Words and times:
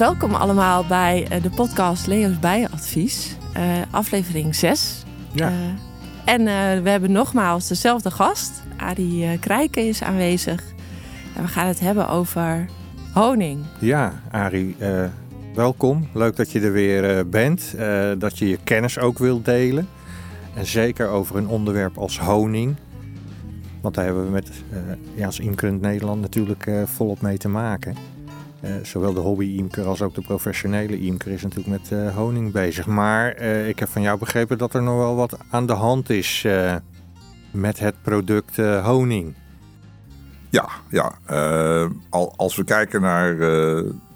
Welkom 0.00 0.34
allemaal 0.34 0.84
bij 0.86 1.26
eh, 1.30 1.42
de 1.42 1.50
podcast 1.50 2.06
Leo's 2.06 2.38
Bijenadvies, 2.38 3.36
uh, 3.56 3.62
aflevering 3.90 4.54
6. 4.54 5.04
Ja. 5.32 5.50
Uh, 5.50 5.56
en 6.24 6.40
uh, 6.40 6.82
we 6.82 6.90
hebben 6.90 7.12
nogmaals 7.12 7.68
dezelfde 7.68 8.10
gast, 8.10 8.62
Arie 8.76 9.38
Krijken 9.38 9.88
is 9.88 10.02
aanwezig. 10.02 10.62
En 11.36 11.42
we 11.42 11.48
gaan 11.48 11.66
het 11.66 11.80
hebben 11.80 12.08
over 12.08 12.66
honing. 13.14 13.64
Ja, 13.78 14.22
Arie, 14.30 14.76
welkom. 15.54 16.08
Leuk 16.14 16.36
dat 16.36 16.50
je 16.50 16.60
er 16.60 16.72
weer 16.72 17.28
bent, 17.28 17.74
dat 18.18 18.38
je 18.38 18.48
je 18.48 18.58
kennis 18.64 18.98
ook 18.98 19.18
wilt 19.18 19.44
delen. 19.44 19.88
En 20.54 20.66
zeker 20.66 21.08
over 21.08 21.36
een 21.36 21.48
onderwerp 21.48 21.98
als 21.98 22.18
honing. 22.18 22.76
Want 23.80 23.94
daar 23.94 24.04
hebben 24.04 24.24
we 24.24 24.30
met, 24.30 24.50
ja, 25.14 25.26
als 25.26 25.38
Imkerend 25.38 25.80
Nederland 25.80 26.20
natuurlijk 26.20 26.70
volop 26.84 27.20
mee 27.20 27.38
te 27.38 27.48
maken. 27.48 27.94
Uh, 28.64 28.70
zowel 28.82 29.12
de 29.12 29.20
hobby-imker 29.20 29.86
als 29.86 30.02
ook 30.02 30.14
de 30.14 30.20
professionele 30.20 31.00
imker 31.00 31.30
is 31.30 31.42
natuurlijk 31.42 31.80
met 31.80 31.90
uh, 31.90 32.16
honing 32.16 32.52
bezig. 32.52 32.86
Maar 32.86 33.40
uh, 33.40 33.68
ik 33.68 33.78
heb 33.78 33.88
van 33.88 34.02
jou 34.02 34.18
begrepen 34.18 34.58
dat 34.58 34.74
er 34.74 34.82
nog 34.82 34.96
wel 34.96 35.16
wat 35.16 35.38
aan 35.50 35.66
de 35.66 35.72
hand 35.72 36.10
is 36.10 36.46
met 37.52 37.78
het 37.78 37.94
product 38.02 38.56
honing. 38.56 39.34
Ja, 40.50 40.68
ja. 40.88 41.12
Al, 42.08 42.34
als 42.36 42.56
we 42.56 42.64
kijken 42.64 43.00
naar, 43.00 43.36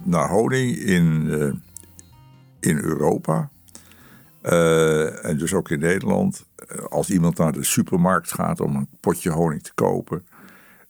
naar 0.03 0.29
honing 0.29 0.77
in, 0.77 1.29
in 2.61 2.79
Europa 2.79 3.51
en 5.23 5.37
dus 5.39 5.55
ook 5.55 5.71
in 5.71 5.79
Nederland. 5.79 6.45
als 6.89 7.11
iemand 7.11 7.39
naar 7.39 7.53
de 7.53 7.65
supermarkt 7.65 8.33
gaat 8.33 8.61
om 8.61 8.77
een 8.77 8.89
potje 9.01 9.31
honing 9.31 9.63
te 9.63 9.75
kopen 9.75 10.25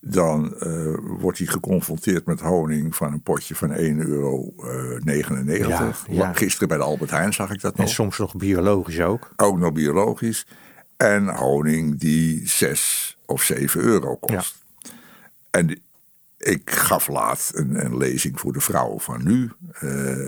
dan 0.06 0.54
uh, 0.60 0.96
wordt 1.00 1.38
hij 1.38 1.46
geconfronteerd 1.46 2.26
met 2.26 2.40
honing 2.40 2.96
van 2.96 3.12
een 3.12 3.22
potje 3.22 3.54
van 3.54 3.70
1,99 3.70 3.76
euro. 3.96 4.54
Uh, 4.58 5.00
ja, 5.66 5.92
ja. 6.08 6.32
Gisteren 6.32 6.68
bij 6.68 6.76
de 6.76 6.82
Albert 6.82 7.10
Heijn 7.10 7.32
zag 7.32 7.50
ik 7.50 7.60
dat 7.60 7.76
nog. 7.76 7.86
En 7.86 7.92
soms 7.92 8.18
nog 8.18 8.36
biologisch 8.36 9.00
ook. 9.00 9.30
Ook 9.36 9.58
nog 9.58 9.72
biologisch. 9.72 10.46
En 10.96 11.28
honing 11.28 11.98
die 11.98 12.48
6 12.48 13.16
of 13.26 13.42
7 13.42 13.80
euro 13.80 14.16
kost. 14.16 14.64
Ja. 14.78 14.90
En 15.50 15.82
ik 16.38 16.70
gaf 16.70 17.08
laatst 17.08 17.54
een, 17.54 17.84
een, 17.84 17.96
lezing 17.96 18.40
voor 18.40 18.52
de 18.52 18.60
vrouwen 18.60 19.00
van 19.00 19.24
nu. 19.24 19.50
Uh, 19.82 20.18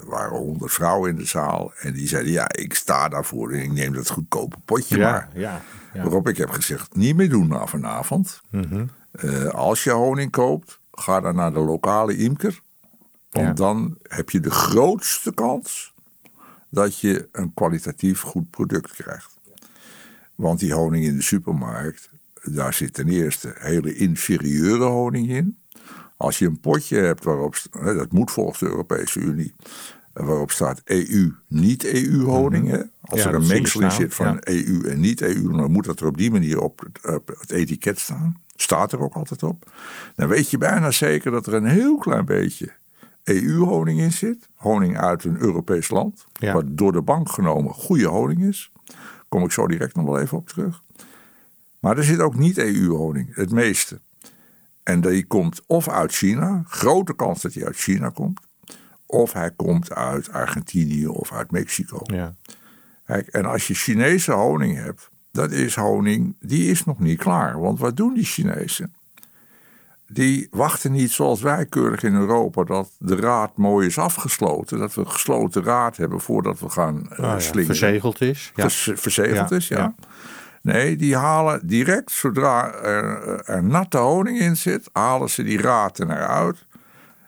er 0.00 0.06
waren 0.06 0.38
honderd 0.38 0.72
vrouwen 0.72 1.10
in 1.10 1.16
de 1.16 1.26
zaal. 1.26 1.72
En 1.80 1.92
die 1.92 2.08
zeiden, 2.08 2.32
ja, 2.32 2.52
ik 2.52 2.74
sta 2.74 3.08
daarvoor 3.08 3.52
en 3.52 3.62
ik 3.62 3.72
neem 3.72 3.92
dat 3.92 4.10
goedkope 4.10 4.56
potje 4.64 4.98
maar. 4.98 5.28
Ja, 5.34 5.62
ja. 5.94 6.02
Waarop 6.02 6.28
ik 6.28 6.36
heb 6.36 6.50
gezegd, 6.50 6.96
niet 6.96 7.16
meer 7.16 7.28
doen 7.28 7.48
na 7.48 7.66
vanavond. 7.66 8.40
Mm 8.50 8.64
-hmm. 8.68 8.90
Uh, 9.22 9.46
als 9.46 9.84
je 9.84 9.90
honing 9.90 10.30
koopt, 10.30 10.80
ga 10.92 11.20
dan 11.20 11.34
naar 11.34 11.52
de 11.52 11.58
lokale 11.58 12.16
imker. 12.16 12.62
Want 13.30 13.46
ja. 13.46 13.52
dan 13.52 13.98
heb 14.02 14.30
je 14.30 14.40
de 14.40 14.50
grootste 14.50 15.34
kans 15.34 15.94
dat 16.70 16.98
je 16.98 17.28
een 17.32 17.54
kwalitatief 17.54 18.20
goed 18.20 18.50
product 18.50 18.92
krijgt. 18.92 19.38
Want 20.34 20.58
die 20.58 20.72
honing 20.72 21.04
in 21.04 21.16
de 21.16 21.22
supermarkt, 21.22 22.10
daar 22.42 22.74
zit 22.74 22.94
ten 22.94 23.08
eerste 23.08 23.54
hele 23.58 23.94
inferieure 23.94 24.84
honing 24.84 25.28
in. 25.28 25.58
Als 26.16 26.38
je 26.38 26.46
een 26.46 26.60
potje 26.60 26.96
hebt 26.96 27.24
waarop, 27.24 27.56
dat 27.72 28.12
moet 28.12 28.30
volgens 28.30 28.58
de 28.58 28.66
Europese 28.66 29.20
Unie, 29.20 29.54
waarop 30.12 30.50
staat 30.50 30.80
EU, 30.84 31.32
niet-EU 31.48 32.22
honing. 32.22 32.64
Mm 32.64 32.70
-hmm. 32.70 32.90
Als 33.00 33.22
ja, 33.22 33.28
er 33.28 33.34
een 33.34 33.46
mengsel 33.46 33.80
in 33.80 33.90
zit 33.90 34.14
van 34.14 34.26
ja. 34.26 34.40
EU 34.40 34.88
en 34.88 35.00
niet-EU, 35.00 35.56
dan 35.56 35.72
moet 35.72 35.84
dat 35.84 36.00
er 36.00 36.06
op 36.06 36.16
die 36.16 36.30
manier 36.30 36.60
op, 36.60 36.88
op 37.02 37.36
het 37.38 37.50
etiket 37.50 37.98
staan. 37.98 38.42
Staat 38.54 38.92
er 38.92 39.00
ook 39.00 39.14
altijd 39.14 39.42
op. 39.42 39.70
Dan 40.16 40.28
weet 40.28 40.50
je 40.50 40.58
bijna 40.58 40.90
zeker 40.90 41.30
dat 41.30 41.46
er 41.46 41.54
een 41.54 41.66
heel 41.66 41.98
klein 41.98 42.24
beetje 42.24 42.72
EU-honing 43.24 44.00
in 44.00 44.12
zit. 44.12 44.48
Honing 44.54 44.98
uit 44.98 45.24
een 45.24 45.40
Europees 45.40 45.88
land. 45.88 46.24
Ja. 46.32 46.52
Wat 46.52 46.64
door 46.66 46.92
de 46.92 47.02
bank 47.02 47.28
genomen 47.30 47.74
goede 47.74 48.06
honing 48.06 48.42
is. 48.42 48.72
Kom 49.28 49.44
ik 49.44 49.52
zo 49.52 49.66
direct 49.66 49.94
nog 49.94 50.04
wel 50.04 50.20
even 50.20 50.38
op 50.38 50.48
terug. 50.48 50.82
Maar 51.80 51.98
er 51.98 52.04
zit 52.04 52.20
ook 52.20 52.36
niet 52.36 52.58
EU-honing, 52.58 53.34
het 53.34 53.50
meeste. 53.50 54.00
En 54.82 55.00
die 55.00 55.26
komt 55.26 55.62
of 55.66 55.88
uit 55.88 56.12
China, 56.12 56.64
grote 56.66 57.14
kans 57.14 57.42
dat 57.42 57.54
hij 57.54 57.64
uit 57.64 57.76
China 57.76 58.08
komt. 58.08 58.40
Of 59.06 59.32
hij 59.32 59.50
komt 59.50 59.92
uit 59.92 60.30
Argentinië 60.30 61.06
of 61.06 61.32
uit 61.32 61.50
Mexico. 61.50 62.00
Ja. 62.02 62.34
Kijk, 63.04 63.26
en 63.26 63.44
als 63.44 63.66
je 63.66 63.74
Chinese 63.74 64.32
honing 64.32 64.76
hebt, 64.76 65.10
dat 65.34 65.50
is 65.50 65.74
honing, 65.74 66.34
die 66.40 66.70
is 66.70 66.84
nog 66.84 66.98
niet 66.98 67.18
klaar. 67.18 67.60
Want 67.60 67.78
wat 67.78 67.96
doen 67.96 68.14
die 68.14 68.24
Chinezen? 68.24 68.94
Die 70.08 70.48
wachten 70.50 70.92
niet 70.92 71.10
zoals 71.10 71.40
wij 71.40 71.66
keurig 71.66 72.02
in 72.02 72.14
Europa 72.14 72.64
dat 72.64 72.90
de 72.98 73.16
raad 73.16 73.56
mooi 73.56 73.86
is 73.86 73.98
afgesloten. 73.98 74.78
Dat 74.78 74.94
we 74.94 75.00
een 75.00 75.10
gesloten 75.10 75.62
raad 75.62 75.96
hebben 75.96 76.20
voordat 76.20 76.60
we 76.60 76.68
gaan 76.68 77.08
uh, 77.12 77.18
Ah, 77.18 77.40
ja, 77.40 77.64
verzegeld 77.64 78.20
is. 78.20 78.52
Ja. 78.54 78.62
Vers- 78.70 78.90
verzegeld 79.00 79.50
Ja, 79.50 79.56
is, 79.56 79.68
ja. 79.68 79.94
Nee, 80.62 80.96
die 80.96 81.16
halen 81.16 81.66
direct, 81.66 82.10
zodra 82.10 82.72
er, 82.72 83.40
er 83.44 83.64
natte 83.64 83.98
honing 83.98 84.38
in 84.38 84.56
zit, 84.56 84.88
halen 84.92 85.30
ze 85.30 85.42
die 85.42 85.60
raad 85.60 85.98
er 85.98 86.06
naar 86.06 86.26
uit. 86.26 86.66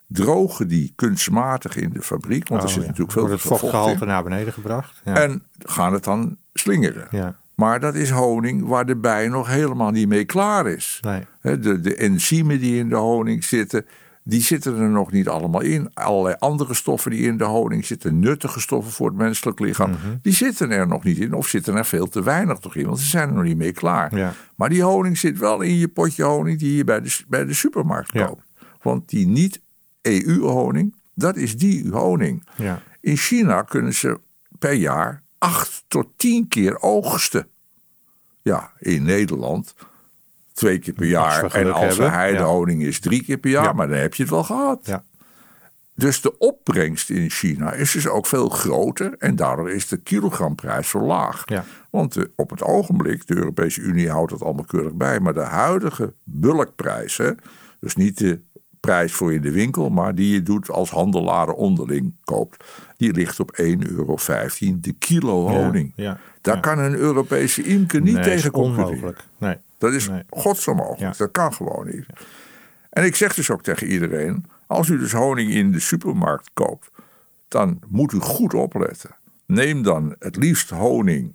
Drogen 0.08 0.68
die 0.68 0.92
kunstmatig 0.96 1.76
in 1.76 1.90
de 1.90 2.02
fabriek, 2.02 2.48
want 2.48 2.62
er 2.62 2.68
Oh, 2.68 2.74
zit 2.74 2.82
natuurlijk 2.82 3.12
veel 3.12 3.22
Wordt 3.22 3.36
het 3.38 3.46
vocht 3.48 3.60
vochtgehalte 3.60 4.04
naar 4.04 4.22
beneden 4.22 4.52
gebracht. 4.52 5.00
Ja. 5.04 5.14
En 5.14 5.42
gaan 5.58 5.92
het 5.92 6.04
dan 6.04 6.36
slingeren. 6.54 7.08
ja. 7.10 7.36
Maar 7.56 7.80
dat 7.80 7.94
is 7.94 8.10
honing 8.10 8.66
waar 8.66 8.86
de 8.86 8.96
bij 8.96 9.28
nog 9.28 9.48
helemaal 9.48 9.90
niet 9.90 10.08
mee 10.08 10.24
klaar 10.24 10.66
is. 10.66 11.00
Nee. 11.02 11.22
De, 11.58 11.80
de 11.80 11.94
enzymen 11.96 12.60
die 12.60 12.78
in 12.78 12.88
de 12.88 12.94
honing 12.96 13.44
zitten, 13.44 13.86
die 14.24 14.40
zitten 14.42 14.78
er 14.78 14.88
nog 14.88 15.12
niet 15.12 15.28
allemaal 15.28 15.60
in. 15.60 15.90
Allerlei 15.94 16.34
andere 16.38 16.74
stoffen 16.74 17.10
die 17.10 17.20
in 17.20 17.36
de 17.36 17.44
honing 17.44 17.84
zitten, 17.84 18.18
nuttige 18.18 18.60
stoffen 18.60 18.92
voor 18.92 19.06
het 19.08 19.16
menselijk 19.16 19.58
lichaam, 19.60 19.90
Mhm. 19.90 19.98
die 20.22 20.32
zitten 20.32 20.70
er 20.70 20.86
nog 20.86 21.04
niet 21.04 21.18
in. 21.18 21.32
Of 21.34 21.48
zitten 21.48 21.74
er 21.76 21.84
veel 21.86 22.08
te 22.08 22.22
weinig 22.22 22.62
nog 22.62 22.74
in, 22.76 22.86
want 22.86 22.98
ze 22.98 23.06
zijn 23.08 23.28
er 23.28 23.34
nog 23.34 23.44
niet 23.44 23.56
mee 23.56 23.72
klaar. 23.72 24.16
Ja. 24.16 24.32
Maar 24.56 24.68
die 24.68 24.82
honing 24.82 25.18
zit 25.18 25.38
wel 25.38 25.60
in 25.60 25.74
je 25.78 25.88
potje 25.88 26.22
honing 26.22 26.58
die 26.58 26.76
je 26.76 26.84
bij 26.84 27.00
de, 27.00 27.16
bij 27.28 27.44
de 27.44 27.54
supermarkt 27.54 28.12
Ja. 28.12 28.26
koopt. 28.26 28.42
Want 28.82 29.08
die 29.08 29.26
niet-EU-honing, 29.26 30.94
dat 31.14 31.36
is 31.36 31.56
die 31.56 31.88
honing. 31.90 32.46
Ja. 32.56 32.82
In 33.00 33.16
China 33.16 33.62
kunnen 33.62 33.94
ze 33.94 34.20
per 34.58 34.72
jaar 34.72 35.22
acht 35.38 35.84
tot 35.88 36.06
tien 36.16 36.48
keer 36.48 36.80
oogsten. 36.80 37.48
Ja, 38.42 38.72
in 38.78 39.02
Nederland 39.02 39.74
twee 40.52 40.78
keer 40.78 40.94
per 40.94 41.06
jaar. 41.06 41.54
En 41.54 41.72
als 41.72 41.98
er 41.98 42.12
heidehoning 42.12 42.82
is, 42.82 43.00
drie 43.00 43.22
keer 43.24 43.38
per 43.38 43.50
jaar. 43.50 43.64
Ja. 43.64 43.72
Maar 43.72 43.88
dan 43.88 43.96
heb 43.98 44.14
je 44.14 44.22
het 44.22 44.32
wel 44.32 44.44
gehad. 44.44 44.80
Ja. 44.86 45.04
Dus 45.94 46.20
de 46.20 46.38
opbrengst 46.38 47.10
in 47.10 47.30
China 47.30 47.72
is 47.72 47.92
dus 47.92 48.06
ook 48.08 48.26
veel 48.26 48.48
groter. 48.48 49.14
En 49.18 49.36
daardoor 49.36 49.70
is 49.70 49.88
de 49.88 49.96
kilogramprijs 49.96 50.88
zo 50.88 51.00
laag. 51.00 51.42
Ja. 51.46 51.64
Want 51.90 52.12
de- 52.14 52.30
op 52.36 52.50
het 52.50 52.62
ogenblik, 52.62 53.26
de 53.26 53.36
Europese 53.36 53.80
Unie 53.80 54.10
houdt 54.10 54.32
het 54.32 54.42
allemaal 54.42 54.64
keurig 54.64 54.94
bij. 54.94 55.20
Maar 55.20 55.34
de 55.34 55.40
huidige 55.40 56.14
bulkprijs, 56.24 57.16
hè, 57.16 57.30
dus 57.80 57.96
niet 57.96 58.18
de 58.18 58.40
prijs 58.86 59.12
voor 59.12 59.32
in 59.32 59.40
de 59.40 59.50
winkel, 59.52 59.90
maar 59.90 60.14
die 60.14 60.32
je 60.32 60.42
doet 60.42 60.70
als 60.70 60.90
handelaar 60.90 61.48
onderling 61.48 62.14
koopt, 62.24 62.64
die 62.96 63.12
ligt 63.12 63.40
op 63.40 63.58
1,15 63.62 63.78
euro 63.78 64.16
de 64.80 64.94
kilo 64.98 65.48
honing. 65.48 65.92
Ja. 65.96 66.18
Daar 66.40 66.54
ja. 66.54 66.60
kan 66.60 66.78
een 66.78 66.94
Europese 66.94 67.62
imker 67.62 68.00
niet 68.00 68.14
Nee, 68.14 68.24
tegen 68.24 68.50
concurreren. 68.50 69.14
Nee. 69.38 69.56
Dat 69.78 69.92
is 69.92 70.08
Nee. 70.08 70.22
godsonmogelijk. 70.30 71.16
Dat 71.16 71.30
kan 71.30 71.54
gewoon 71.54 71.86
niet. 71.86 72.06
En 72.90 73.04
ik 73.04 73.16
zeg 73.16 73.34
dus 73.34 73.50
ook 73.50 73.62
tegen 73.62 73.86
iedereen: 73.86 74.44
als 74.66 74.88
u 74.88 74.98
dus 74.98 75.12
honing 75.12 75.50
in 75.50 75.72
de 75.72 75.80
supermarkt 75.80 76.50
koopt, 76.54 76.90
dan 77.48 77.80
moet 77.88 78.12
u 78.12 78.18
goed 78.18 78.54
opletten. 78.54 79.10
Neem 79.46 79.82
dan 79.82 80.16
het 80.18 80.36
liefst 80.36 80.70
honing 80.70 81.34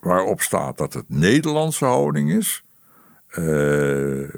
waarop 0.00 0.40
staat 0.40 0.78
dat 0.78 0.92
het 0.92 1.04
Nederlandse 1.08 1.84
honing 1.84 2.32
is. 2.32 2.64
eh, 3.30 4.28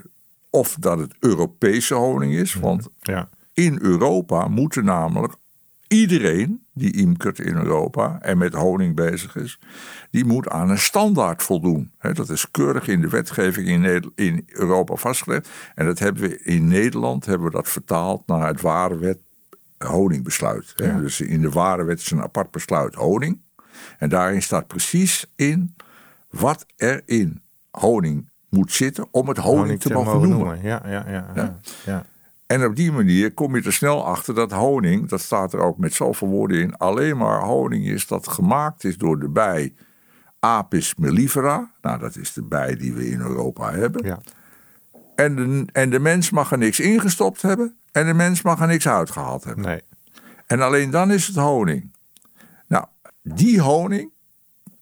of 0.54 0.76
dat 0.80 0.98
het 0.98 1.14
Europese 1.20 1.94
honing 1.94 2.32
is. 2.34 2.54
Want 2.54 2.88
Ja. 3.00 3.28
in 3.52 3.78
Europa 3.80 4.48
moeten 4.48 4.84
namelijk 4.84 5.34
iedereen 5.88 6.66
die 6.74 6.92
imkert 6.96 7.38
in 7.38 7.54
Europa 7.54 8.18
en 8.20 8.38
met 8.38 8.54
honing 8.54 8.94
bezig 8.96 9.36
is, 9.36 9.58
die 10.10 10.24
moet 10.24 10.48
aan 10.48 10.70
een 10.70 10.78
standaard 10.78 11.42
voldoen. 11.42 11.92
Dat 12.12 12.28
is 12.30 12.50
keurig 12.50 12.88
in 12.88 13.00
de 13.00 13.08
wetgeving 13.08 13.68
in, 14.14 14.44
Europa 14.46 14.94
vastgelegd. 14.94 15.48
En 15.74 15.86
dat 15.86 15.98
hebben 15.98 16.22
we 16.22 16.42
in 16.42 16.68
Nederland 16.68 17.26
hebben 17.26 17.46
we 17.46 17.52
dat 17.52 17.68
vertaald 17.68 18.26
naar 18.26 18.46
het 18.46 18.60
ware 18.60 18.98
wet 18.98 19.18
honingbesluit. 19.78 20.72
Ja. 20.76 20.98
Dus 20.98 21.20
in 21.20 21.40
de 21.40 21.50
ware 21.50 21.84
wet 21.84 21.98
is 21.98 22.10
een 22.10 22.22
apart 22.22 22.50
besluit 22.50 22.94
honing. 22.94 23.40
En 23.98 24.08
daarin 24.08 24.42
staat 24.42 24.66
precies 24.66 25.32
in 25.36 25.74
wat 26.30 26.66
er 26.76 27.02
in 27.04 27.42
honing 27.70 28.30
moet 28.52 28.72
zitten 28.72 29.06
om 29.10 29.28
het 29.28 29.38
honing, 29.38 29.80
te 29.80 29.92
mogen 29.92 30.28
noemen. 30.28 30.62
Ja, 30.62 30.82
ja, 30.84 31.04
ja. 31.08 31.30
ja. 31.34 31.58
ja. 31.84 32.06
En 32.46 32.64
op 32.64 32.76
die 32.76 32.92
manier 32.92 33.32
kom 33.32 33.56
je 33.56 33.62
er 33.62 33.72
snel 33.72 34.06
achter 34.06 34.34
dat 34.34 34.52
honing, 34.52 35.08
dat 35.08 35.20
staat 35.20 35.52
er 35.52 35.60
ook 35.60 35.78
met 35.78 35.94
zoveel 35.94 36.28
woorden 36.28 36.60
in, 36.60 36.76
alleen 36.76 37.16
maar 37.16 37.40
honing 37.40 37.86
is 37.86 38.06
dat 38.06 38.28
gemaakt 38.28 38.84
is 38.84 38.96
door 38.98 39.20
de 39.20 39.28
bij 39.28 39.74
Apis 40.38 40.94
mellifera. 40.94 41.70
Nou, 41.82 41.98
dat 41.98 42.16
is 42.16 42.32
de 42.32 42.42
bij 42.42 42.76
die 42.76 42.92
we 42.92 43.08
in 43.08 43.20
Europa 43.20 43.72
hebben. 43.72 44.06
ja. 44.06 44.20
En, 45.14 45.36
de, 45.36 45.66
en 45.72 45.90
de 45.90 45.98
mens 45.98 46.30
mag 46.30 46.52
er 46.52 46.58
niks 46.58 46.80
ingestopt 46.80 47.42
hebben, 47.42 47.76
En 47.92 48.06
de 48.06 48.14
mens 48.14 48.42
mag 48.42 48.60
er 48.60 48.66
niks 48.66 48.88
uitgehaald 48.88 49.44
hebben. 49.44 49.64
Nee. 49.64 49.80
En 50.46 50.60
alleen 50.60 50.90
dan 50.90 51.10
is 51.10 51.26
het 51.26 51.36
honing. 51.36 51.92
Nou, 52.66 52.84
die 53.22 53.60
honing 53.60 54.10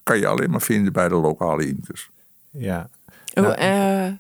kan 0.02 0.18
je 0.18 0.26
alleen 0.26 0.50
maar 0.50 0.60
vinden 0.60 0.92
bij 0.92 1.08
de 1.08 1.14
lokale 1.14 1.66
imkers. 1.66 2.10
Ja. 2.50 2.88
Oh, 3.34 3.42
Nou. 3.44 3.54
eh, 3.54 4.12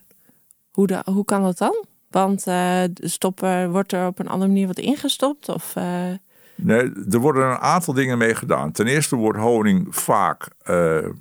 hoe, 0.70 1.02
hoe 1.04 1.24
kan 1.24 1.42
dat 1.42 1.58
dan? 1.58 1.84
Want 2.10 2.38
eh, 2.38 2.82
de 2.92 3.08
stopper 3.08 3.70
wordt 3.70 3.92
er 3.92 4.06
op 4.06 4.18
een 4.18 4.28
andere 4.28 4.50
manier 4.50 4.66
wat 4.66 4.78
ingestopt? 4.78 5.48
Of, 5.48 5.76
eh, 5.76 6.08
Nee, 6.54 6.92
er 7.10 7.18
worden 7.18 7.50
een 7.50 7.58
aantal 7.58 7.94
dingen 7.94 8.18
mee 8.18 8.34
gedaan. 8.34 8.72
Ten 8.72 8.86
eerste 8.86 9.16
wordt 9.16 9.38
honing 9.38 9.96
vaak 9.96 10.48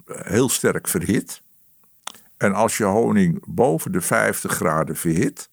heel 0.06 0.50
sterk 0.50 0.88
verhit. 0.88 1.42
En 2.38 2.54
als 2.54 2.78
je 2.78 2.84
honing 2.84 3.44
boven 3.48 3.92
de 3.92 4.02
50 4.02 4.52
graden 4.52 4.96
verhit, 4.96 5.50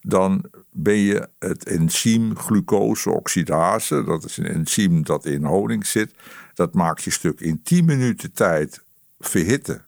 dan 0.00 0.44
ben 0.70 0.96
je 0.96 1.28
het 1.38 1.66
enzym 1.66 2.36
glucoseoxidase, 2.36 4.04
dat 4.04 4.24
is 4.24 4.36
een 4.36 4.46
enzym 4.46 5.02
dat 5.04 5.26
in 5.26 5.44
honing 5.44 5.86
zit, 5.86 6.14
dat 6.54 6.74
maakt 6.74 7.02
je 7.02 7.10
stuk 7.10 7.40
in 7.40 7.62
10 7.62 7.84
minuten 7.84 8.32
tijd 8.32 8.84
verhitten 9.18 9.86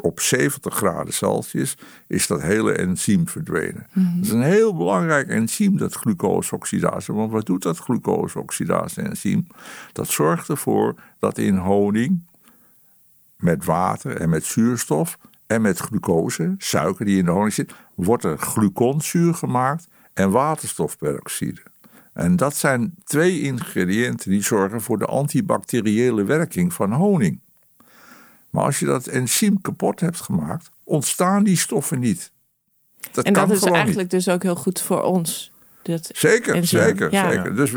op 0.00 0.20
70 0.20 0.74
graden 0.74 1.14
Celsius, 1.14 1.76
is 2.06 2.26
dat 2.26 2.42
hele 2.42 2.72
enzym 2.72 3.28
verdwenen. 3.28 3.86
Dat 3.94 4.24
is 4.24 4.30
een 4.30 4.42
heel 4.42 4.76
belangrijk 4.76 5.28
enzym, 5.28 5.76
dat 5.76 5.94
glucoseoxidase. 5.94 7.12
Want 7.12 7.32
wat 7.32 7.46
doet 7.46 7.62
dat 7.62 7.78
glucoseoxidase-enzym? 7.78 9.46
Dat 9.92 10.08
zorgt 10.08 10.48
ervoor 10.48 10.94
dat 11.18 11.38
in 11.38 11.56
honing 11.56 12.22
met 13.36 13.64
water 13.64 14.16
en 14.16 14.28
met 14.28 14.44
zuurstof 14.44 15.18
en 15.46 15.62
met 15.62 15.78
glucose, 15.78 16.54
suiker 16.58 17.04
die 17.04 17.18
in 17.18 17.24
de 17.24 17.30
honing 17.30 17.52
zit, 17.52 17.74
wordt 17.94 18.24
er 18.24 18.38
gluconzuur 18.38 19.34
gemaakt 19.34 19.88
en 20.14 20.30
waterstofperoxide. 20.30 21.62
En 22.12 22.36
dat 22.36 22.56
zijn 22.56 22.94
twee 23.04 23.40
ingrediënten 23.40 24.30
die 24.30 24.42
zorgen 24.42 24.80
voor 24.80 24.98
de 24.98 25.06
antibacteriële 25.06 26.24
werking 26.24 26.72
van 26.72 26.92
honing. 26.92 27.40
Maar 28.50 28.64
als 28.64 28.78
je 28.78 28.86
dat 28.86 29.06
enzym 29.06 29.60
kapot 29.60 30.00
hebt 30.00 30.20
gemaakt, 30.20 30.70
ontstaan 30.84 31.44
die 31.44 31.56
stoffen 31.56 31.98
niet. 31.98 32.32
Dat 33.12 33.24
en 33.24 33.32
dat 33.32 33.50
is 33.50 33.62
niet. 33.62 33.72
eigenlijk 33.72 34.10
dus 34.10 34.28
ook 34.28 34.42
heel 34.42 34.56
goed 34.56 34.80
voor 34.80 35.02
ons. 35.02 35.52
Dat, 35.82 36.10
Zeker, 36.12 36.54
enzym. 36.54 36.80
zeker, 36.80 37.12
Ja. 37.12 37.30
zeker. 37.30 37.56
Dus 37.56 37.72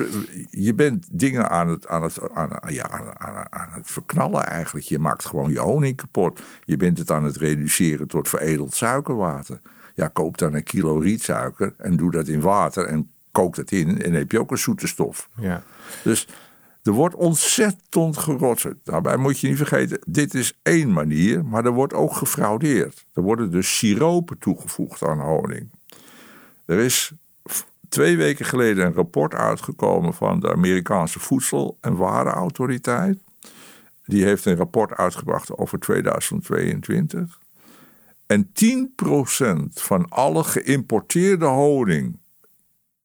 je 0.50 0.74
bent 0.74 1.08
dingen 1.12 1.50
aan 1.50 1.68
het, 1.70 1.88
aan, 1.88 2.04
het, 2.04 2.32
aan, 2.34 2.60
ja, 2.68 2.90
aan, 2.90 3.20
aan, 3.20 3.46
aan 3.50 3.70
het 3.72 3.92
verknallen 3.92 4.46
eigenlijk. 4.46 4.86
Je 4.86 5.00
maakt 5.00 5.26
gewoon 5.26 5.52
je 5.52 5.60
honing 5.60 5.96
kapot. 5.96 6.40
Je 6.64 6.78
bent 6.78 6.98
het 6.98 7.12
aan 7.12 7.24
het 7.24 7.38
reduceren 7.38 8.08
tot 8.08 8.30
veredeld 8.30 8.74
suikerwater. 8.76 9.62
Ja, 9.96 10.08
koop 10.08 10.38
dan 10.38 10.54
een 10.54 10.64
kilo 10.64 10.98
rietsuiker 10.98 11.74
en 11.78 11.98
doe 11.98 12.12
dat 12.12 12.28
in 12.28 12.42
water 12.42 12.86
en 12.86 13.12
kook 13.32 13.56
dat 13.56 13.72
in. 13.72 13.90
En 13.90 14.10
dan 14.12 14.20
heb 14.20 14.32
je 14.32 14.40
ook 14.40 14.52
een 14.52 14.58
zoete 14.58 14.88
stof. 14.88 15.30
Ja. 15.36 15.64
Dus 16.04 16.28
er 16.84 16.92
wordt 16.92 17.16
ontzettend 17.16 18.18
gerotzerd. 18.18 18.78
Daarbij 18.84 19.18
moet 19.18 19.40
je 19.40 19.48
niet 19.48 19.58
vergeten, 19.58 20.00
dit 20.06 20.34
is 20.34 20.60
één 20.62 20.94
manier, 20.94 21.46
maar 21.46 21.66
er 21.66 21.72
wordt 21.72 21.94
ook 21.94 22.14
gefraudeerd. 22.14 23.06
Er 23.14 23.22
worden 23.22 23.52
dus 23.52 23.78
siropen 23.78 24.38
toegevoegd 24.38 25.04
aan 25.04 25.20
honing. 25.20 25.70
Er 26.66 26.80
is 26.80 27.12
twee 27.90 28.18
weken 28.18 28.46
geleden 28.46 28.86
een 28.86 28.94
rapport 28.94 29.34
uitgekomen 29.34 30.14
van 30.14 30.40
de 30.40 30.52
Amerikaanse 30.52 31.20
Voedsel- 31.20 31.78
en 31.82 31.96
Warenautoriteit. 31.96 33.20
Die 34.06 34.24
heeft 34.24 34.46
een 34.46 34.56
rapport 34.56 34.94
uitgebracht 34.94 35.58
over 35.58 35.80
2022. 35.80 37.40
En 38.26 38.52
10% 38.54 39.82
van 39.82 40.10
alle 40.10 40.44
geïmporteerde 40.44 41.46
honing 41.46 42.20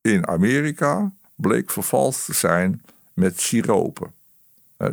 in 0.01 0.27
Amerika 0.27 1.13
bleek 1.35 1.71
vervalst 1.71 2.25
te 2.25 2.35
zijn 2.35 2.83
met 3.19 3.41
siropen. 3.41 4.13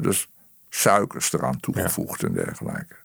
Dus 0.02 0.28
suikers 0.70 1.34
eraan 1.34 1.60
toegevoegd 1.60 2.24
en 2.24 2.34
dergelijke. 2.34 2.96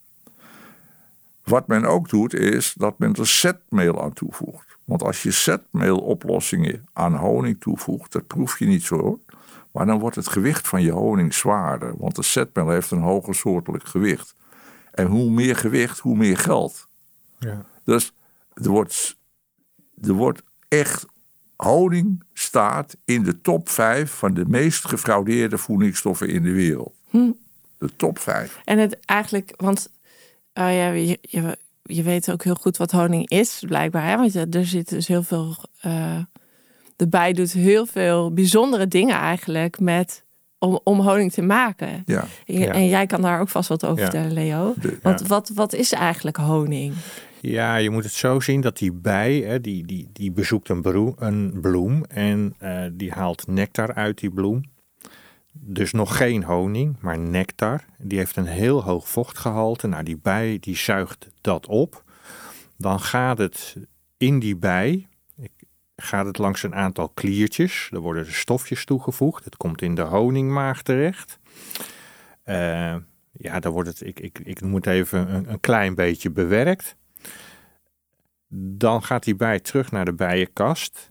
Wat 1.44 1.67
men 1.67 1.84
ook 1.84 2.08
doet 2.08 2.34
is 2.34 2.75
dat 2.76 2.99
men 2.99 3.14
er 3.14 3.26
zetmeel 3.26 4.02
aan 4.02 4.12
toevoegt. 4.12 4.78
Want 4.84 5.02
als 5.02 5.22
je 5.22 5.31
zetmeeloplossingen 5.31 6.88
aan 6.93 7.14
honing 7.14 7.61
toevoegt, 7.61 8.12
dat 8.12 8.26
proef 8.26 8.58
je 8.58 8.67
niet 8.67 8.82
zo 8.82 8.99
hoor. 8.99 9.19
Maar 9.70 9.87
dan 9.87 9.99
wordt 9.99 10.17
het 10.17 10.28
gewicht 10.28 10.69
van 10.69 10.82
je 10.82 10.93
honing 10.93 11.34
zwaarder. 11.34 11.96
Want 11.96 12.16
de 12.16 12.23
zetmeel 12.23 12.69
heeft 12.69 12.90
een 12.90 13.00
hoger 13.00 13.34
soortelijk 13.34 13.84
gewicht. 13.84 14.34
En 14.93 15.06
hoe 15.06 15.31
meer 15.31 15.56
gewicht, 15.56 15.99
hoe 15.99 16.16
meer 16.16 16.38
geld. 16.38 16.88
Ja. 17.38 17.64
Dus 17.84 18.12
er 18.55 18.69
wordt, 18.69 19.16
er 20.02 20.12
wordt 20.12 20.43
echt. 20.69 21.06
Honing 21.64 22.22
staat 22.32 22.96
in 23.04 23.22
de 23.22 23.40
top 23.40 23.68
5 23.68 24.10
van 24.10 24.34
de 24.34 24.44
meest 24.46 24.84
gefraudeerde 24.88 25.58
voedingsstoffen 25.58 26.28
in 26.28 26.42
de 26.42 26.52
wereld. 26.52 26.94
De 27.78 27.96
top 27.96 28.18
5. 28.18 28.60
En 28.64 28.78
het 28.78 28.98
eigenlijk, 29.04 29.52
want 29.56 29.90
oh 30.54 30.72
ja, 30.72 30.88
je, 30.90 31.18
je, 31.22 31.56
je 31.82 32.02
weet 32.02 32.30
ook 32.32 32.44
heel 32.44 32.54
goed 32.54 32.76
wat 32.76 32.90
honing 32.90 33.28
is, 33.28 33.62
blijkbaar. 33.66 34.06
Hè? 34.08 34.16
Want 34.16 34.54
er 34.54 34.66
zit 34.66 34.88
dus 34.88 35.06
heel 35.06 35.22
veel. 35.22 35.56
eh 35.80 36.18
de 36.96 37.08
bij 37.08 37.32
doet 37.32 37.52
heel 37.52 37.86
veel 37.86 38.32
bijzondere 38.32 38.88
dingen 38.88 39.16
eigenlijk 39.16 39.80
met. 39.80 40.24
Om, 40.58 40.80
om 40.84 41.00
honing 41.00 41.32
te 41.32 41.42
maken. 41.42 42.02
Ja. 42.06 42.24
En, 42.46 42.58
Ja. 42.58 42.72
en 42.72 42.88
jij 42.88 43.06
kan 43.06 43.22
daar 43.22 43.40
ook 43.40 43.48
vast 43.48 43.68
wat 43.68 43.84
over 43.86 43.98
Ja. 43.98 44.02
vertellen, 44.10 44.32
Leo. 44.32 44.74
De- 44.80 44.98
Want 45.02 45.26
wat, 45.26 45.50
wat 45.54 45.72
is 45.72 45.92
eigenlijk 45.92 46.36
honing? 46.36 46.94
Ja, 47.42 47.76
je 47.76 47.90
moet 47.90 48.04
het 48.04 48.12
zo 48.12 48.40
zien 48.40 48.60
dat 48.60 48.78
die 48.78 48.92
bij, 48.92 49.37
hè, 49.37 49.60
die, 49.60 49.87
die, 49.87 50.08
die 50.12 50.32
bezoekt 50.32 50.69
een, 50.69 51.14
een 51.19 51.60
bloem 51.60 52.04
en 52.04 52.54
eh, 52.58 52.84
die 52.92 53.12
haalt 53.12 53.46
nectar 53.46 53.94
uit 53.94 54.19
die 54.19 54.31
bloem. 54.31 54.62
Dus 55.52 55.92
nog 55.92 56.16
geen 56.16 56.44
honing, 56.44 56.96
maar 57.00 57.19
nectar. 57.19 57.84
Die 57.98 58.19
heeft 58.19 58.37
een 58.37 58.46
heel 58.46 58.82
hoog 58.82 59.08
vochtgehalte. 59.08 59.87
Nou, 59.87 60.02
die 60.02 60.19
bij 60.22 60.56
die 60.60 60.76
zuigt 60.76 61.28
dat 61.40 61.66
op. 61.66 62.04
Dan 62.76 63.00
gaat 63.00 63.38
het 63.38 63.76
in 64.16 64.38
die 64.38 64.56
bij, 64.56 65.08
gaat 65.97 66.26
het 66.26 66.38
langs 66.38 66.62
een 66.62 66.75
aantal 66.75 67.09
kliertjes. 67.09 67.88
Er 67.92 68.00
worden 68.00 68.26
er 68.26 68.32
stofjes 68.32 68.85
toegevoegd. 68.85 69.44
Het 69.44 69.56
komt 69.56 69.82
in 69.82 69.94
de 69.94 70.02
honingmaag 70.02 70.82
terecht. 70.82 71.38
Eh, 72.42 72.97
ja, 73.32 73.61
dan 73.61 73.73
wordt 73.73 73.88
het, 73.88 74.06
ik, 74.06 74.20
ik, 74.20 74.38
ik 74.38 74.61
het 74.61 74.87
even, 74.87 75.35
een, 75.35 75.50
een 75.50 75.61
klein 75.61 75.94
beetje 75.94 76.30
bewerkt. 76.30 76.97
Dan 78.52 79.02
gaat 79.02 79.25
die 79.25 79.37
bij 79.37 79.61
terug 79.61 79.90
naar 79.90 80.04
de 80.04 80.14
bijenkast 80.14 81.11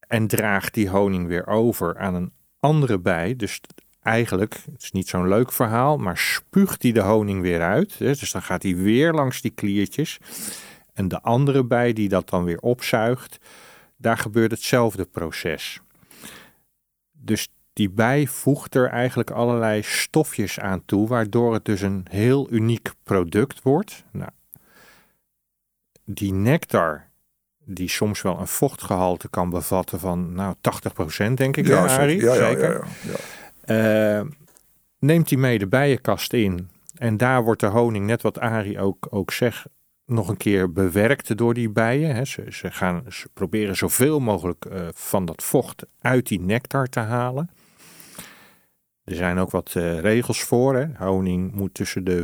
en 0.00 0.26
draagt 0.26 0.74
die 0.74 0.88
honing 0.88 1.26
weer 1.26 1.46
over 1.46 1.98
aan 1.98 2.14
een 2.14 2.32
andere 2.60 2.98
bij. 2.98 3.36
Dus 3.36 3.60
eigenlijk, 4.02 4.54
het 4.72 4.82
is 4.82 4.92
niet 4.92 5.08
zo'n 5.08 5.28
leuk 5.28 5.52
verhaal, 5.52 5.96
maar 5.96 6.18
spuugt 6.18 6.82
hij 6.82 6.92
de 6.92 7.00
honing 7.00 7.42
weer 7.42 7.62
uit. 7.62 7.98
Dus 7.98 8.32
dan 8.32 8.42
gaat 8.42 8.62
hij 8.62 8.76
weer 8.76 9.12
langs 9.12 9.40
die 9.40 9.50
kliertjes. 9.50 10.18
En 10.92 11.08
de 11.08 11.22
andere 11.22 11.64
bij 11.64 11.92
die 11.92 12.08
dat 12.08 12.28
dan 12.28 12.44
weer 12.44 12.60
opzuigt, 12.60 13.38
daar 13.96 14.18
gebeurt 14.18 14.50
hetzelfde 14.50 15.04
proces. 15.04 15.80
Dus 17.12 17.48
die 17.72 17.90
bij 17.90 18.26
voegt 18.26 18.74
er 18.74 18.88
eigenlijk 18.88 19.30
allerlei 19.30 19.82
stofjes 19.82 20.60
aan 20.60 20.84
toe, 20.84 21.08
waardoor 21.08 21.52
het 21.52 21.64
dus 21.64 21.80
een 21.80 22.06
heel 22.10 22.50
uniek 22.50 22.92
product 23.02 23.62
wordt. 23.62 24.04
Nou, 24.12 24.30
die 26.06 26.32
nectar, 26.32 27.08
die 27.64 27.88
soms 27.88 28.22
wel 28.22 28.38
een 28.38 28.46
vochtgehalte 28.46 29.28
kan 29.28 29.50
bevatten 29.50 30.00
van 30.00 30.32
nou 30.32 30.54
80% 31.28 31.32
denk 31.34 31.56
ik, 31.56 31.66
ja, 31.66 31.86
Arie? 31.86 32.20
ja, 32.20 32.34
Zeker. 32.34 32.72
ja, 32.72 32.86
ja, 33.02 33.16
ja. 33.66 34.18
Eh, 34.20 34.26
neemt 34.98 35.30
hij 35.30 35.38
mee 35.38 35.58
de 35.58 35.66
bijenkast 35.66 36.32
in. 36.32 36.70
En 36.94 37.16
daar 37.16 37.44
wordt 37.44 37.60
de 37.60 37.66
honing, 37.66 38.06
net 38.06 38.22
wat 38.22 38.38
Arie 38.38 38.80
ook, 38.80 39.06
ook 39.10 39.32
zegt, 39.32 39.64
nog 40.06 40.28
een 40.28 40.36
keer 40.36 40.72
bewerkt 40.72 41.36
door 41.36 41.54
die 41.54 41.70
bijen. 41.70 42.14
Hè. 42.14 42.24
Ze, 42.24 42.44
ze, 42.48 42.70
gaan, 42.70 43.04
ze 43.08 43.28
proberen 43.34 43.76
zoveel 43.76 44.20
mogelijk 44.20 44.64
eh, 44.64 44.88
van 44.94 45.24
dat 45.24 45.42
vocht 45.42 45.86
uit 46.00 46.26
die 46.26 46.40
nectar 46.40 46.86
te 46.86 47.00
halen. 47.00 47.50
Er 49.04 49.14
zijn 49.14 49.38
ook 49.38 49.50
wat 49.50 49.72
eh, 49.74 50.00
regels 50.00 50.42
voor. 50.42 50.76
Hè. 50.76 50.86
Honing 51.04 51.52
moet 51.52 51.74
tussen 51.74 52.04
de 52.04 52.22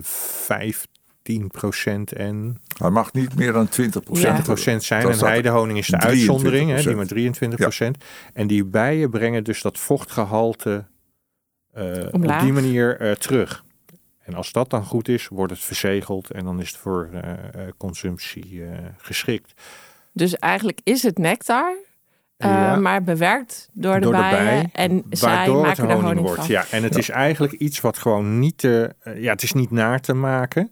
15% 1.22 2.12
en 2.16 2.60
Hij 2.78 2.90
mag 2.90 3.12
niet 3.12 3.34
meer 3.34 3.52
dan 3.52 3.68
20 3.68 4.02
Ja. 4.12 4.42
20% 4.42 4.82
zijn. 4.82 5.02
Dat 5.02 5.20
En 5.20 5.26
heidehoning 5.26 5.78
is 5.78 5.86
de 5.86 5.96
23%. 5.96 6.06
uitzondering, 6.10 6.70
hè, 6.70 6.82
die 6.82 6.94
maar 6.94 7.06
23%. 7.06 8.04
En 8.34 8.46
die 8.46 8.64
bijen 8.64 9.10
brengen 9.10 9.44
dus 9.44 9.62
dat 9.62 9.78
vochtgehalte 9.78 10.84
eh, 11.72 12.06
op 12.10 12.38
die 12.40 12.52
manier 12.52 13.00
eh, 13.00 13.12
terug. 13.12 13.64
En 14.22 14.34
als 14.34 14.52
dat 14.52 14.70
dan 14.70 14.84
goed 14.84 15.08
is, 15.08 15.28
wordt 15.28 15.52
het 15.52 15.60
verzegeld 15.62 16.30
en 16.30 16.44
dan 16.44 16.60
is 16.60 16.68
het 16.68 16.76
voor 16.76 17.08
eh, 17.12 17.32
consumptie 17.76 18.64
eh, 18.64 18.78
geschikt. 18.98 19.52
Dus 20.12 20.36
eigenlijk 20.36 20.80
is 20.84 21.02
het 21.02 21.18
nectar, 21.18 21.74
eh, 22.36 22.50
Ja. 22.50 22.76
maar 22.76 23.02
bewerkt 23.02 23.68
door 23.72 23.94
de 23.94 24.00
Door 24.00 24.12
de 24.12 24.18
bijen. 24.18 24.44
bij, 24.44 24.68
en 24.72 25.04
zij 25.10 25.28
waardoor 25.36 25.66
het 25.66 25.78
maken 25.78 25.94
er 25.96 26.02
honing 26.02 26.20
wordt. 26.26 26.36
van. 26.40 26.48
Ja, 26.48 26.64
en 26.70 26.82
het 26.82 26.96
is 26.96 27.08
eigenlijk 27.08 27.52
iets 27.52 27.80
wat 27.80 27.98
gewoon 27.98 28.38
niet 28.38 28.58
te, 28.58 28.94
eh, 29.00 29.22
ja, 29.22 29.32
het 29.32 29.42
is 29.42 29.52
niet 29.52 29.70
naar 29.70 30.00
te 30.00 30.14
maken. 30.14 30.70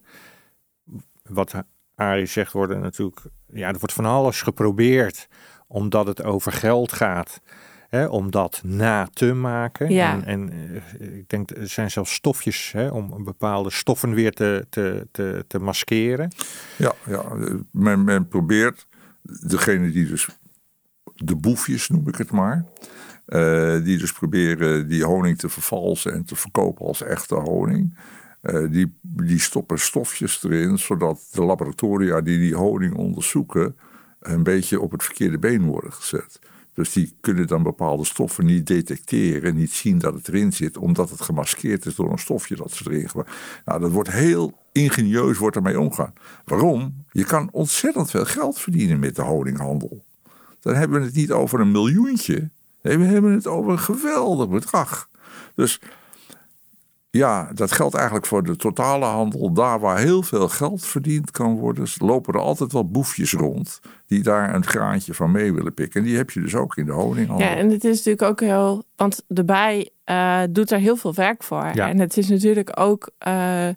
Wat 1.31 1.55
Arie 1.95 2.27
zegt, 2.27 2.53
worden 2.53 2.81
natuurlijk, 2.81 3.21
ja, 3.53 3.69
er 3.69 3.79
wordt 3.79 3.95
van 3.95 4.05
alles 4.05 4.43
geprobeerd 4.43 5.29
omdat 5.67 6.07
het 6.07 6.23
over 6.23 6.53
geld 6.53 6.93
gaat. 6.93 7.41
Hè, 7.89 8.07
om 8.07 8.31
dat 8.31 8.61
na 8.65 9.09
te 9.13 9.33
maken. 9.35 9.93
Ja. 9.93 10.13
En, 10.13 10.25
en 10.25 10.53
eh, 10.53 11.19
ik 11.19 11.29
denk, 11.29 11.51
er 11.51 11.69
zijn 11.69 11.91
zelfs 11.91 12.13
stofjes 12.13 12.73
hè, 12.73 12.89
om 12.89 13.25
bepaalde 13.25 13.71
stoffen 13.71 14.15
weer 14.15 14.33
te, 14.33 14.67
te, 14.69 15.09
te, 15.13 15.45
te 15.49 15.59
maskeren. 15.59 16.33
Ja, 16.77 16.95
ja 17.07 17.25
men, 17.71 18.05
men 18.05 18.29
probeert 18.29 18.87
degene 19.23 19.91
die 19.91 20.07
dus 20.07 20.29
de 21.15 21.37
boefjes 21.37 21.89
noem 21.89 22.09
ik 22.09 22.17
het 22.17 22.31
maar. 22.31 22.65
eh, 23.27 23.85
die 23.85 23.99
dus 23.99 24.13
proberen 24.13 24.89
die 24.89 25.05
honing 25.05 25.39
te 25.39 25.49
vervalsen 25.49 26.13
en 26.13 26.25
te 26.25 26.37
verkopen 26.37 26.87
als 26.87 27.03
echte 27.03 27.35
honing. 27.35 27.99
Eh, 28.41 28.71
die, 28.71 28.99
die 29.01 29.41
stoppen 29.41 29.79
stofjes 29.79 30.45
erin, 30.45 30.79
zodat 30.79 31.29
de 31.33 31.45
laboratoria 31.45 32.21
die 32.21 32.39
die 32.39 32.55
honing 32.55 32.95
onderzoeken. 32.95 33.77
een 34.21 34.43
beetje 34.43 34.81
op 34.81 34.91
het 34.91 35.03
verkeerde 35.03 35.39
been 35.39 35.65
worden 35.65 35.93
gezet. 35.93 36.41
Dus 36.75 36.93
die 36.93 37.15
kunnen 37.21 37.47
dan 37.47 37.63
bepaalde 37.63 38.05
stoffen 38.05 38.45
niet 38.45 38.67
detecteren, 38.67 39.55
niet 39.57 39.73
zien 39.73 39.99
dat 39.99 40.15
het 40.15 40.29
erin 40.29 40.53
zit, 40.53 40.77
omdat 40.77 41.11
het 41.11 41.21
gemaskeerd 41.21 41.87
is 41.87 41.95
door 41.95 42.13
een 42.13 42.19
stofje 42.19 42.57
dat 42.57 42.73
ze 42.73 42.91
erin 42.91 43.09
gebruiken. 43.09 43.35
Nou, 43.65 43.81
dat 43.81 43.91
wordt 43.91 44.11
heel 44.11 44.59
ingenieus 44.73 45.39
wordt 45.39 45.57
ermee 45.57 45.81
omgaan. 45.81 46.13
Waarom? 46.45 47.05
Je 47.13 47.25
kan 47.25 47.49
ontzettend 47.53 48.11
veel 48.11 48.25
geld 48.25 48.59
verdienen 48.59 48.99
met 48.99 49.17
de 49.17 49.23
honinghandel. 49.23 50.05
Dan 50.61 50.75
hebben 50.75 51.01
we 51.01 51.07
het 51.07 51.15
niet 51.15 51.33
over 51.33 51.61
een 51.61 51.71
miljoentje. 51.71 52.51
Nee, 52.83 52.99
we 52.99 53.05
hebben 53.05 53.33
het 53.33 53.47
over 53.47 53.73
een 53.73 53.79
geweldig 53.79 54.49
bedrag. 54.49 55.09
Dus 55.55 55.81
ja, 57.11 57.51
dat 57.55 57.73
geldt 57.73 57.95
eigenlijk 57.95 58.27
voor 58.27 58.43
de 58.43 58.57
totale 58.57 59.05
handel. 59.05 59.53
Daar 59.53 59.81
waar 59.81 59.99
heel 59.99 60.23
veel 60.23 60.49
geld 60.49 60.87
verdiend 60.87 61.31
kan 61.31 61.57
worden, 61.59 61.87
lopen 61.99 62.35
er 62.35 62.41
altijd 62.41 62.73
wel 62.73 62.89
boefjes 62.91 63.33
rond. 63.33 63.81
die 64.07 64.23
daar 64.23 64.55
een 64.55 64.67
graantje 64.67 65.15
van 65.15 65.31
mee 65.31 65.53
willen 65.53 65.75
pikken. 65.75 66.01
En 66.01 66.07
die 66.07 66.17
heb 66.17 66.31
je 66.31 66.41
dus 66.41 66.55
ook 66.55 66.77
in 66.77 66.85
de 66.87 66.93
honinghandel. 66.93 67.47
Ja, 67.49 67.57
en 67.57 67.71
het 67.71 67.85
is 67.85 67.97
natuurlijk 67.97 68.23
ook 68.23 68.41
heel. 68.41 68.85
Want 68.97 69.23
de 69.27 69.45
bij 69.45 69.91
eh, 70.05 70.43
doet 70.51 70.71
er 70.71 70.79
heel 70.79 70.97
veel 70.97 71.15
werk 71.15 71.43
voor. 71.43 71.71
Ja. 71.75 71.89
En 71.89 71.99
het 71.99 72.17
is 72.17 72.29
natuurlijk 72.29 72.81
ook. 72.81 73.11
eh, 73.19 73.69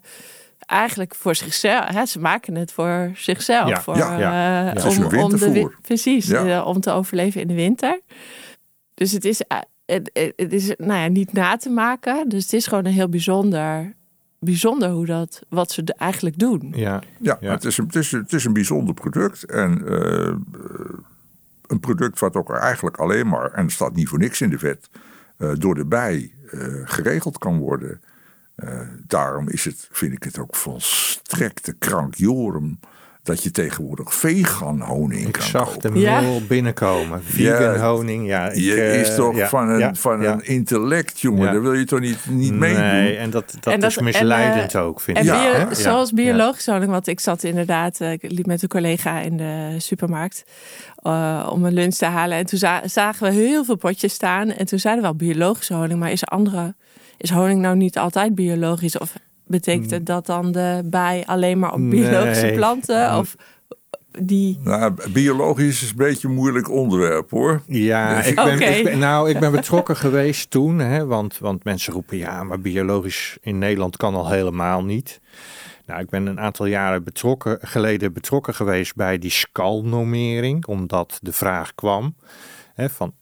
Eigenlijk 0.66 1.14
voor 1.14 1.34
zichzelf. 1.34 1.88
Hè? 1.88 2.06
Ze 2.06 2.20
maken 2.20 2.54
het 2.54 2.72
voor 2.72 3.10
zichzelf. 3.14 3.68
Ja, 3.68 3.80
voor, 3.82 3.96
ja, 3.96 4.18
ja. 4.18 4.58
eh, 4.60 4.66
Ja. 4.66 4.72
Het 4.72 4.84
is 4.84 4.98
om, 4.98 5.18
om 5.22 5.30
de, 5.38 5.70
precies, 5.82 6.26
Ja. 6.26 6.62
om 6.62 6.80
te 6.80 6.90
overleven 6.90 7.40
in 7.40 7.46
de 7.48 7.54
winter. 7.54 8.00
Dus 8.94 9.12
het 9.12 9.24
is, 9.24 9.42
het, 9.86 10.52
is 10.52 10.74
nou 10.76 11.00
ja, 11.00 11.06
niet 11.06 11.32
na 11.32 11.56
te 11.56 11.70
maken. 11.70 12.28
Dus 12.28 12.42
het 12.42 12.52
is 12.52 12.66
gewoon 12.66 12.84
een 12.84 12.92
heel 12.92 13.08
bijzonder, 13.08 13.94
bijzonder 14.38 14.88
hoe 14.88 15.06
dat, 15.06 15.42
wat 15.48 15.70
ze 15.70 15.94
eigenlijk 15.96 16.38
doen. 16.38 16.72
Ja, 16.74 17.02
Ja, 17.20 17.36
Ja. 17.40 17.50
Het, 17.50 17.64
is 17.64 17.78
een, 17.78 17.86
het, 17.86 17.94
is, 17.94 18.10
het 18.10 18.32
is 18.32 18.44
een 18.44 18.52
bijzonder 18.52 18.94
product. 18.94 19.44
En 19.44 19.86
eh, 19.86 20.34
een 21.66 21.80
product 21.80 22.18
wat 22.18 22.36
ook 22.36 22.50
eigenlijk 22.50 22.96
alleen 22.96 23.28
maar, 23.28 23.52
en 23.52 23.62
het 23.62 23.72
staat 23.72 23.94
niet 23.94 24.08
voor 24.08 24.18
niks 24.18 24.40
in 24.40 24.50
de 24.50 24.58
wet, 24.58 24.90
eh, 25.36 25.52
door 25.58 25.74
de 25.74 25.86
bij 25.86 26.32
eh, 26.50 26.80
geregeld 26.84 27.38
kan 27.38 27.58
worden. 27.58 28.00
Eh, 28.54 28.80
daarom 29.06 29.48
is 29.48 29.64
het, 29.64 29.88
vind 29.90 30.12
ik 30.12 30.22
het 30.22 30.38
ook 30.38 30.56
volstrekte 30.56 31.72
krankjorum 31.72 32.78
dat 33.24 33.42
je 33.42 33.50
tegenwoordig 33.50 34.14
vegan 34.14 34.80
honing 34.80 35.26
ik 35.26 35.32
kan 35.32 35.42
zag 35.42 35.72
kopen. 35.72 35.92
de 35.92 35.98
Ja. 36.00 36.20
mail 36.20 36.40
binnenkomen. 36.48 37.22
Vegan 37.24 37.76
honing, 37.80 38.26
ja. 38.26 38.48
Ik, 38.50 38.56
Je 38.62 38.80
eh, 38.82 39.00
is 39.00 39.14
toch 39.14 39.36
ja, 39.36 39.48
van, 39.48 39.68
een, 39.68 39.78
ja, 39.78 39.94
van 39.94 40.20
ja. 40.20 40.32
een 40.32 40.46
intellect, 40.46 41.20
jongen. 41.20 41.44
Ja. 41.44 41.52
Daar 41.52 41.62
wil 41.62 41.72
je 41.72 41.84
toch 41.84 42.00
niet, 42.00 42.18
niet 42.28 42.52
meedoen? 42.52 42.82
Nee, 42.82 43.16
en 43.16 43.30
dat, 43.30 43.56
dat 43.60 43.72
En 43.72 43.80
dat- 43.80 43.90
is 43.90 43.98
misleidend 43.98 44.74
en, 44.74 44.80
ook, 44.80 45.00
vind 45.00 45.18
ik. 45.18 45.24
Ja, 45.24 45.40
bio-? 45.42 45.58
Ja. 45.68 45.74
zoals 45.74 46.08
Ja. 46.08 46.14
biologische 46.14 46.70
honing, 46.72 46.90
want 46.90 47.06
ik 47.06 47.20
zat 47.20 47.42
inderdaad, 47.42 48.00
eh, 48.00 48.12
ik 48.12 48.22
liep 48.30 48.46
met 48.46 48.62
een 48.62 48.68
collega 48.68 49.20
in 49.20 49.36
de 49.36 49.74
supermarkt 49.78 50.44
eh, 50.96 51.48
om 51.52 51.64
een 51.64 51.72
lunch 51.74 51.94
te 51.94 52.06
halen. 52.06 52.38
En 52.38 52.46
toen 52.46 52.58
za- 52.58 52.82
zagen 52.88 53.26
we 53.28 53.32
heel 53.34 53.64
veel 53.64 53.76
potjes 53.76 54.12
staan. 54.12 54.50
En 54.50 54.66
toen 54.66 54.78
zeiden 54.78 55.02
we 55.04 55.08
wel 55.08 55.28
biologische 55.28 55.74
honing, 55.74 55.98
maar 56.00 56.10
is, 56.12 56.22
er 56.22 56.28
andere, 56.28 56.74
is 57.18 57.30
honing 57.30 57.60
nou 57.60 57.76
niet 57.76 57.98
altijd 57.98 58.34
biologisch? 58.34 58.98
Of 58.98 59.12
betekent 59.46 59.90
het 59.90 60.06
dat 60.06 60.26
dan 60.26 60.52
de 60.52 60.82
bij 60.84 61.22
alleen 61.26 61.58
maar 61.58 61.72
op 61.72 61.90
biologische 61.90 62.46
Nee. 62.46 62.54
planten? 62.54 63.18
Of 63.18 63.34
die... 64.20 64.58
Nou, 64.62 65.10
biologisch 65.12 65.82
is 65.82 65.90
een 65.90 65.96
beetje 65.96 66.28
een 66.28 66.34
moeilijk 66.34 66.70
onderwerp, 66.70 67.30
hoor. 67.30 67.62
Ja, 67.66 68.22
ik 68.22 68.34
ben, 68.34 68.54
Oké. 68.54 68.64
ik 68.64 68.84
ben- 68.84 68.98
nou, 68.98 69.30
ik 69.30 69.38
ben 69.40 69.52
betrokken 69.52 69.96
geweest 70.06 70.50
toen. 70.50 70.78
Hè, 70.78 71.06
want, 71.06 71.38
want 71.38 71.64
mensen 71.64 71.92
roepen, 71.92 72.16
ja, 72.16 72.42
maar 72.44 72.60
biologisch 72.60 73.36
in 73.40 73.58
Nederland 73.58 73.96
kan 73.96 74.14
al 74.14 74.30
helemaal 74.30 74.84
niet. 74.84 75.20
Nou, 75.86 76.00
ik 76.00 76.08
ben 76.08 76.26
een 76.26 76.40
aantal 76.40 76.66
jaren 76.66 77.04
betrokken, 77.04 77.58
geleden 77.62 78.12
betrokken 78.12 78.54
geweest 78.54 78.94
bij 78.94 79.18
die 79.18 79.30
skalnormering. 79.30 80.66
Omdat 80.66 81.18
de 81.22 81.32
vraag 81.32 81.74
kwam 81.74 82.14
hè, 82.74 82.90
van, 82.90 83.12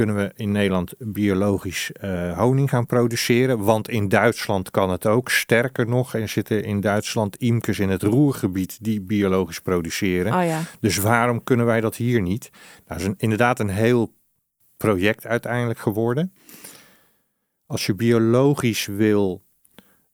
kunnen 0.00 0.18
we 0.18 0.32
in 0.34 0.52
Nederland 0.52 0.94
biologisch 0.98 1.92
eh, 1.92 2.38
honing 2.38 2.68
gaan 2.68 2.86
produceren? 2.86 3.58
Want 3.58 3.88
in 3.88 4.08
Duitsland 4.08 4.70
kan 4.70 4.90
het 4.90 5.06
ook. 5.06 5.28
Sterker 5.30 5.88
nog, 5.88 6.14
er 6.14 6.28
zitten 6.28 6.64
in 6.64 6.80
Duitsland 6.80 7.36
imkers 7.36 7.78
in 7.78 7.88
het 7.88 8.02
roergebied 8.02 8.78
die 8.84 9.00
biologisch 9.00 9.60
produceren. 9.60 10.34
Oh 10.34 10.44
ja, 10.44 10.60
Dus 10.80 10.96
waarom 10.96 11.44
kunnen 11.44 11.66
wij 11.66 11.80
dat 11.80 11.96
hier 11.96 12.22
niet? 12.22 12.50
Nou, 12.50 12.82
dat 12.86 12.98
is 12.98 13.04
een, 13.04 13.14
inderdaad 13.16 13.60
een 13.60 13.68
heel 13.68 14.14
project 14.76 15.26
uiteindelijk 15.26 15.78
geworden. 15.78 16.32
Als 17.66 17.86
je 17.86 17.94
biologisch 17.94 18.86
wil 18.86 19.42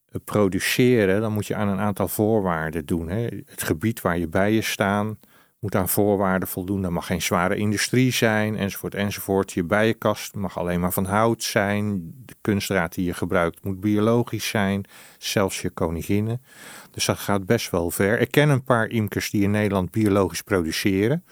eh, 0.08 0.20
produceren, 0.24 1.20
dan 1.20 1.32
moet 1.32 1.46
je 1.46 1.54
aan 1.54 1.68
een 1.68 1.80
aantal 1.80 2.08
voorwaarden 2.08 2.86
doen. 2.86 3.08
Hè. 3.08 3.22
Het 3.46 3.62
gebied 3.62 4.00
waar 4.00 4.18
je 4.18 4.28
bijen 4.28 4.64
staan 4.64 5.18
moet 5.66 5.74
aan 5.74 5.88
voorwaarden 5.88 6.48
voldoen. 6.48 6.84
Er 6.84 6.92
mag 6.92 7.06
geen 7.06 7.22
zware 7.22 7.56
industrie 7.56 8.12
zijn, 8.12 8.56
enzovoort, 8.56 8.94
enzovoort. 8.94 9.52
Je 9.52 9.64
bijenkast 9.64 10.34
mag 10.34 10.58
alleen 10.58 10.80
maar 10.80 10.92
van 10.92 11.04
hout 11.04 11.42
zijn. 11.42 12.12
De 12.24 12.34
kunstdraad 12.40 12.94
die 12.94 13.04
je 13.04 13.14
gebruikt 13.14 13.64
moet 13.64 13.80
biologisch 13.80 14.48
zijn. 14.48 14.84
Zelfs 15.18 15.60
je 15.60 15.70
koninginnen. 15.70 16.42
Dus 16.90 17.04
dat 17.04 17.18
gaat 17.18 17.46
best 17.46 17.70
wel 17.70 17.90
ver. 17.90 18.20
Ik 18.20 18.30
ken 18.30 18.48
een 18.48 18.64
paar 18.64 18.88
imkers 18.88 19.30
die 19.30 19.42
in 19.42 19.50
Nederland 19.50 19.90
biologisch 19.90 20.42
produceren. 20.42 21.24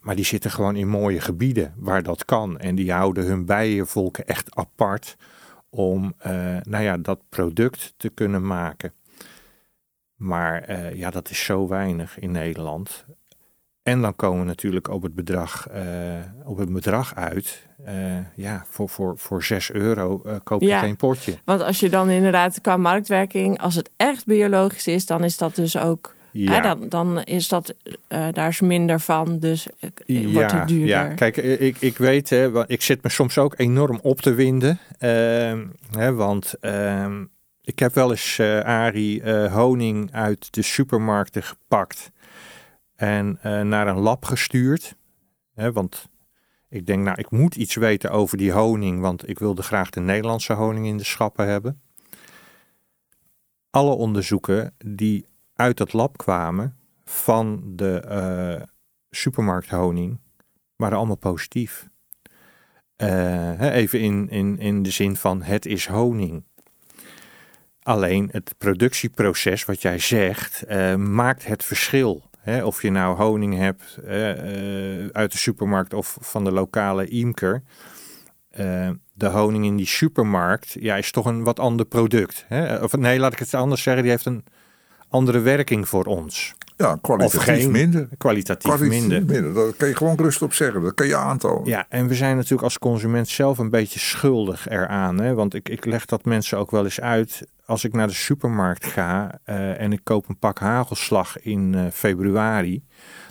Maar 0.00 0.16
die 0.16 0.24
zitten 0.24 0.50
gewoon 0.50 0.76
in 0.76 0.88
mooie 0.88 1.20
gebieden 1.20 1.74
waar 1.76 2.02
dat 2.02 2.24
kan. 2.24 2.58
En 2.58 2.74
die 2.74 2.92
houden 2.92 3.24
hun 3.24 3.46
bijenvolken 3.46 4.26
echt 4.26 4.54
apart 4.54 5.16
om 5.70 6.14
eh, 6.18 6.32
nou 6.62 6.84
ja, 6.84 6.96
dat 6.96 7.20
product 7.28 7.94
te 7.96 8.08
kunnen 8.08 8.46
maken. 8.46 8.92
Maar 10.16 10.62
eh, 10.62 10.94
ja, 10.94 11.10
dat 11.10 11.30
is 11.30 11.44
zo 11.44 11.68
weinig 11.68 12.18
in 12.18 12.30
Nederland. 12.30 13.04
En 13.82 14.00
dan 14.00 14.16
komen 14.16 14.38
we 14.40 14.44
natuurlijk 14.46 14.88
op 14.88 15.02
het 15.02 15.14
bedrag, 15.14 15.68
eh, 15.68 15.82
op 16.44 16.58
het 16.58 16.72
bedrag 16.72 17.14
uit. 17.14 17.66
Eh, 17.84 17.94
ja, 18.34 18.64
voor, 18.68 18.88
voor, 18.88 19.18
voor 19.18 19.42
6 19.42 19.72
euro 19.72 20.22
eh, 20.24 20.34
koop 20.42 20.60
je 20.60 20.66
Ja. 20.66 20.78
geen 20.78 20.96
potje. 20.96 21.38
want 21.44 21.62
als 21.62 21.80
je 21.80 21.88
dan 21.88 22.10
inderdaad 22.10 22.60
qua 22.60 22.76
marktwerking, 22.76 23.60
als 23.60 23.74
het 23.74 23.90
echt 23.96 24.26
biologisch 24.26 24.86
is, 24.86 25.06
dan 25.06 25.24
is 25.24 25.36
dat 25.36 25.54
dus 25.54 25.78
ook... 25.78 26.14
Ja. 26.32 26.60
Dan, 26.60 26.88
dan 26.88 27.22
is 27.22 27.48
dat, 27.48 27.74
daar 28.08 28.48
is 28.48 28.60
minder 28.60 29.00
van, 29.00 29.38
dus 29.38 29.66
wordt 30.06 30.52
het 30.52 30.68
duurder. 30.68 30.86
Ja, 30.86 31.06
kijk, 31.06 31.36
ik, 31.36 31.76
ik 31.80 31.98
weet, 31.98 32.30
hè, 32.30 32.50
want 32.50 32.70
ik 32.70 32.82
zit 32.82 33.02
me 33.02 33.08
soms 33.08 33.38
ook 33.38 33.54
enorm 33.56 33.98
op 34.02 34.20
te 34.20 34.34
winden. 34.34 34.78
Ehm, 34.98 35.66
hè, 35.90 36.14
want 36.14 36.54
ehm, 36.60 37.24
ik 37.62 37.78
heb 37.78 37.94
wel 37.94 38.10
eens, 38.10 38.40
Arie, 38.62 39.22
eh, 39.22 39.54
honing 39.54 40.12
uit 40.12 40.54
de 40.54 40.62
supermarkten 40.62 41.42
gepakt. 41.42 42.10
En 43.02 43.38
eh, 43.42 43.60
naar 43.60 43.86
een 43.86 43.98
lab 43.98 44.24
gestuurd. 44.24 44.96
Hè, 45.54 45.72
want 45.72 46.08
ik 46.68 46.86
denk, 46.86 47.04
nou, 47.04 47.18
ik 47.18 47.30
moet 47.30 47.54
iets 47.54 47.74
weten 47.74 48.10
over 48.10 48.36
die 48.36 48.52
honing. 48.52 49.00
Want 49.00 49.28
ik 49.28 49.38
wilde 49.38 49.62
graag 49.62 49.90
de 49.90 50.00
Nederlandse 50.00 50.52
honing 50.52 50.86
in 50.86 50.96
de 50.96 51.04
schappen 51.04 51.46
hebben. 51.46 51.82
Alle 53.70 53.94
onderzoeken 53.94 54.74
die 54.78 55.26
uit 55.54 55.76
dat 55.76 55.92
lab 55.92 56.16
kwamen 56.16 56.76
van 57.04 57.62
de 57.76 58.00
eh, 58.00 58.62
supermarkthoning 59.10 60.20
waren 60.76 60.96
allemaal 60.96 61.16
positief. 61.16 61.88
Eh, 62.96 63.74
even 63.74 64.00
in, 64.00 64.28
in, 64.28 64.58
in 64.58 64.82
de 64.82 64.90
zin 64.90 65.16
van 65.16 65.42
het 65.42 65.66
is 65.66 65.86
honing. 65.86 66.44
Alleen 67.82 68.28
het 68.32 68.54
productieproces, 68.58 69.64
wat 69.64 69.82
jij 69.82 69.98
zegt, 69.98 70.68
maakt 70.96 71.46
het 71.46 71.64
verschil. 71.64 72.30
Hè, 72.42 72.64
of 72.64 72.82
je 72.82 72.90
nou 72.90 73.16
honing 73.16 73.56
hebt 73.56 73.98
eh, 74.06 75.06
uit 75.12 75.32
de 75.32 75.38
supermarkt 75.38 75.94
of 75.94 76.16
van 76.20 76.44
de 76.44 76.52
lokale 76.52 77.06
imker. 77.06 77.62
Eh, 78.50 78.90
de 79.12 79.26
honing 79.26 79.64
in 79.64 79.76
die 79.76 79.86
supermarkt 79.86 80.76
ja, 80.80 80.96
is 80.96 81.10
toch 81.10 81.26
een 81.26 81.44
wat 81.44 81.58
ander 81.58 81.86
product. 81.86 82.44
Hè? 82.48 82.76
Of 82.76 82.96
nee, 82.96 83.18
laat 83.18 83.32
ik 83.32 83.38
het 83.38 83.54
anders 83.54 83.82
zeggen, 83.82 84.02
die 84.02 84.12
heeft 84.12 84.26
een 84.26 84.44
andere 85.08 85.38
werking 85.40 85.88
voor 85.88 86.04
ons. 86.04 86.54
Ja, 86.82 86.98
kwalitatief 87.00 87.38
Of 87.38 87.44
geen- 87.44 87.70
minder. 87.70 88.08
Kwalitatief, 88.18 88.70
Kwalitatief 88.72 89.08
minder. 89.08 89.34
minder. 89.42 89.54
Dat 89.54 89.76
kan 89.76 89.88
je 89.88 89.96
gewoon 89.96 90.16
rustig 90.16 90.42
op 90.42 90.52
zeggen. 90.54 90.82
Dat 90.82 90.94
kan 90.94 91.06
je 91.06 91.16
aantonen. 91.16 91.68
Ja, 91.68 91.86
en 91.88 92.06
we 92.06 92.14
zijn 92.14 92.36
natuurlijk 92.36 92.62
als 92.62 92.78
consument 92.78 93.28
zelf 93.28 93.58
een 93.58 93.70
beetje 93.70 93.98
schuldig 93.98 94.68
eraan. 94.68 95.20
Hè? 95.20 95.34
Want 95.34 95.54
ik, 95.54 95.68
ik 95.68 95.84
leg 95.84 96.04
dat 96.04 96.24
mensen 96.24 96.58
ook 96.58 96.70
wel 96.70 96.84
eens 96.84 97.00
uit. 97.00 97.46
Als 97.66 97.84
ik 97.84 97.92
naar 97.92 98.06
de 98.06 98.12
supermarkt 98.14 98.86
ga 98.86 99.38
eh, 99.44 99.80
en 99.80 99.92
ik 99.92 100.00
koop 100.02 100.28
een 100.28 100.38
pak 100.38 100.58
hagelslag 100.58 101.40
in 101.40 101.74
eh, 101.74 101.84
februari, 101.92 102.82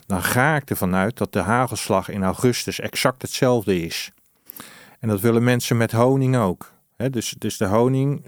dan 0.06 0.24
ga 0.24 0.56
ik 0.56 0.70
ervan 0.70 0.96
uit 0.96 1.18
dat 1.18 1.34
de 1.34 1.40
hagelslag 1.40 2.10
in 2.10 2.24
augustus 2.24 2.80
exact 2.80 3.22
hetzelfde 3.22 3.82
is. 3.82 4.12
En 5.00 5.08
dat 5.08 5.22
willen 5.22 5.44
mensen 5.44 5.78
met 5.78 5.92
honing 5.92 6.38
ook. 6.38 6.72
Hè, 6.98 7.10
dus, 7.10 7.36
dus 7.38 7.58
de 7.58 7.66
honing 7.66 8.26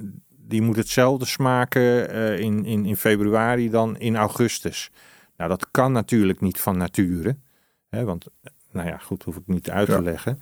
die 0.47 0.61
moet 0.61 0.75
hetzelfde 0.75 1.25
smaken 1.25 2.09
eh, 2.09 2.39
in, 2.39 2.65
in, 2.65 2.85
in 2.85 2.97
februari 2.97 3.69
dan 3.69 3.97
in 3.97 4.15
augustus. 4.15 4.91
Nou, 5.37 5.49
dat 5.49 5.67
kan 5.71 5.91
natuurlijk 5.91 6.41
niet 6.41 6.59
van 6.59 6.77
nature. 6.77 7.37
Hè, 7.89 8.03
want, 8.03 8.25
nou 8.71 8.87
ja, 8.87 8.97
goed, 8.97 9.23
hoef 9.23 9.35
ik 9.35 9.43
niet 9.45 9.69
uit 9.69 9.85
te 9.87 9.91
Ja. 9.93 10.01
leggen. 10.01 10.41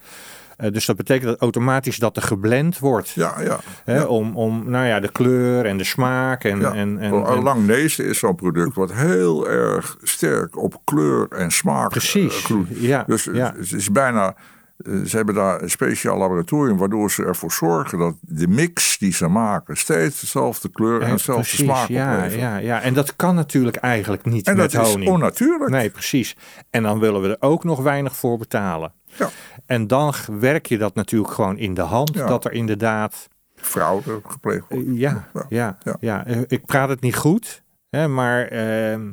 Eh, 0.58 0.72
dus 0.72 0.86
dat 0.86 0.96
betekent 0.96 1.30
dat 1.30 1.40
automatisch 1.40 1.98
dat 1.98 2.16
er 2.16 2.22
geblend 2.22 2.80
wordt. 2.80 3.10
Ja, 3.10 3.42
ja. 3.42 3.60
Hè, 3.84 3.96
ja. 3.96 4.06
om, 4.06 4.36
om, 4.38 4.70
nou 4.70 4.86
ja, 4.86 5.00
de 5.00 5.12
kleur 5.12 5.66
en 5.66 5.78
de 5.78 5.84
smaak. 5.84 6.44
En, 6.44 6.60
Ja. 6.60 6.74
en, 6.74 7.00
en, 7.00 7.14
en- 7.26 7.42
Langnezen 7.44 8.06
is 8.06 8.20
zo'n 8.20 8.36
product 8.36 8.76
wat 8.76 8.94
heel 8.94 9.50
erg 9.50 9.98
sterk 10.02 10.58
op 10.58 10.82
kleur 10.84 11.28
en 11.30 11.52
smaak 11.52 11.84
eh, 11.84 11.90
precies. 11.90 12.44
groeit. 12.44 12.68
ja, 12.80 13.04
Dus 13.08 13.26
het 13.26 13.72
is 13.74 13.92
bijna. 13.92 14.36
Eh, 14.86 15.02
Ze 15.06 15.16
hebben 15.16 15.36
daar 15.36 15.62
een 15.62 15.70
speciaal 15.70 16.18
laboratorium 16.18 16.78
waardoor 16.78 17.12
ze 17.12 17.24
ervoor 17.26 17.52
zorgen 17.52 18.00
dat 18.00 18.16
de 18.22 18.48
mix 18.48 18.98
die 18.98 19.14
ze 19.14 19.28
maken 19.28 19.78
steeds 19.78 20.20
dezelfde 20.22 20.70
kleur 20.70 21.02
en 21.02 21.12
dezelfde 21.12 21.44
precies, 21.44 21.66
smaak 21.66 21.88
ja, 21.88 22.24
ja, 22.24 22.58
ja. 22.58 22.82
En 22.82 22.94
dat 22.94 23.16
kan 23.16 23.36
natuurlijk 23.36 23.76
eigenlijk 23.76 24.26
niet 24.26 24.48
En 24.48 24.58
met 24.58 24.72
dat 24.72 24.88
is 24.88 25.08
onnatuurlijk. 25.08 25.70
Nee, 25.72 25.90
precies. 25.90 26.36
En 26.70 26.84
dan 26.84 27.00
willen 27.00 27.22
we 27.22 27.28
er 27.28 27.38
ook 27.40 27.64
nog 27.64 27.80
weinig 27.82 28.16
voor 28.16 28.38
betalen. 28.38 28.94
Ja. 29.06 29.30
En 29.66 29.88
dan 29.88 30.14
werk 30.40 30.66
je 30.66 30.78
dat 30.78 30.96
natuurlijk 30.96 31.32
gewoon 31.32 31.58
in 31.58 31.74
de 31.74 31.82
hand. 31.82 32.14
Ja. 32.14 32.28
Dat 32.28 32.46
er 32.46 32.52
inderdaad. 32.52 33.28
Fraude 33.56 34.22
gepleegd 34.28 34.66
wordt. 34.70 34.86
ja, 34.88 35.28
Ja. 35.34 35.46
ja, 35.50 35.78
ja, 35.84 35.98
Ja. 36.00 36.26
Eh, 36.26 36.38
Ik 36.48 36.66
praat 36.66 36.90
het 36.90 37.02
niet 37.02 37.16
goed, 37.16 37.64
hè, 37.90 38.08
maar 38.08 38.46
ehm, 38.48 39.12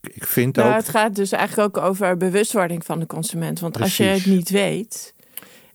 ik, 0.00 0.24
vind 0.26 0.56
Nou, 0.56 0.68
ook. 0.68 0.74
het 0.74 0.88
gaat 0.88 1.14
dus 1.14 1.32
eigenlijk 1.32 1.76
ook 1.76 1.84
over 1.84 2.16
bewustwording 2.16 2.84
van 2.84 2.98
de 2.98 3.06
consument. 3.06 3.60
Want 3.60 3.80
als 3.80 3.96
je 3.96 4.04
het 4.04 4.26
niet 4.26 4.50
weet. 4.50 5.14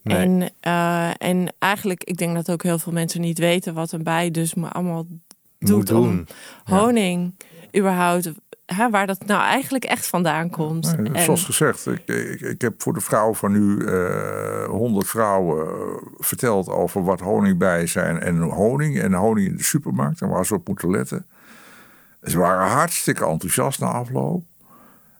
Nee. 0.03 0.17
En, 0.17 0.49
eh, 0.59 1.09
en 1.17 1.53
eigenlijk, 1.59 2.03
ik 2.03 2.17
denk 2.17 2.35
dat 2.35 2.51
ook 2.51 2.63
heel 2.63 2.79
veel 2.79 2.93
mensen 2.93 3.21
niet 3.21 3.39
weten 3.39 3.73
wat 3.73 3.91
een 3.91 4.03
bij 4.03 4.31
dus 4.31 4.53
maar 4.55 4.71
allemaal 4.71 5.05
moet 5.59 5.69
doet 5.69 5.91
om. 5.91 6.25
Ja. 6.65 6.77
honing 6.77 7.35
überhaupt. 7.77 8.31
Hè, 8.65 8.89
waar 8.89 9.07
dat 9.07 9.25
nou 9.25 9.41
eigenlijk 9.41 9.83
echt 9.83 10.07
vandaan 10.07 10.49
komt. 10.49 10.97
Nee, 10.97 11.13
En- 11.13 11.23
Zoals 11.23 11.43
gezegd, 11.43 11.85
ik, 11.87 12.01
ik, 12.07 12.41
ik 12.41 12.61
heb 12.61 12.81
voor 12.81 12.93
de 12.93 12.99
vrouw 12.99 13.33
van 13.33 13.51
nu 13.51 13.85
eh, 13.85 14.65
honderd 14.65 15.07
vrouwen 15.07 15.65
eh, 15.67 15.73
verteld 16.17 16.69
over 16.69 17.03
wat 17.03 17.19
honingbij 17.19 17.87
zijn 17.87 18.19
en 18.19 18.37
honing 18.41 18.99
en 18.99 19.13
honing 19.13 19.47
in 19.47 19.55
de 19.57 19.63
supermarkt 19.63 20.21
en 20.21 20.29
waar 20.29 20.45
ze 20.45 20.53
op 20.53 20.67
moeten 20.67 20.91
letten. 20.91 21.25
Ze 22.25 22.37
waren 22.37 22.67
hartstikke 22.67 23.25
enthousiast 23.25 23.79
na 23.79 23.87
afloop 23.87 24.43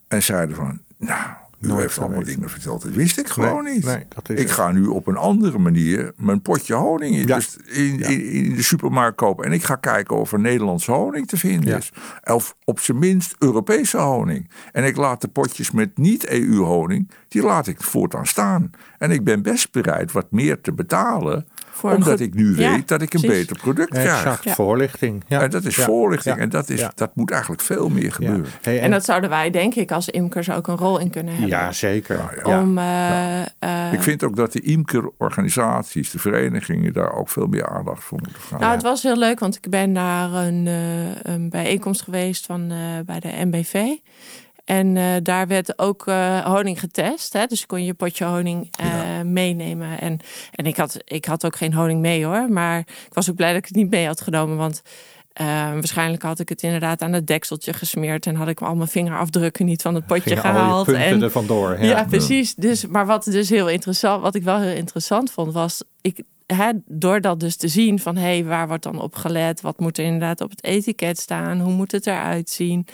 en 0.08 0.22
zeiden 0.22 0.56
van, 0.56 0.78
nou, 0.98 1.20
u 1.60 1.66
Nooit 1.66 1.80
heeft 1.80 1.98
allemaal 1.98 2.22
dingen 2.24 2.50
verteld, 2.50 2.82
dat 2.82 2.92
wist 2.92 3.18
ik 3.18 3.28
gewoon 3.28 3.64
Nee, 3.64 3.74
niet. 3.74 3.84
nee, 3.84 4.04
dat 4.08 4.28
is 4.30 4.40
ik 4.40 4.50
ga 4.50 4.72
nu 4.72 4.86
op 4.86 5.06
een 5.06 5.16
andere 5.16 5.58
manier 5.58 6.12
mijn 6.16 6.42
potje 6.42 6.74
honing 6.74 7.16
in, 7.16 7.26
Ja. 7.26 7.34
dus 7.34 7.56
in, 7.56 8.00
in, 8.00 8.30
in 8.30 8.54
de 8.54 8.62
supermarkt 8.62 9.16
kopen. 9.16 9.44
En 9.44 9.52
ik 9.52 9.64
ga 9.64 9.74
kijken 9.76 10.16
of 10.16 10.32
er 10.32 10.40
Nederlandse 10.40 10.92
honing 10.92 11.28
te 11.28 11.36
vinden 11.36 11.68
Ja. 11.70 11.76
is. 11.76 11.92
Of 12.24 12.54
op 12.64 12.80
zijn 12.80 12.98
minst 12.98 13.34
Europese 13.38 13.98
honing. 13.98 14.50
En 14.72 14.84
ik 14.84 14.96
laat 14.96 15.20
de 15.20 15.28
potjes 15.28 15.70
met 15.70 15.98
niet-EU-honing, 15.98 17.10
die 17.28 17.42
laat 17.42 17.66
ik 17.66 17.82
voortaan 17.82 18.26
staan. 18.26 18.70
En 18.98 19.10
ik 19.10 19.24
ben 19.24 19.42
best 19.42 19.72
bereid 19.72 20.12
wat 20.12 20.30
meer 20.30 20.60
te 20.60 20.72
betalen, 20.72 21.46
Voor 21.76 21.92
omdat 21.94 22.20
ik 22.20 22.34
nu 22.34 22.56
Ja, 22.58 22.70
weet 22.70 22.88
dat 22.88 23.02
ik 23.02 23.14
een 23.14 23.20
precies. 23.20 23.38
beter 23.38 23.56
product 23.58 23.88
krijg. 23.90 24.06
Exact, 24.18 24.44
Ja. 24.44 24.54
voorlichting. 24.54 25.24
Ja. 25.26 25.40
En 25.42 25.50
dat 25.50 25.64
is 25.64 25.76
Ja. 25.76 25.84
voorlichting. 25.84 26.36
Ja. 26.36 26.42
En 26.42 26.48
dat, 26.48 26.68
is, 26.70 26.80
Ja. 26.80 26.92
dat 26.94 27.10
moet 27.14 27.30
eigenlijk 27.30 27.62
veel 27.62 27.88
meer 27.88 28.04
Ja. 28.04 28.10
gebeuren. 28.10 28.46
Hey, 28.62 28.80
En 28.80 28.90
dat 28.90 29.04
zouden 29.04 29.30
wij, 29.30 29.50
denk 29.50 29.74
ik, 29.74 29.92
als 29.92 30.08
imkers 30.08 30.50
ook 30.50 30.66
een 30.68 30.76
rol 30.76 30.98
in 30.98 31.10
kunnen 31.10 31.32
hebben. 31.32 31.50
ja, 31.50 31.72
zeker. 31.72 32.40
ja. 32.44 32.60
Om, 32.60 32.78
eh, 32.78 33.40
eh, 33.58 33.92
Ik 33.92 34.02
vind 34.02 34.24
ook 34.24 34.36
dat 34.36 34.52
de 34.52 34.60
imkerorganisaties, 34.60 36.10
de 36.10 36.18
verenigingen, 36.18 36.92
daar 36.92 37.12
ook 37.12 37.28
veel 37.28 37.46
meer 37.46 37.68
aandacht 37.68 38.04
voor 38.04 38.18
moeten 38.22 38.40
vragen. 38.42 38.60
Nou, 38.60 38.72
het 38.72 38.82
was 38.82 39.02
heel 39.02 39.16
leuk, 39.18 39.38
want 39.38 39.56
ik 39.56 39.70
ben 39.70 39.92
naar 39.92 40.32
een, 40.32 40.66
eh, 40.66 41.32
een 41.34 41.50
bijeenkomst 41.50 42.02
geweest 42.02 42.46
van, 42.46 42.70
eh, 42.70 42.76
bij 43.06 43.20
de 43.20 43.44
MBV. 43.44 43.74
En 44.66 44.96
eh, 44.96 45.04
daar 45.22 45.46
werd 45.46 45.78
ook 45.78 46.06
eh, 46.06 46.38
honing 46.38 46.80
getest. 46.80 47.32
Hè? 47.32 47.46
Dus 47.46 47.66
kon 47.66 47.84
je 47.84 47.94
potje 47.94 48.24
honing 48.24 48.68
eh, 48.70 49.20
meenemen. 49.24 50.00
En, 50.00 50.20
en 50.52 50.66
ik, 50.66 50.76
had, 50.76 50.96
ik 51.04 51.24
had 51.24 51.46
ook 51.46 51.56
geen 51.56 51.74
honing 51.74 52.00
mee 52.00 52.24
hoor. 52.24 52.50
Maar 52.50 52.78
ik 52.78 53.14
was 53.14 53.30
ook 53.30 53.36
blij 53.36 53.48
dat 53.48 53.58
ik 53.58 53.64
het 53.64 53.74
niet 53.74 53.90
mee 53.90 54.06
had 54.06 54.20
genomen. 54.20 54.56
Want 54.56 54.82
waarschijnlijk 55.72 56.22
had 56.22 56.38
ik 56.38 56.48
het 56.48 56.62
inderdaad 56.62 57.02
aan 57.02 57.12
het 57.12 57.26
dekseltje 57.26 57.72
gesmeerd. 57.72 58.26
En 58.26 58.34
had 58.34 58.48
ik 58.48 58.60
al 58.60 58.74
mijn 58.74 58.88
vingerafdrukken 58.88 59.66
niet 59.66 59.82
van 59.82 59.94
het 59.94 60.06
potje 60.06 60.22
Gingen 60.22 60.40
gehaald. 60.42 60.86
punten 60.86 61.04
en, 61.04 61.22
er 61.22 61.30
vandoor. 61.30 61.84
ja, 61.84 62.04
precies. 62.04 62.54
Dus, 62.54 62.86
maar 62.86 63.06
wat 63.06 63.24
dus 63.24 63.48
heel 63.48 63.68
interessant, 63.68 64.22
wat 64.22 64.34
ik 64.34 64.42
wel 64.42 64.60
heel 64.60 64.76
interessant 64.76 65.30
vond, 65.30 65.52
was 65.52 65.82
ik, 66.00 66.22
hè, 66.46 66.70
door 66.86 67.20
dat 67.20 67.40
dus 67.40 67.56
te 67.56 67.68
zien 67.68 67.98
van 67.98 68.16
hé, 68.16 68.22
hey, 68.22 68.44
waar 68.44 68.68
wordt 68.68 68.82
dan 68.82 69.00
op 69.00 69.14
gelet? 69.14 69.60
Wat 69.60 69.80
moet 69.80 69.98
er 69.98 70.04
inderdaad 70.04 70.40
op 70.40 70.50
het 70.50 70.64
etiket 70.64 71.18
staan? 71.18 71.60
Hoe 71.60 71.72
moet 71.72 71.92
het 71.92 72.06
eruit 72.06 72.50
zien? 72.50 72.86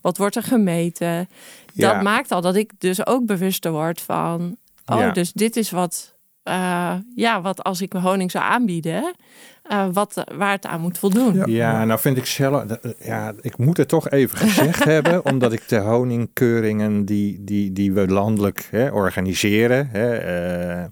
Wat 0.00 0.16
wordt 0.16 0.36
er 0.36 0.42
gemeten? 0.42 1.28
Ja. 1.72 1.92
Dat 1.92 2.02
maakt 2.02 2.30
al 2.32 2.40
dat 2.40 2.56
ik 2.56 2.72
dus 2.78 3.06
ook 3.06 3.26
bewuster 3.26 3.72
word 3.72 4.00
van, 4.00 4.56
oh, 4.86 4.98
Ja. 4.98 5.10
dus 5.10 5.32
dit 5.32 5.56
is 5.56 5.70
wat, 5.70 6.14
eh, 6.42 6.94
ja, 7.14 7.40
wat 7.40 7.62
als 7.64 7.80
ik 7.80 7.92
mijn 7.92 8.04
honing 8.04 8.30
zou 8.30 8.44
aanbieden, 8.44 9.14
eh, 9.62 9.86
wat, 9.92 10.24
waar 10.34 10.52
het 10.52 10.66
aan 10.66 10.80
moet 10.80 10.98
voldoen. 10.98 11.34
Ja. 11.34 11.44
Ja, 11.46 11.84
nou 11.84 12.00
vind 12.00 12.16
ik 12.16 12.26
zelf, 12.26 12.64
ja, 12.98 13.32
ik 13.40 13.58
moet 13.58 13.76
het 13.76 13.88
toch 13.88 14.10
even 14.10 14.38
gezegd 14.38 14.84
hebben, 14.94 15.24
omdat 15.24 15.52
ik 15.52 15.68
de 15.68 15.78
honingkeuringen 15.78 17.04
die, 17.04 17.44
die, 17.44 17.72
die 17.72 17.92
we 17.92 18.06
landelijk 18.06 18.68
hè, 18.70 18.90
organiseren, 18.90 19.88
hè, 19.90 20.16
eh, 20.16 20.84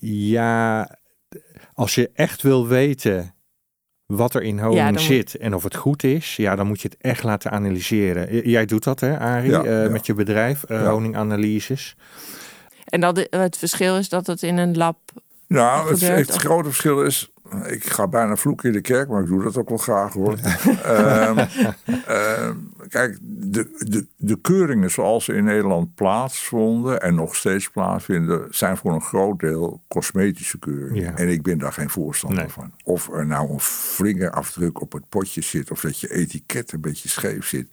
ja, 0.00 0.88
als 1.78 1.94
je 1.94 2.10
echt 2.14 2.42
wil 2.42 2.66
weten 2.66 3.34
wat 4.06 4.34
er 4.34 4.42
in 4.42 4.58
honing 4.58 4.78
Ja, 4.78 4.84
dan 4.84 4.92
moet- 4.92 5.02
zit 5.02 5.34
en 5.34 5.54
of 5.54 5.62
het 5.62 5.76
goed 5.76 6.02
is, 6.02 6.36
ja, 6.36 6.56
dan 6.56 6.66
moet 6.66 6.80
je 6.80 6.88
het 6.88 6.96
echt 7.00 7.22
laten 7.22 7.50
analyseren. 7.50 8.48
Jij 8.50 8.66
doet 8.66 8.84
dat, 8.84 9.00
hè, 9.00 9.18
Arie, 9.18 9.50
Ja, 9.50 9.64
eh, 9.64 9.82
ja. 9.84 9.90
met 9.90 10.06
je 10.06 10.14
bedrijf, 10.14 10.64
eh, 10.64 10.80
Ja. 10.80 10.90
honinganalyses. 10.90 11.96
En 12.84 13.00
dat, 13.00 13.26
het 13.30 13.56
verschil 13.58 13.96
is 13.96 14.08
dat 14.08 14.26
het 14.26 14.42
in 14.42 14.56
een 14.58 14.76
lab 14.76 14.98
Nou, 15.46 15.90
het, 15.90 15.98
gebeurt, 15.98 16.26
het 16.26 16.36
of- 16.36 16.42
grote 16.42 16.68
verschil 16.68 17.02
is. 17.02 17.30
Ik 17.66 17.84
ga 17.84 18.08
bijna 18.08 18.36
vloeken 18.36 18.68
in 18.68 18.74
de 18.74 18.80
kerk, 18.80 19.08
maar 19.08 19.20
ik 19.22 19.26
doe 19.26 19.42
dat 19.42 19.56
ook 19.56 19.68
wel 19.68 19.78
graag 19.78 20.12
hoor. 20.12 20.38
Ehm, 20.82 21.38
ehm, 22.06 22.54
kijk, 22.88 23.18
de, 23.22 23.70
de, 23.78 24.06
de 24.16 24.40
keuringen 24.40 24.90
zoals 24.90 25.24
ze 25.24 25.32
in 25.34 25.44
Nederland 25.44 25.94
plaatsvonden 25.94 27.00
en 27.02 27.14
nog 27.14 27.36
steeds 27.36 27.68
plaatsvinden, 27.70 28.46
zijn 28.50 28.76
voor 28.76 28.92
een 28.92 29.00
groot 29.02 29.40
deel 29.40 29.82
cosmetische 29.88 30.58
keuringen. 30.58 31.02
Ja. 31.02 31.16
En 31.16 31.28
ik 31.28 31.42
ben 31.42 31.58
daar 31.58 31.72
geen 31.72 31.90
voorstander 31.90 32.38
Nee. 32.38 32.48
van. 32.48 32.72
Of 32.84 33.08
er 33.12 33.26
nou 33.26 33.50
een 33.52 33.60
vingerafdruk 33.60 34.80
op 34.80 34.92
het 34.92 35.08
potje 35.08 35.40
zit, 35.42 35.70
of 35.70 35.80
dat 35.80 36.00
je 36.00 36.12
etiket 36.14 36.72
een 36.72 36.80
beetje 36.80 37.08
scheef 37.08 37.46
zit. 37.46 37.66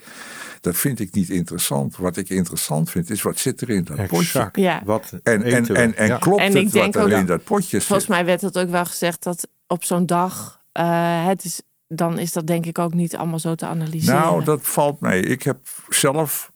Dat 0.62 0.76
vind 0.76 1.00
ik 1.00 1.14
niet 1.14 1.30
interessant. 1.30 1.98
Wat 1.98 2.18
ik 2.18 2.30
interessant 2.30 2.90
vind, 2.92 3.10
is 3.10 3.22
wat 3.22 3.40
zit 3.40 3.62
er 3.62 3.70
in 3.70 3.84
dat 3.84 4.08
potje. 4.08 4.50
Ja. 4.54 4.82
Wat 4.86 5.14
En, 5.24 5.44
en, 5.44 5.66
en, 5.76 5.96
en 5.96 6.08
Ja. 6.08 6.18
klopt 6.18 6.40
En 6.42 6.46
het 6.48 6.56
ik 6.56 6.72
denk 6.72 6.94
wat 6.94 7.06
er 7.06 7.14
ook- 7.14 7.20
in 7.20 7.26
dat 7.26 7.44
potje 7.44 7.68
zit? 7.70 7.84
Volgens 7.84 8.08
mij 8.08 8.26
werd 8.26 8.42
het 8.42 8.58
ook 8.58 8.70
wel 8.70 8.86
gezegd 8.86 9.24
dat 9.24 9.48
op 9.68 9.84
zo'n 9.84 10.06
dag, 10.06 10.62
eh, 10.72 11.26
het 11.26 11.44
is, 11.44 11.62
dan 11.88 12.20
is 12.20 12.34
dat 12.34 12.48
denk 12.48 12.66
ik 12.66 12.80
ook 12.80 12.94
niet 12.94 13.16
allemaal 13.16 13.40
zo 13.40 13.56
te 13.56 13.66
analyseren. 13.66 14.20
Nou, 14.20 14.44
dat 14.44 14.62
valt 14.62 15.00
mee. 15.00 15.22
Ik 15.22 15.44
heb 15.44 15.58
zelf 15.90 16.52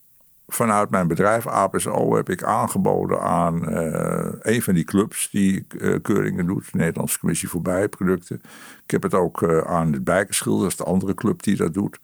vanuit 0.47 0.89
mijn 0.89 1.07
bedrijf 1.07 1.47
APSO 1.47 2.15
heb 2.15 2.29
ik 2.29 2.43
aangeboden 2.43 3.21
aan 3.21 3.69
eh, 3.69 4.53
een 4.53 4.61
van 4.61 4.73
die 4.73 4.83
clubs 4.83 5.29
die 5.31 5.65
eh, 5.79 5.95
keuringen 6.01 6.45
doet, 6.45 6.71
de 6.71 6.77
Nederlandse 6.77 7.19
Commissie 7.19 7.49
voor 7.49 7.61
Bijproducten. 7.61 8.41
Ik 8.83 8.91
heb 8.91 9.03
het 9.03 9.13
ook 9.13 9.63
aan 9.65 9.91
de 9.91 10.01
Bijkerschilder, 10.01 10.61
dat 10.61 10.71
is 10.71 10.77
de 10.77 10.83
andere 10.83 11.13
club 11.13 11.43
die 11.43 11.55
dat 11.55 11.73
doet, 11.73 11.99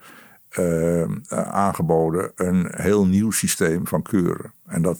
aangeboden. 1.52 2.32
Een 2.36 2.68
heel 2.72 3.06
nieuw 3.06 3.32
systeem 3.32 3.88
van 3.88 4.02
keuren. 4.02 4.54
En 4.66 4.82
dat 4.82 5.00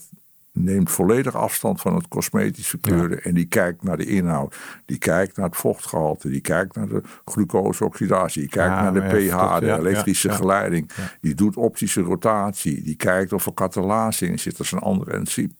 neemt 0.56 0.90
volledig 0.90 1.34
afstand 1.34 1.80
van 1.80 1.94
het 1.94 2.08
cosmetische 2.08 2.78
keuren. 2.78 3.22
En 3.22 3.34
die 3.34 3.44
kijkt 3.44 3.82
naar 3.82 3.96
de 3.96 4.06
inhoud. 4.06 4.56
Die 4.84 4.98
kijkt 4.98 5.36
naar 5.36 5.46
het 5.46 5.56
vochtgehalte. 5.56 6.28
Die 6.28 6.40
kijkt 6.40 6.74
naar 6.74 6.88
de 6.88 7.02
glucoseoxidatie. 7.24 8.40
Die 8.40 8.50
kijkt 8.50 8.74
Ja, 8.74 8.82
naar 8.82 8.92
de 8.92 9.00
pH, 9.00 9.58
de 9.58 9.66
ja, 9.66 9.78
elektrische 9.78 10.30
geleiding. 10.30 10.90
Die 11.20 11.34
doet 11.34 11.56
optische 11.56 12.00
rotatie. 12.00 12.82
Die 12.82 12.96
kijkt 12.96 13.32
of 13.32 13.46
er 13.46 13.54
katalase 13.54 14.26
in 14.26 14.38
zit. 14.38 14.56
Dat 14.56 14.66
is 14.66 14.72
een 14.72 14.78
ander 14.78 15.08
enzym. 15.08 15.56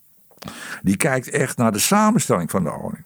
Die 0.83 0.97
kijkt 0.97 1.29
echt 1.29 1.57
naar 1.57 1.73
de 1.73 1.79
samenstelling 1.79 2.51
van 2.51 2.63
de 2.63 2.71
honing. 2.71 3.05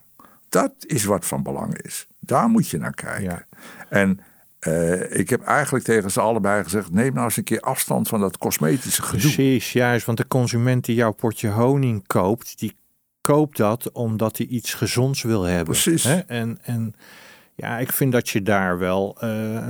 Dat 0.49 0.73
is 0.79 1.03
wat 1.03 1.25
van 1.25 1.43
belang 1.43 1.77
is. 1.77 2.07
Daar 2.19 2.47
moet 2.47 2.69
je 2.69 2.77
naar 2.77 2.93
kijken. 2.93 3.45
En 3.89 4.19
eh, 4.61 5.19
ik 5.19 5.29
heb 5.29 5.41
eigenlijk 5.41 5.85
tegen 5.85 6.11
ze 6.11 6.21
allebei 6.21 6.63
gezegd: 6.63 6.91
neem 6.91 7.13
nou 7.13 7.25
eens 7.25 7.37
een 7.37 7.43
keer 7.43 7.59
afstand 7.59 8.07
van 8.07 8.19
dat 8.19 8.37
cosmetische 8.37 9.01
gedoe. 9.01 9.21
Precies, 9.21 9.73
juist. 9.73 10.05
Want 10.05 10.17
de 10.17 10.27
consument 10.27 10.85
die 10.85 10.95
jouw 10.95 11.11
potje 11.11 11.49
honing 11.49 12.07
koopt, 12.07 12.59
die 12.59 12.75
koopt 13.21 13.57
dat 13.57 13.91
omdat 13.91 14.37
hij 14.37 14.47
iets 14.47 14.73
gezonds 14.73 15.21
wil 15.21 15.43
hebben. 15.43 15.65
Precies. 15.73 16.03
Hè? 16.03 16.17
En, 16.17 16.59
en 16.61 16.95
Ja, 17.55 17.77
ik 17.77 17.91
vind 17.91 18.11
dat 18.11 18.29
je 18.29 18.41
daar 18.41 18.77
wel 18.77 19.17
uh, 19.23 19.63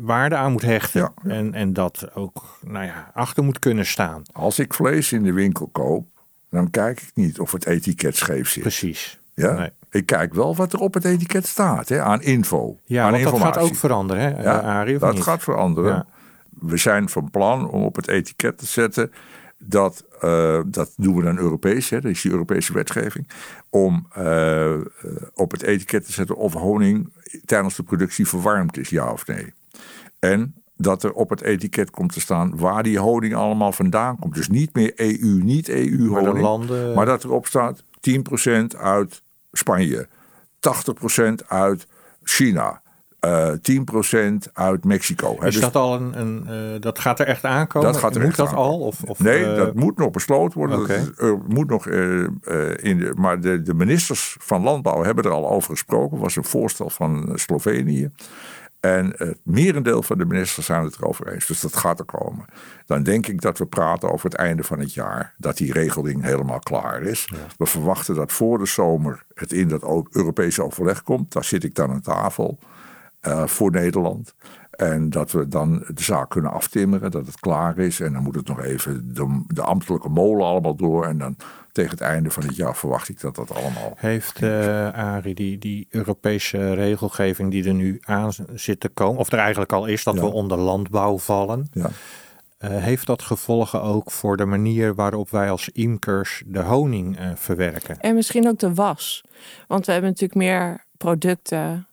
waarde 0.00 0.36
aan 0.36 0.52
moet 0.52 0.62
hechten. 0.62 1.00
Ja, 1.00 1.12
ja. 1.22 1.30
En, 1.30 1.54
en 1.54 1.72
dat 1.72 2.14
ook 2.14 2.58
nou 2.66 2.84
ja, 2.84 3.10
achter 3.14 3.44
moet 3.44 3.58
kunnen 3.58 3.86
staan. 3.86 4.22
Als 4.32 4.58
ik 4.58 4.74
vlees 4.74 5.12
in 5.12 5.22
de 5.22 5.32
winkel 5.32 5.66
koop, 5.66 6.06
dan 6.50 6.70
kijk 6.70 7.00
ik 7.00 7.10
niet 7.14 7.38
of 7.38 7.52
het 7.52 7.66
etiket 7.66 8.16
scheef 8.16 8.48
zit. 8.48 8.62
Precies. 8.62 9.20
Ja? 9.34 9.52
Nee. 9.52 9.70
Ik 9.96 10.06
kijk 10.06 10.34
wel 10.34 10.56
wat 10.56 10.72
er 10.72 10.78
op 10.80 10.94
het 10.94 11.04
etiket 11.04 11.46
staat, 11.46 11.88
hè, 11.88 12.02
aan 12.02 12.22
info. 12.22 12.78
Ja, 12.84 13.04
aan 13.04 13.10
want 13.12 13.22
dat 13.24 13.40
gaat 13.40 13.58
ook 13.58 13.74
veranderen, 13.74 14.22
hè, 14.22 14.42
Ja, 14.42 14.60
eh, 14.60 14.66
Arie, 14.68 14.98
dat 14.98 15.14
niet? 15.14 15.22
gaat 15.22 15.42
veranderen. 15.42 15.92
Ja. 15.92 16.06
We 16.60 16.76
zijn 16.76 17.08
van 17.08 17.30
plan 17.30 17.70
om 17.70 17.82
op 17.82 17.96
het 17.96 18.08
etiket 18.08 18.58
te 18.58 18.66
zetten 18.66 19.10
dat, 19.58 20.04
eh, 20.20 20.60
dat 20.66 20.92
doen 20.96 21.16
we 21.16 21.22
dan 21.22 21.38
Europees, 21.38 21.88
hè, 21.90 22.00
dat 22.00 22.10
is 22.10 22.22
die 22.22 22.30
Europese 22.30 22.72
wetgeving, 22.72 23.28
om 23.70 24.06
eh, 24.12 24.74
op 25.34 25.50
het 25.50 25.62
etiket 25.62 26.04
te 26.06 26.12
zetten 26.12 26.36
of 26.36 26.52
honing 26.52 27.12
tijdens 27.44 27.76
de 27.76 27.82
productie 27.82 28.28
verwarmd 28.28 28.78
is, 28.78 28.88
ja 28.88 29.10
of 29.12 29.26
nee. 29.26 29.52
En 30.18 30.54
dat 30.76 31.02
er 31.02 31.12
op 31.12 31.30
het 31.30 31.40
etiket 31.40 31.90
komt 31.90 32.12
te 32.12 32.20
staan 32.20 32.56
waar 32.58 32.82
die 32.82 32.98
honing 32.98 33.34
allemaal 33.34 33.72
vandaan 33.72 34.18
komt. 34.18 34.34
Dus 34.34 34.48
niet 34.48 34.74
meer 34.74 34.92
EU, 34.96 35.40
niet 35.42 35.68
EU 35.68 35.98
Maar 36.10 36.20
honing. 36.24 36.40
landen- 36.44 36.94
Maar 36.94 37.06
dat 37.06 37.24
erop 37.24 37.46
staat 37.46 37.84
10% 38.00 38.76
uit 38.76 39.22
Spanje, 39.56 40.06
80% 40.60 41.46
uit 41.48 41.86
China, 42.22 42.82
eh 43.20 43.48
10% 43.48 44.52
uit 44.52 44.84
Mexico. 44.84 45.32
Is 45.32 45.52
Dus 45.52 45.60
dat 45.60 45.76
al 45.76 45.94
een, 45.94 46.20
een 46.20 46.46
eh, 46.74 46.80
dat 46.80 46.98
gaat 46.98 47.20
er 47.20 47.26
echt 47.26 47.44
aankomen? 47.44 47.92
Dat 47.92 48.00
gaat 48.00 48.14
er 48.14 48.20
Moet 48.20 48.28
echt 48.28 48.36
dat 48.36 48.48
aankomen. 48.48 48.70
al? 48.70 48.78
Of, 48.80 49.02
of, 49.02 49.18
nee, 49.18 49.44
eh, 49.44 49.56
dat 49.56 49.74
moet 49.74 49.96
nog 49.96 50.10
besloten 50.10 50.58
worden. 50.58 50.78
oké. 50.80 51.12
Dat 51.16 51.48
moet 51.48 51.68
nog, 51.68 51.86
in 51.86 52.98
de, 52.98 53.12
maar 53.16 53.40
de, 53.40 53.62
de 53.62 53.74
ministers 53.74 54.36
van 54.40 54.62
Landbouw 54.62 55.02
hebben 55.02 55.24
er 55.24 55.30
al 55.30 55.50
over 55.50 55.70
gesproken. 55.70 56.18
Was 56.18 56.36
een 56.36 56.44
voorstel 56.44 56.90
van 56.90 57.30
Slovenië. 57.34 58.10
En 58.86 59.12
het 59.16 59.38
merendeel 59.42 60.02
van 60.02 60.18
de 60.18 60.24
ministers 60.24 60.66
zijn 60.66 60.84
het 60.84 60.96
erover 60.96 61.32
eens. 61.32 61.46
Dus 61.46 61.60
dat 61.60 61.76
gaat 61.76 61.98
er 61.98 62.04
komen. 62.04 62.44
Dan 62.86 63.02
denk 63.02 63.26
ik 63.26 63.40
dat 63.40 63.58
we 63.58 63.66
praten 63.66 64.12
over 64.12 64.30
het 64.30 64.38
einde 64.38 64.62
van 64.62 64.78
het 64.78 64.94
jaar. 64.94 65.34
Dat 65.38 65.56
die 65.56 65.72
regeling 65.72 66.22
helemaal 66.22 66.58
klaar 66.58 67.02
is. 67.02 67.30
We 67.56 67.66
verwachten 67.66 68.14
dat 68.14 68.32
voor 68.32 68.58
de 68.58 68.66
zomer 68.66 69.22
het 69.34 69.52
in 69.52 69.68
dat 69.68 70.06
Europese 70.10 70.62
overleg 70.62 71.02
komt. 71.02 71.32
Daar 71.32 71.44
zit 71.44 71.64
ik 71.64 71.74
dan 71.74 71.90
aan 71.90 72.00
tafel 72.00 72.58
eh, 73.20 73.46
voor 73.46 73.70
Nederland. 73.70 74.34
En 74.76 75.10
dat 75.10 75.32
we 75.32 75.48
dan 75.48 75.84
de 75.94 76.02
zaak 76.02 76.30
kunnen 76.30 76.52
aftimmeren, 76.52 77.10
dat 77.10 77.26
het 77.26 77.40
klaar 77.40 77.78
is. 77.78 78.00
En 78.00 78.12
dan 78.12 78.22
moet 78.22 78.34
het 78.34 78.48
nog 78.48 78.60
even 78.62 79.14
de, 79.14 79.44
de 79.46 79.62
ambtelijke 79.62 80.08
molen 80.08 80.46
allemaal 80.46 80.74
door. 80.76 81.06
En 81.06 81.18
dan 81.18 81.36
tegen 81.72 81.90
het 81.90 82.00
einde 82.00 82.30
van 82.30 82.42
het 82.42 82.56
jaar 82.56 82.76
verwacht 82.76 83.08
ik 83.08 83.20
dat 83.20 83.34
dat 83.34 83.54
allemaal. 83.54 83.92
Heeft 83.96 84.42
eh 84.42 84.88
Arie 84.92 85.34
die, 85.34 85.58
die 85.58 85.86
Europese 85.90 86.74
regelgeving 86.74 87.50
die 87.50 87.64
er 87.68 87.74
nu 87.74 87.98
aan 88.04 88.32
zit 88.54 88.80
te 88.80 88.88
komen, 88.88 89.20
of 89.20 89.32
er 89.32 89.38
eigenlijk 89.38 89.72
al 89.72 89.86
is 89.86 90.04
dat 90.04 90.14
Ja. 90.14 90.20
we 90.20 90.26
onder 90.26 90.58
landbouw 90.58 91.18
vallen, 91.18 91.68
Ja. 91.72 91.88
eh, 92.58 92.70
heeft 92.70 93.06
dat 93.06 93.22
gevolgen 93.22 93.82
ook 93.82 94.10
voor 94.10 94.36
de 94.36 94.44
manier 94.44 94.94
waarop 94.94 95.30
wij 95.30 95.50
als 95.50 95.68
imkers 95.68 96.42
de 96.46 96.62
honing 96.62 97.18
eh, 97.18 97.30
verwerken? 97.34 98.00
En 98.00 98.14
misschien 98.14 98.48
ook 98.48 98.58
de 98.58 98.74
was. 98.74 99.24
Want 99.68 99.86
we 99.86 99.92
hebben 99.92 100.10
natuurlijk 100.10 100.40
meer 100.40 100.84
producten. 100.96 101.86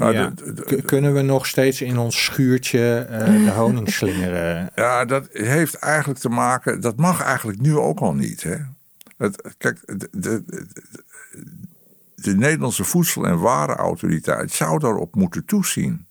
Ja, 0.00 0.10
Ja. 0.10 0.30
de- 0.34 0.52
de- 0.52 0.62
K- 0.82 0.86
kunnen 0.86 1.14
we 1.14 1.22
nog 1.22 1.46
steeds 1.46 1.80
in 1.82 1.98
ons 1.98 2.24
schuurtje 2.24 2.98
eh, 2.98 3.24
de 3.44 3.50
honing 3.50 3.90
slingeren? 3.92 4.70
Ja, 4.74 5.04
dat 5.04 5.28
heeft 5.32 5.74
eigenlijk 5.74 6.20
te 6.20 6.28
maken. 6.28 6.80
Dat 6.80 6.96
mag 6.96 7.22
eigenlijk 7.22 7.60
nu 7.60 7.76
ook 7.76 7.98
al 8.00 8.14
niet. 8.14 8.42
Hè? 8.42 8.56
Het, 9.16 9.54
kijk, 9.58 9.78
de, 9.86 10.08
de, 10.10 10.42
de, 10.46 10.66
de 12.14 12.36
Nederlandse 12.36 12.84
Voedsel- 12.84 13.24
en 13.26 13.38
Warenautoriteit 13.40 14.50
zou 14.52 14.78
daarop 14.78 15.14
moeten 15.14 15.44
toezien. 15.44 16.06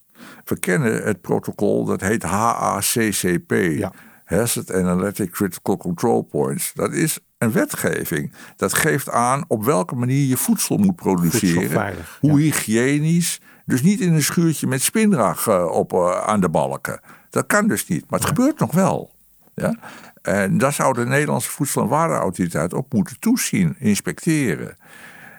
We 0.45 0.59
kennen 0.59 1.03
het 1.03 1.21
protocol 1.21 1.85
dat 1.85 2.01
heet 2.01 2.23
HACCP. 2.23 3.51
Ja. 3.51 3.91
Hazard 4.25 4.73
Analytic 4.73 5.31
Critical 5.31 5.77
Control 5.77 6.21
Points. 6.21 6.71
Dat 6.73 6.93
is 6.93 7.19
een 7.37 7.51
wetgeving. 7.51 8.31
Dat 8.55 8.73
geeft 8.73 9.09
aan 9.09 9.43
op 9.47 9.63
welke 9.65 9.95
manier 9.95 10.27
je 10.27 10.37
voedsel 10.37 10.77
moet 10.77 10.95
produceren. 10.95 11.95
Hoe 12.19 12.39
hygiënisch. 12.39 13.41
Dus 13.67 13.81
niet 13.81 13.99
in 13.99 14.13
een 14.13 14.23
schuurtje 14.23 14.67
met 14.67 14.81
spinrag 14.81 15.47
eh, 15.47 15.65
op, 15.65 15.93
eh, 15.93 16.21
aan 16.25 16.39
de 16.39 16.49
balken. 16.49 16.99
Dat 17.29 17.45
kan 17.45 17.67
dus 17.67 17.87
niet. 17.87 18.09
Maar 18.09 18.19
het 18.19 18.27
gebeurt 18.27 18.59
nog 18.59 18.71
wel. 18.71 19.11
Ja? 19.53 19.75
En 20.21 20.57
daar 20.57 20.73
zou 20.73 20.93
de 20.93 21.05
Nederlandse 21.05 21.49
Voedsel- 21.49 21.81
en 21.81 21.87
Warenautoriteit 21.87 22.73
op 22.73 22.93
moeten 22.93 23.19
toezien, 23.19 23.75
inspecteren. 23.79 24.75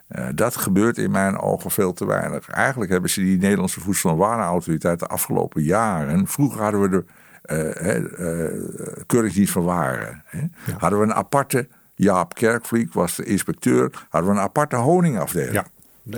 Eh, 0.08 0.26
dat 0.34 0.56
gebeurt 0.56 0.98
in 0.98 1.10
mijn 1.10 1.38
ogen 1.38 1.70
veel 1.70 1.92
te 1.92 2.06
weinig. 2.06 2.48
Eigenlijk 2.48 2.90
hebben 2.90 3.10
ze 3.10 3.20
die 3.20 3.38
Nederlandse 3.38 3.80
Voedsel- 3.80 4.10
en 4.10 4.16
Warenautoriteit 4.16 4.98
de 4.98 5.06
afgelopen 5.06 5.62
jaren. 5.62 6.26
Vroeger 6.26 6.62
hadden 6.62 6.80
we 6.80 6.88
de 6.88 7.04
eh, 7.42 9.04
keuringsdienst 9.06 9.52
van 9.52 9.64
waren. 9.64 10.22
Hè. 10.26 10.40
Hadden 10.78 10.98
we 10.98 11.04
een 11.04 11.14
aparte. 11.14 11.68
Jaap 11.94 12.34
Kerkvliek 12.34 12.92
was 12.92 13.16
de 13.16 13.24
inspecteur. 13.24 14.06
Hadden 14.08 14.30
we 14.30 14.36
een 14.36 14.42
aparte 14.42 14.76
honingafdeling. 14.76 15.52
Ja, 15.52 15.64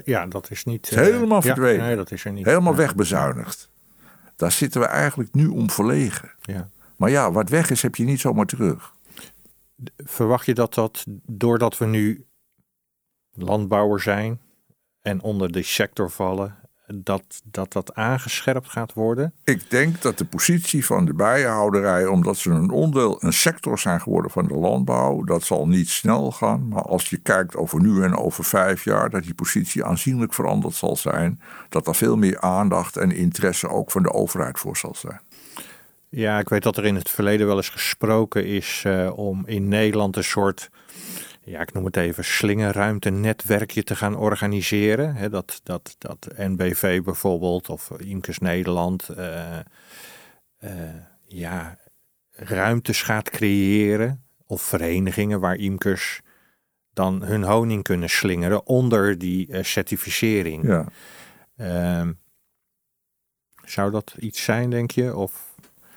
ja 0.04 0.26
dat 0.26 0.50
is 0.50 0.64
niet... 0.64 0.90
is 0.90 0.96
helemaal 0.96 1.42
ja, 1.42 1.46
verdwenen. 1.46 1.86
nee, 1.86 1.96
dat 1.96 2.10
is 2.10 2.24
er 2.24 2.32
niet. 2.32 2.44
Helemaal 2.44 2.74
wegbezuinigd. 2.74 3.70
Daar 4.36 4.52
zitten 4.52 4.80
we 4.80 4.86
eigenlijk 4.86 5.34
nu 5.34 5.46
om 5.46 5.70
verlegen. 5.70 6.32
Ja. 6.40 6.70
Maar 6.96 7.10
ja, 7.10 7.32
wat 7.32 7.48
weg 7.48 7.70
is, 7.70 7.82
heb 7.82 7.96
je 7.96 8.04
niet 8.04 8.20
zomaar 8.20 8.46
terug. 8.46 8.94
Verwacht 9.96 10.46
je 10.46 10.54
dat 10.54 10.74
dat, 10.74 11.04
doordat 11.26 11.78
we 11.78 11.86
nu 11.86 12.26
landbouwer 13.30 14.00
zijn 14.00 14.40
en 15.00 15.22
onder 15.22 15.52
die 15.52 15.62
sector 15.62 16.10
vallen, 16.10 16.58
dat 16.94 17.42
dat, 17.44 17.72
dat 17.72 17.94
aangescherpt 17.94 18.68
gaat 18.68 18.92
worden? 18.92 19.32
Ik 19.44 19.70
denk 19.70 20.02
dat 20.02 20.18
de 20.18 20.24
positie 20.24 20.86
van 20.86 21.04
de 21.04 21.14
bijenhouderij, 21.14 22.06
omdat 22.06 22.36
ze 22.36 22.50
een 22.50 22.70
onderdeel, 22.70 23.24
een 23.24 23.32
sector 23.32 23.78
zijn 23.78 24.00
geworden 24.00 24.30
van 24.30 24.46
de 24.46 24.54
landbouw, 24.54 25.24
dat 25.24 25.42
zal 25.42 25.68
niet 25.68 25.88
snel 25.88 26.32
gaan. 26.32 26.68
Maar 26.68 26.82
als 26.82 27.10
je 27.10 27.16
kijkt 27.16 27.56
over 27.56 27.80
nu 27.80 28.02
en 28.02 28.16
over 28.16 28.44
vijf 28.44 28.84
jaar, 28.84 29.10
dat 29.10 29.22
die 29.22 29.34
positie 29.34 29.84
aanzienlijk 29.84 30.34
veranderd 30.34 30.74
zal 30.74 30.96
zijn. 30.96 31.40
Dat 31.68 31.86
er 31.86 31.94
veel 31.94 32.16
meer 32.16 32.40
aandacht 32.40 32.96
en 32.96 33.10
interesse 33.10 33.68
ook 33.68 33.90
van 33.90 34.02
de 34.02 34.12
overheid 34.12 34.58
voor 34.58 34.76
zal 34.76 34.94
zijn. 34.94 35.20
Ja, 36.08 36.38
ik 36.38 36.48
weet 36.48 36.62
dat 36.62 36.76
er 36.76 36.84
in 36.84 36.94
het 36.94 37.10
verleden 37.10 37.46
wel 37.46 37.56
eens 37.56 37.68
gesproken 37.68 38.46
is 38.46 38.82
eh, 38.86 39.10
om 39.14 39.42
in 39.46 39.68
Nederland 39.68 40.16
een 40.16 40.24
soort, 40.24 40.70
ja, 41.50 41.60
ik 41.60 41.72
noem 41.72 41.84
het 41.84 41.96
even, 41.96 42.24
slingerruimtenetwerkje 42.24 43.82
te 43.82 43.96
gaan 43.96 44.16
organiseren. 44.16 45.30
Dat, 45.30 45.60
dat, 45.62 45.96
dat 45.98 46.28
NBV 46.36 47.02
bijvoorbeeld 47.02 47.68
of 47.68 47.90
Imkes 47.90 48.38
Nederland, 48.38 49.08
eh, 49.08 49.58
eh, 49.58 49.64
ja, 51.26 51.76
ruimtes 52.30 53.02
gaat 53.02 53.30
creëren. 53.30 54.24
Of 54.46 54.62
verenigingen 54.62 55.40
waar 55.40 55.56
imkers 55.56 56.20
dan 56.92 57.22
hun 57.22 57.42
honing 57.42 57.82
kunnen 57.82 58.10
slingeren 58.10 58.66
onder 58.66 59.18
die 59.18 59.52
eh, 59.52 59.62
certificering. 59.62 60.66
Ja. 60.66 60.86
Ehm, 61.56 62.12
zou 63.64 63.90
dat 63.90 64.14
iets 64.18 64.44
zijn, 64.44 64.70
denk 64.70 64.90
je? 64.90 65.16
Of 65.16 65.49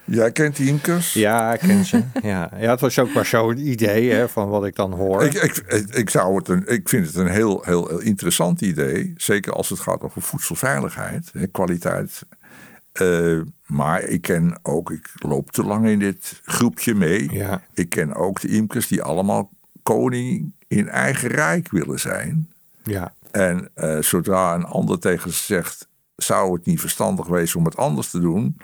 Jij 0.04 0.32
kent 0.32 0.56
die 0.56 0.68
imkers? 0.68 1.12
ja, 1.12 1.52
ik 1.52 1.60
ken 1.60 1.84
ze. 1.84 2.02
ja. 2.22 2.50
ja, 2.58 2.70
het 2.70 2.80
was 2.80 2.98
ook 2.98 3.12
maar 3.12 3.26
zo'n 3.26 3.58
idee 3.68 4.10
hè, 4.10 4.28
van 4.28 4.48
wat 4.48 4.64
ik 4.66 4.76
dan 4.76 4.92
hoor. 4.92 5.24
Ik, 5.24 5.34
ik, 5.34 5.56
ik, 5.94 6.10
zou 6.10 6.36
het 6.36 6.48
een, 6.48 6.66
ik 6.66 6.88
vind 6.88 7.06
het 7.06 7.14
een 7.14 7.28
heel, 7.28 7.62
heel, 7.64 7.88
heel 7.88 8.00
interessant 8.00 8.60
idee. 8.60 9.12
Zeker 9.16 9.52
als 9.52 9.68
het 9.68 9.80
gaat 9.80 10.02
over 10.02 10.22
voedselveiligheid, 10.22 11.30
hè, 11.32 11.46
kwaliteit. 11.46 12.22
Eh, 12.92 13.40
maar 13.66 14.02
ik 14.02 14.22
ken 14.22 14.58
ook, 14.62 14.90
ik 14.90 15.10
loop 15.14 15.50
te 15.50 15.62
lang 15.64 15.86
in 15.86 15.98
dit 15.98 16.40
groepje 16.44 16.94
mee. 16.94 17.32
Ja, 17.32 17.62
Ik 17.74 17.88
ken 17.88 18.14
ook 18.14 18.40
de 18.40 18.48
imkers 18.48 18.88
die 18.88 19.02
allemaal 19.02 19.50
koning 19.82 20.52
in 20.68 20.88
eigen 20.88 21.28
rijk 21.28 21.70
willen 21.70 22.00
zijn. 22.00 22.52
ja, 22.82 23.14
En 23.30 23.70
eh, 23.74 23.98
zodra 23.98 24.54
een 24.54 24.64
ander 24.64 24.98
tegen 24.98 25.30
ze 25.30 25.44
zegt, 25.44 25.88
zou 26.16 26.52
het 26.54 26.66
niet 26.66 26.80
verstandig 26.80 27.26
wezen 27.26 27.58
om 27.58 27.64
het 27.64 27.76
anders 27.76 28.10
te 28.10 28.20
doen, 28.20 28.56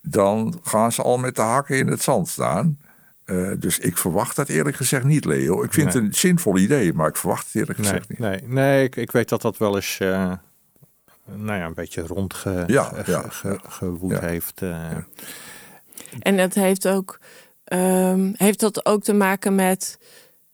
dan 0.00 0.60
gaan 0.62 0.92
ze 0.92 1.02
al 1.02 1.18
met 1.18 1.36
de 1.36 1.42
hakken 1.42 1.76
in 1.78 1.86
het 1.86 2.02
zand 2.02 2.28
staan. 2.28 2.78
Eh, 3.24 3.50
dus 3.58 3.78
ik 3.78 3.96
verwacht 3.98 4.36
dat 4.36 4.48
eerlijk 4.48 4.76
gezegd 4.76 5.04
niet, 5.04 5.24
Leo. 5.24 5.62
Ik 5.62 5.72
vind 5.72 5.86
Nee. 5.86 5.94
het 5.96 6.04
een 6.04 6.14
zinvol 6.14 6.56
idee, 6.58 6.92
maar 6.92 7.08
ik 7.08 7.16
verwacht 7.16 7.44
het 7.46 7.54
eerlijk 7.54 7.78
nee, 7.78 7.86
gezegd 7.88 8.08
niet. 8.08 8.18
nee, 8.18 8.42
nee 8.42 8.84
ik, 8.84 8.96
ik 8.96 9.10
weet 9.10 9.28
dat 9.28 9.42
dat 9.42 9.56
wel 9.58 9.74
eens 9.76 9.98
eh, 10.00 10.32
nou 11.24 11.58
ja, 11.58 11.64
een 11.66 11.74
beetje 11.74 12.02
rondge 12.06 12.64
Ja, 12.66 12.82
ge- 12.84 13.10
ja, 13.10 13.20
ge- 13.28 13.48
ja. 13.48 13.70
gewoed 13.70 14.10
Ja. 14.10 14.20
heeft. 14.20 14.62
eh. 14.62 14.90
En 16.20 16.36
dat 16.36 16.54
heeft 16.54 16.88
ook, 16.88 17.18
ehm, 17.64 18.32
heeft 18.36 18.60
dat 18.60 18.86
ook 18.86 19.02
te 19.02 19.12
maken 19.12 19.54
met 19.54 19.98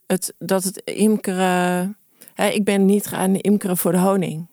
het, 0.06 0.34
dat 0.38 0.64
het 0.64 0.76
imkeren. 0.84 1.96
Hè, 2.34 2.46
ik 2.48 2.64
ben 2.64 2.84
niet 2.84 3.06
gaan 3.06 3.34
imkeren 3.34 3.76
voor 3.76 3.92
de 3.92 3.98
honing. 3.98 4.46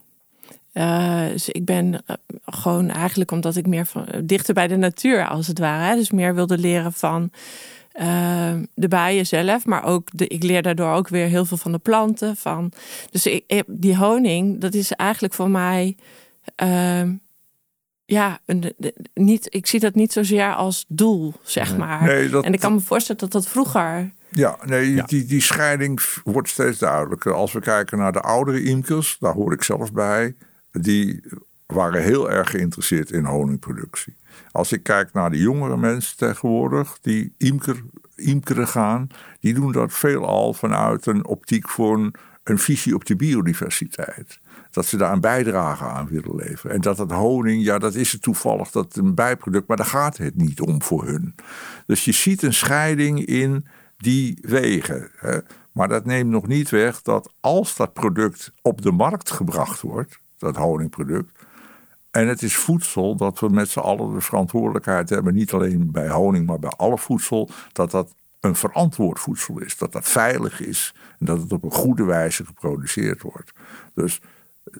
Eh, 0.74 1.28
dus 1.28 1.50
ik 1.50 1.66
ben 1.66 2.02
eh, 2.06 2.16
gewoon 2.46 2.90
eigenlijk 2.90 3.32
omdat 3.32 3.56
ik 3.56 3.68
meer 3.68 3.86
van, 3.86 4.06
dichter 4.24 4.54
bij 4.54 4.68
de 4.68 4.78
natuur 4.78 5.28
als 5.28 5.48
het 5.48 5.60
ware. 5.60 5.84
Hè, 5.84 5.96
dus 5.96 6.12
meer 6.12 6.36
wilde 6.36 6.58
leren 6.58 6.94
van 6.94 7.32
Ehm, 7.94 8.64
de 8.74 8.88
bijen 8.88 9.26
zelf, 9.26 9.66
maar 9.66 9.84
ook 9.84 10.10
de, 10.14 10.28
ik 10.28 10.44
leer 10.44 10.62
daardoor 10.62 10.94
ook 10.94 11.08
weer 11.08 11.28
heel 11.28 11.46
veel 11.46 11.58
van 11.58 11.72
de 11.72 11.78
planten. 11.78 12.36
Van, 12.36 12.72
dus 13.12 13.26
ik, 13.26 13.64
die 13.68 13.98
honing, 13.98 14.62
dat 14.62 14.74
is 14.74 14.92
eigenlijk 14.92 15.34
voor 15.34 15.50
mij. 15.50 15.96
Ehm, 16.56 17.14
ja, 18.06 18.40
een, 18.46 18.74
niet, 19.14 19.48
ik 19.50 19.68
zie 19.68 19.80
dat 19.80 19.96
niet 19.96 20.12
zozeer 20.12 20.56
als 20.56 20.86
doel, 20.88 21.34
zeg 21.44 21.78
maar. 21.78 22.04
Nee, 22.04 22.30
dat, 22.30 22.44
en 22.44 22.54
ik 22.54 22.60
kan 22.60 22.74
me 22.74 22.80
voorstellen 22.80 23.22
dat 23.22 23.32
dat 23.32 23.48
vroeger. 23.48 24.12
Ja, 24.30 24.58
nee, 24.66 25.04
Die, 25.04 25.26
die 25.26 25.42
scheiding 25.42 26.02
wordt 26.24 26.50
steeds 26.50 26.78
duidelijker. 26.78 27.34
Als 27.34 27.52
we 27.52 27.60
kijken 27.60 27.98
naar 27.98 28.12
de 28.12 28.22
oudere 28.22 28.64
imkers, 28.64 29.18
daar 29.20 29.34
hoor 29.34 29.54
ik 29.54 29.64
zelf 29.64 29.92
bij, 29.92 30.36
die 30.82 31.24
waren 31.66 32.02
heel 32.02 32.32
erg 32.32 32.50
geïnteresseerd 32.50 33.12
in 33.12 33.26
honingproductie. 33.26 34.16
Als 34.52 34.72
ik 34.72 34.84
kijk 34.84 35.14
naar 35.14 35.30
de 35.30 35.38
jongere 35.38 35.78
mensen 35.78 36.18
tegenwoordig, 36.18 36.98
die 37.02 37.34
imker, 37.38 37.84
imkeren 38.16 38.68
gaan, 38.68 39.08
die 39.40 39.54
doen 39.54 39.72
dat 39.72 39.94
veelal 39.94 40.54
vanuit 40.54 41.06
een 41.06 41.26
optiek 41.26 41.70
voor 41.70 42.12
een, 42.44 42.58
visie 42.60 42.96
op 42.96 43.06
de 43.06 43.16
biodiversiteit. 43.16 44.40
Dat 44.72 44.86
ze 44.86 44.98
daar 44.98 45.12
een 45.12 45.22
bijdrage 45.22 45.84
aan 45.84 46.08
willen 46.08 46.36
leveren. 46.36 46.76
En 46.76 46.82
dat 46.82 46.98
het 46.98 47.12
honing, 47.12 47.64
ja, 47.64 47.80
dat 47.80 47.96
is 47.96 48.12
het 48.12 48.22
toevallig, 48.22 48.72
dat 48.72 48.96
een 48.96 49.16
bijproduct, 49.16 49.68
maar 49.68 49.78
daar 49.78 49.86
gaat 49.86 50.18
het 50.18 50.36
niet 50.36 50.62
om 50.62 50.82
voor 50.82 51.06
hun. 51.06 51.36
Dus 51.86 52.06
je 52.06 52.12
ziet 52.12 52.42
een 52.42 52.54
scheiding 52.54 53.26
in 53.26 53.68
die 53.98 54.38
wegen. 54.42 55.12
Maar 55.72 55.88
dat 55.88 56.06
neemt 56.06 56.30
nog 56.30 56.48
niet 56.48 56.70
weg 56.70 57.02
dat 57.02 57.34
als 57.40 57.76
dat 57.76 57.94
product 57.94 58.52
op 58.62 58.82
de 58.82 58.92
markt 58.92 59.32
gebracht 59.32 59.82
wordt, 59.82 60.20
dat 60.44 60.56
honingproduct, 60.56 61.32
en 62.12 62.28
het 62.28 62.42
is 62.42 62.56
voedsel 62.56 63.16
dat 63.16 63.40
we 63.40 63.50
met 63.50 63.70
z'n 63.70 63.80
allen 63.80 64.14
de 64.14 64.22
verantwoordelijkheid 64.22 65.10
hebben, 65.10 65.34
niet 65.34 65.52
alleen 65.52 65.92
bij 65.92 66.10
honing, 66.10 66.46
maar 66.46 66.60
bij 66.60 66.70
alle 66.70 66.98
voedsel, 66.98 67.50
dat 67.72 67.92
dat 67.92 68.14
een 68.40 68.56
verantwoord 68.56 69.20
voedsel 69.20 69.60
is. 69.60 69.78
Dat 69.78 69.92
dat 69.92 70.10
veilig 70.10 70.62
is 70.62 70.96
en 71.20 71.26
dat 71.26 71.42
het 71.42 71.52
op 71.52 71.64
een 71.64 71.72
goede 71.72 72.04
wijze 72.04 72.46
geproduceerd 72.46 73.22
wordt. 73.22 73.54
Dus 73.94 74.22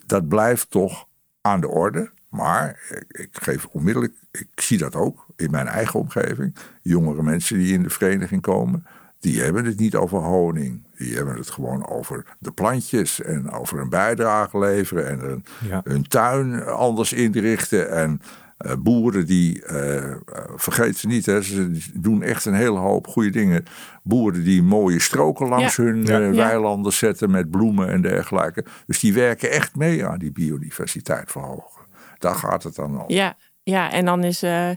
dat 0.06 0.28
blijft 0.28 0.70
toch 0.70 1.08
aan 1.42 1.62
de 1.62 1.68
orde. 1.68 2.12
Maar 2.30 2.80
ik 3.08 3.30
geef 3.32 3.66
onmiddellijk, 3.66 4.14
ik 4.32 4.62
zie 4.62 4.78
dat 4.78 4.96
ook 4.96 5.26
in 5.36 5.52
mijn 5.52 5.68
eigen 5.68 6.00
omgeving. 6.00 6.56
Jongere 6.82 7.24
mensen 7.24 7.58
die 7.58 7.74
in 7.74 7.84
de 7.84 7.90
vereniging 7.90 8.42
komen, 8.42 8.86
die 9.24 9.42
hebben 9.42 9.66
het 9.66 9.80
niet 9.80 9.96
over 9.96 10.20
honing. 10.20 10.84
Die 10.98 11.16
hebben 11.16 11.36
het 11.36 11.50
gewoon 11.50 11.88
over 11.88 12.26
de 12.40 12.52
plantjes 12.52 13.22
en 13.22 13.52
over 13.52 13.80
een 13.80 13.90
bijdrage 13.90 14.60
leveren 14.60 15.08
en 15.08 15.30
een, 15.30 15.44
hun 15.84 16.08
tuin 16.08 16.66
anders 16.66 17.14
inrichten. 17.14 17.92
En 17.92 18.22
uh, 18.60 18.72
boeren 18.80 19.26
die, 19.26 19.64
uh, 19.72 20.16
vergeet 20.56 20.98
ze 20.98 21.08
niet, 21.08 21.26
hè, 21.26 21.42
ze 21.42 21.90
doen 21.94 22.22
echt 22.22 22.46
een 22.46 22.54
hele 22.54 22.78
hoop 22.78 23.08
goede 23.08 23.30
dingen. 23.30 23.66
Boeren 24.04 24.44
die 24.44 24.64
mooie 24.64 25.00
stroken 25.00 25.48
langs 25.48 25.76
hun 25.76 26.06
weilanden 26.36 26.94
zetten 26.94 27.32
met 27.32 27.52
bloemen 27.52 27.90
en 27.90 28.02
dergelijke. 28.02 28.66
Dus 28.86 29.00
die 29.00 29.14
werken 29.14 29.52
echt 29.52 29.76
mee 29.76 30.06
aan 30.06 30.20
die 30.20 30.32
biodiversiteit 30.32 31.32
verhogen. 31.32 31.82
Daar 32.18 32.36
gaat 32.36 32.64
het 32.64 32.76
dan 32.76 33.02
om. 33.02 33.06
Ja, 33.08 33.36
ja, 33.64 33.92
en 33.92 34.06
dan 34.06 34.24
is, 34.24 34.44
uh, 34.44 34.70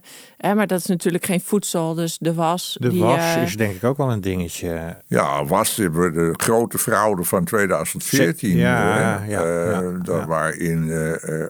maar 0.55 0.66
dat 0.66 0.79
is 0.79 0.87
natuurlijk 0.87 1.25
geen 1.25 1.40
voedsel, 1.40 1.94
dus 1.94 2.18
de 2.18 2.35
was. 2.35 2.77
De 2.81 2.96
was 2.96 3.37
uh, 3.37 3.42
is 3.42 3.57
denk 3.57 3.75
ik 3.75 3.85
ook 3.85 3.96
wel 3.96 4.12
een 4.12 4.20
dingetje. 4.20 4.96
Ja, 5.07 5.44
was 5.44 5.75
de 5.75 6.35
grote 6.37 6.79
fraude 6.79 7.25
van 7.25 7.44
2014. 7.44 8.57
Ja, 8.57 8.99
ja, 8.99 9.22
ja, 9.29 9.81
ja, 10.05 10.27
waarin 10.27 10.92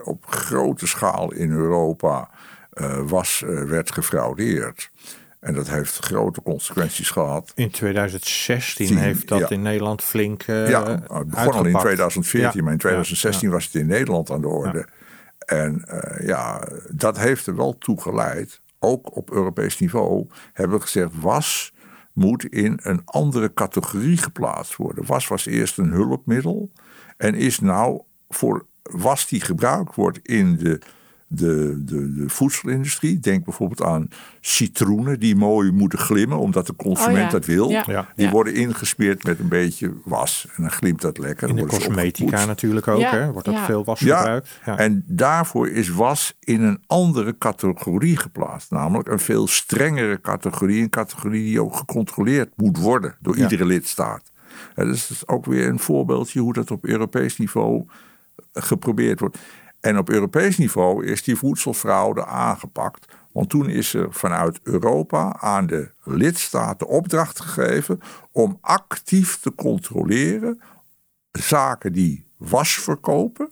op 0.05 0.25
grote 0.27 0.87
schaal 0.87 1.33
in 1.33 1.51
Europa 1.51 2.31
was 3.07 3.43
werd 3.47 3.93
gefraudeerd. 3.93 4.91
En 5.41 5.55
dat 5.55 5.69
heeft 5.69 5.99
grote 5.99 6.43
consequenties 6.43 7.11
gehad. 7.11 7.53
In 7.55 7.71
2016 7.71 8.97
heeft 8.97 9.29
dat 9.29 9.51
in 9.51 9.63
Nederland 9.63 10.03
flink. 10.03 10.43
ja, 10.43 11.03
het 11.13 11.31
begon 11.31 11.53
al 11.53 11.65
in 11.65 11.79
2014, 11.79 12.65
maar 12.65 12.73
in 12.73 12.79
2016 12.79 13.51
was 13.51 13.65
het 13.65 13.75
in 13.75 13.87
Nederland 13.87 14.31
aan 14.31 14.41
de 14.41 14.49
orde. 14.49 14.87
En 15.47 15.85
uh, 15.89 16.27
ja, 16.27 16.69
dat 16.91 17.19
heeft 17.19 17.47
er 17.47 17.57
wel 17.57 17.79
toe 17.79 18.01
geleid. 18.01 18.61
Ook 18.79 19.17
op 19.17 19.31
Europees 19.31 19.79
niveau 19.79 20.27
hebben 20.53 20.77
we 20.77 20.83
gezegd: 20.83 21.21
was 21.21 21.75
moet 22.13 22.45
in 22.45 22.79
een 22.83 23.03
andere 23.05 23.53
categorie 23.53 24.17
geplaatst 24.17 24.77
worden. 24.77 25.07
Was 25.07 25.29
was 25.29 25.47
eerst 25.47 25.79
een 25.79 25.91
hulpmiddel 25.91 26.73
en 27.17 27.35
is 27.35 27.61
nou 27.61 28.03
voor 28.29 28.67
was 28.83 29.29
die 29.29 29.41
gebruikt 29.41 29.95
wordt 29.95 30.19
in 30.23 30.57
de 30.57 30.81
de, 31.27 31.83
de, 31.85 32.15
de 32.15 32.29
voedselindustrie. 32.29 33.19
Denk 33.19 33.45
bijvoorbeeld 33.45 33.83
aan 33.83 34.09
citroenen 34.41 35.21
die 35.21 35.37
mooi 35.37 35.71
moeten 35.71 35.99
glimmen, 35.99 36.39
omdat 36.39 36.67
de 36.67 36.77
consument 36.77 37.25
oh 37.25 37.31
dat 37.31 37.45
wil. 37.45 37.83
Die 38.15 38.31
worden 38.31 38.55
ingesmeerd 38.55 39.25
met 39.25 39.39
een 39.39 39.49
beetje 39.49 39.93
was. 40.05 40.47
En 40.57 40.63
dan 40.63 40.73
glimt 40.73 41.01
dat 41.01 41.19
lekker. 41.19 41.49
In 41.49 41.57
de 41.57 41.67
cosmetica 41.67 42.45
natuurlijk 42.45 42.89
ook, 42.89 43.01
hè? 43.01 43.33
wordt 43.33 43.47
dat 43.47 43.65
veel 43.65 43.85
was 43.85 43.99
gebruikt. 43.99 44.61
En 44.65 45.05
daarvoor 45.07 45.69
is 45.69 45.89
was 45.89 46.37
in 46.41 46.63
een 46.63 46.83
andere 46.87 47.39
categorie 47.39 48.17
geplaatst. 48.17 48.71
Namelijk 48.71 49.09
een 49.09 49.19
veel 49.19 49.47
strengere 49.47 50.21
categorie. 50.21 50.83
Een 50.83 50.91
categorie 50.91 51.45
die 51.45 51.63
ook 51.63 51.77
gecontroleerd 51.77 52.51
moet 52.57 52.79
worden 52.79 53.15
door 53.21 53.37
iedere 53.37 53.65
lidstaat. 53.65 54.33
En 54.75 54.87
dus 54.87 55.09
dat 55.09 55.17
is 55.17 55.29
ook 55.29 55.45
weer 55.45 55.69
een 55.69 55.79
voorbeeldje 55.79 56.41
hoe 56.41 56.53
dat 56.53 56.71
op 56.71 56.85
Europees 56.85 57.39
niveau 57.39 57.87
geprobeerd 58.53 59.21
wordt. 59.21 59.39
En 59.81 59.99
op 59.99 60.11
Europees 60.11 60.59
niveau 60.59 61.07
is 61.07 61.23
die 61.23 61.37
voedselfraude 61.37 62.27
aangepakt. 62.27 63.15
Want 63.33 63.49
toen 63.49 63.69
is 63.69 63.95
er 63.95 64.07
vanuit 64.11 64.61
Europa 64.63 65.37
aan 65.41 65.67
de 65.67 65.91
lidstaten 66.03 66.87
opdracht 66.87 67.41
gegeven 67.41 68.01
om 68.33 68.59
actief 68.61 69.39
te 69.41 69.55
controleren 69.55 70.61
zaken 71.39 71.93
die 71.93 72.27
was 72.37 72.73
verkopen. 72.75 73.51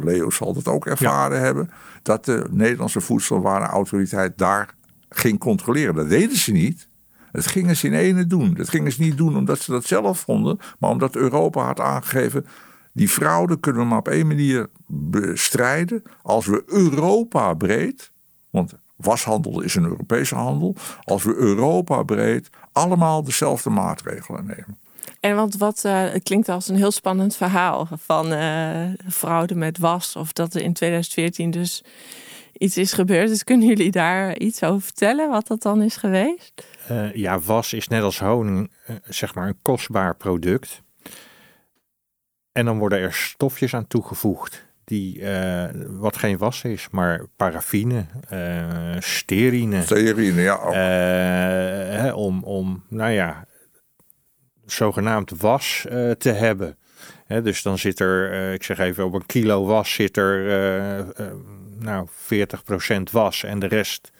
Leo 0.00 0.30
zal 0.30 0.54
het 0.54 0.68
ook 0.68 0.86
ervaren 0.86 1.40
hebben. 1.40 1.70
Dat 2.02 2.24
de 2.24 2.46
Nederlandse 2.50 3.00
voedselwarenautoriteit 3.00 4.38
daar 4.38 4.74
ging 5.08 5.38
controleren. 5.38 5.94
Dat 5.94 6.08
deden 6.08 6.36
ze 6.36 6.52
niet. 6.52 6.88
Dat 7.32 7.46
gingen 7.46 7.76
ze 7.76 7.86
in 7.86 7.94
ene 7.94 8.26
doen. 8.26 8.54
Dat 8.54 8.68
gingen 8.68 8.92
ze 8.92 9.02
niet 9.02 9.16
doen 9.16 9.36
omdat 9.36 9.58
ze 9.58 9.70
dat 9.70 9.84
zelf 9.84 10.20
vonden. 10.20 10.58
Maar 10.78 10.90
omdat 10.90 11.16
Europa 11.16 11.64
had 11.64 11.80
aangegeven 11.80 12.46
die 12.94 13.08
fraude 13.08 13.60
kunnen 13.60 13.82
we 13.82 13.88
maar 13.88 13.98
op 13.98 14.08
één 14.08 14.26
manier 14.26 14.70
bestrijden 14.86 16.02
als 16.22 16.46
we 16.46 16.62
Europa 16.66 17.54
breed, 17.54 18.10
want 18.50 18.74
washandel 18.96 19.60
is 19.60 19.74
een 19.74 19.84
Europese 19.84 20.34
handel, 20.34 20.76
als 21.04 21.22
we 21.22 21.34
Europa 21.34 22.02
breed 22.02 22.50
allemaal 22.72 23.24
dezelfde 23.24 23.70
maatregelen 23.70 24.46
nemen. 24.46 24.78
En 25.20 25.36
want 25.36 25.56
wat 25.56 25.82
uh, 25.86 26.10
het 26.10 26.22
klinkt 26.22 26.48
als 26.48 26.68
een 26.68 26.76
heel 26.76 26.90
spannend 26.90 27.36
verhaal 27.36 27.88
van 27.92 28.32
uh, 28.32 28.86
fraude 29.08 29.54
met 29.54 29.78
was, 29.78 30.16
of 30.16 30.32
dat 30.32 30.54
er 30.54 30.60
in 30.60 30.72
2014 30.72 31.50
dus 31.50 31.84
iets 32.52 32.76
is 32.76 32.92
gebeurd. 32.92 33.28
Dus 33.28 33.44
kunnen 33.44 33.66
jullie 33.66 33.90
daar 33.90 34.38
iets 34.38 34.62
over 34.62 34.82
vertellen, 34.82 35.30
wat 35.30 35.46
dat 35.46 35.62
dan 35.62 35.82
is 35.82 35.96
geweest? 35.96 36.66
Uh, 36.90 37.14
ja, 37.14 37.40
was 37.40 37.72
is 37.72 37.88
net 37.88 38.02
als 38.02 38.18
honing, 38.18 38.70
zeg 39.04 39.34
maar, 39.34 39.48
een 39.48 39.58
kostbaar 39.62 40.16
product. 40.16 40.82
En 42.54 42.64
dan 42.64 42.78
worden 42.78 42.98
er 42.98 43.12
stofjes 43.12 43.74
aan 43.74 43.86
toegevoegd 43.86 44.66
die 44.84 45.18
uh, 45.18 45.64
wat 45.88 46.16
geen 46.16 46.38
was 46.38 46.62
is, 46.62 46.88
maar 46.90 47.26
paraffine, 47.36 48.06
uh, 48.32 48.96
sterine. 48.98 49.82
Sterine, 49.82 50.40
ja. 50.40 50.66
Uh, 50.66 52.00
hè, 52.00 52.12
om, 52.12 52.42
om, 52.42 52.84
nou 52.88 53.10
ja, 53.10 53.46
zogenaamd 54.66 55.30
was 55.30 55.86
te 56.18 56.30
hebben. 56.30 56.78
Hè, 57.26 57.42
dus 57.42 57.62
dan 57.62 57.78
zit 57.78 58.00
er, 58.00 58.52
ik 58.52 58.62
zeg 58.62 58.78
even, 58.78 59.04
op 59.04 59.14
een 59.14 59.26
kilo 59.26 59.64
was 59.64 59.94
zit 59.94 60.16
er 60.16 61.14
nou 61.78 62.08
40% 62.08 63.02
was 63.12 63.44
en 63.44 63.58
de 63.58 63.66
rest 63.66 64.12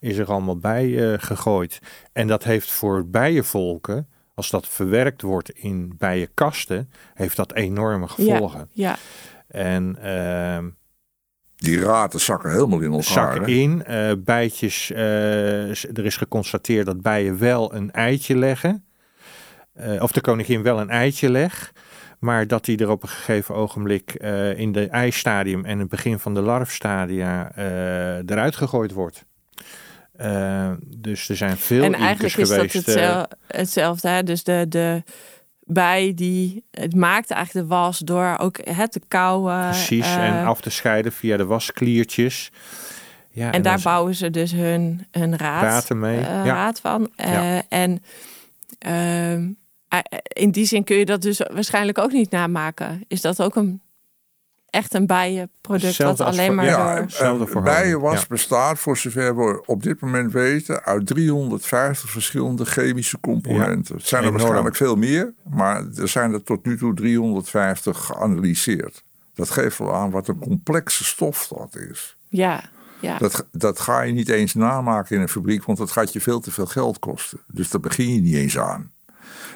is 0.00 0.18
er 0.18 0.26
allemaal 0.26 0.58
bij 0.58 1.18
gegooid. 1.18 1.78
En 2.12 2.26
dat 2.26 2.44
heeft 2.44 2.70
voor 2.70 3.06
bijenvolken 3.06 4.08
als 4.38 4.50
dat 4.50 4.68
verwerkt 4.68 5.22
wordt 5.22 5.50
in 5.50 5.94
bijenkasten, 5.96 6.90
heeft 7.14 7.36
dat 7.36 7.54
enorme 7.54 8.08
gevolgen. 8.08 8.68
Ja. 8.72 8.96
En 9.48 9.98
uh, 10.04 10.58
die 11.56 11.80
raten 11.80 12.20
zakken 12.20 12.50
helemaal 12.50 12.80
in 12.80 12.92
elkaar. 12.92 13.02
Zakken 13.02 13.46
in. 13.46 13.84
Uh, 13.88 14.12
bijtjes, 14.18 14.90
uh, 14.90 15.68
er 15.70 16.04
is 16.04 16.16
geconstateerd 16.16 16.86
dat 16.86 17.02
bijen 17.02 17.38
wel 17.38 17.74
een 17.74 17.90
eitje 17.92 18.36
leggen. 18.36 18.84
Uh, 19.80 20.02
of 20.02 20.12
de 20.12 20.20
koningin 20.20 20.62
wel 20.62 20.80
een 20.80 20.90
eitje 20.90 21.30
legt. 21.30 21.72
Maar 22.18 22.46
dat 22.46 22.64
die 22.64 22.78
er 22.78 22.90
op 22.90 23.02
een 23.02 23.08
gegeven 23.08 23.54
ogenblik 23.54 24.12
in 24.56 24.72
de 24.72 24.88
eistadium 24.88 25.64
en 25.64 25.78
het 25.78 25.88
begin 25.88 26.18
van 26.18 26.34
de 26.34 26.40
larfstadia 26.40 27.52
eruit 28.26 28.56
gegooid 28.56 28.92
wordt. 28.92 29.26
Uh, 30.20 30.70
dus 30.86 31.28
er 31.28 31.36
zijn 31.36 31.56
veel 31.56 31.82
En 31.82 31.94
eigenlijk 31.94 32.36
is 32.36 32.48
geweest, 32.48 32.86
dat 32.86 32.94
eh, 32.96 33.22
hetzelfde. 33.46 34.08
Hè? 34.08 34.22
Dus 34.22 34.42
de, 34.42 34.66
de 34.68 35.02
bij 35.60 36.12
die 36.14 36.64
het 36.70 36.94
maakt 36.94 37.30
eigenlijk 37.30 37.68
de 37.68 37.74
was 37.74 37.98
door 37.98 38.36
ook 38.38 38.58
het 38.64 38.92
te 38.92 39.00
kauwen. 39.08 39.68
Precies, 39.68 40.06
en 40.06 40.38
eh, 40.38 40.46
af 40.46 40.60
te 40.60 40.70
scheiden 40.70 41.12
via 41.12 41.36
de 41.36 41.44
waskliertjes. 41.44 42.50
Ja, 43.30 43.52
en 43.52 43.62
daar 43.62 43.80
bouwen 43.82 44.14
ze 44.14 44.30
dus 44.30 44.52
hun, 44.52 45.06
hun 45.10 45.36
raad, 45.36 45.94
mee, 45.94 46.18
eh, 46.18 46.24
ja. 46.24 46.44
raad 46.44 46.80
van. 46.80 47.10
Eh, 47.16 47.32
Ja. 47.32 47.62
En 47.68 48.02
ehm, 48.78 49.50
eh, 49.88 49.98
in 50.22 50.50
die 50.50 50.64
zin 50.64 50.84
kun 50.84 50.96
je 50.96 51.04
dat 51.04 51.22
dus 51.22 51.38
waarschijnlijk 51.52 51.98
ook 51.98 52.12
niet 52.12 52.30
namaken. 52.30 53.04
Is 53.08 53.20
dat 53.20 53.42
ook 53.42 53.56
een 53.56 53.80
echt 54.70 54.94
een 54.94 55.06
bijenproduct 55.06 56.00
als 56.04 56.20
alleen 56.20 56.46
voor- 56.46 56.54
maar 56.54 56.64
Ja, 56.64 56.92
door... 56.94 57.02
Hetzelfde 57.02 57.44
en 57.44 57.50
voor 57.50 57.62
bijenwas 57.62 58.00
honing, 58.02 58.20
ja. 58.20 58.26
bestaat, 58.28 58.78
voor 58.78 58.96
zover 58.96 59.36
we 59.36 59.62
op 59.66 59.82
dit 59.82 60.00
moment 60.00 60.32
weten, 60.32 60.84
uit 60.84 61.06
350 61.06 62.10
verschillende 62.10 62.64
chemische 62.64 63.20
componenten. 63.20 63.96
Het 63.96 64.06
zijn 64.06 64.22
er 64.22 64.28
Enorm. 64.28 64.42
waarschijnlijk 64.42 64.76
veel 64.76 64.96
meer, 64.96 65.32
maar 65.50 65.84
er 65.96 66.08
zijn 66.08 66.32
er 66.32 66.42
tot 66.42 66.64
nu 66.66 66.76
toe 66.78 66.94
350 66.94 67.98
geanalyseerd. 68.04 69.02
Dat 69.34 69.50
geeft 69.50 69.78
wel 69.78 69.94
aan 69.94 70.10
wat 70.10 70.28
een 70.28 70.38
complexe 70.38 71.04
stof 71.04 71.48
dat 71.48 71.76
is. 71.90 72.16
Ja, 72.28 72.62
ja. 73.00 73.18
Dat, 73.18 73.46
dat 73.52 73.80
ga 73.80 74.00
je 74.00 74.12
niet 74.12 74.28
eens 74.28 74.54
namaken 74.54 75.16
in 75.16 75.22
een 75.22 75.28
fabriek, 75.28 75.64
want 75.64 75.78
dat 75.78 75.90
gaat 75.90 76.12
je 76.12 76.20
veel 76.20 76.40
te 76.40 76.50
veel 76.50 76.66
geld 76.66 76.98
kosten. 76.98 77.40
Dus 77.46 77.70
daar 77.70 77.80
begin 77.80 78.14
je 78.14 78.20
niet 78.20 78.34
eens 78.34 78.58
aan. 78.58 78.92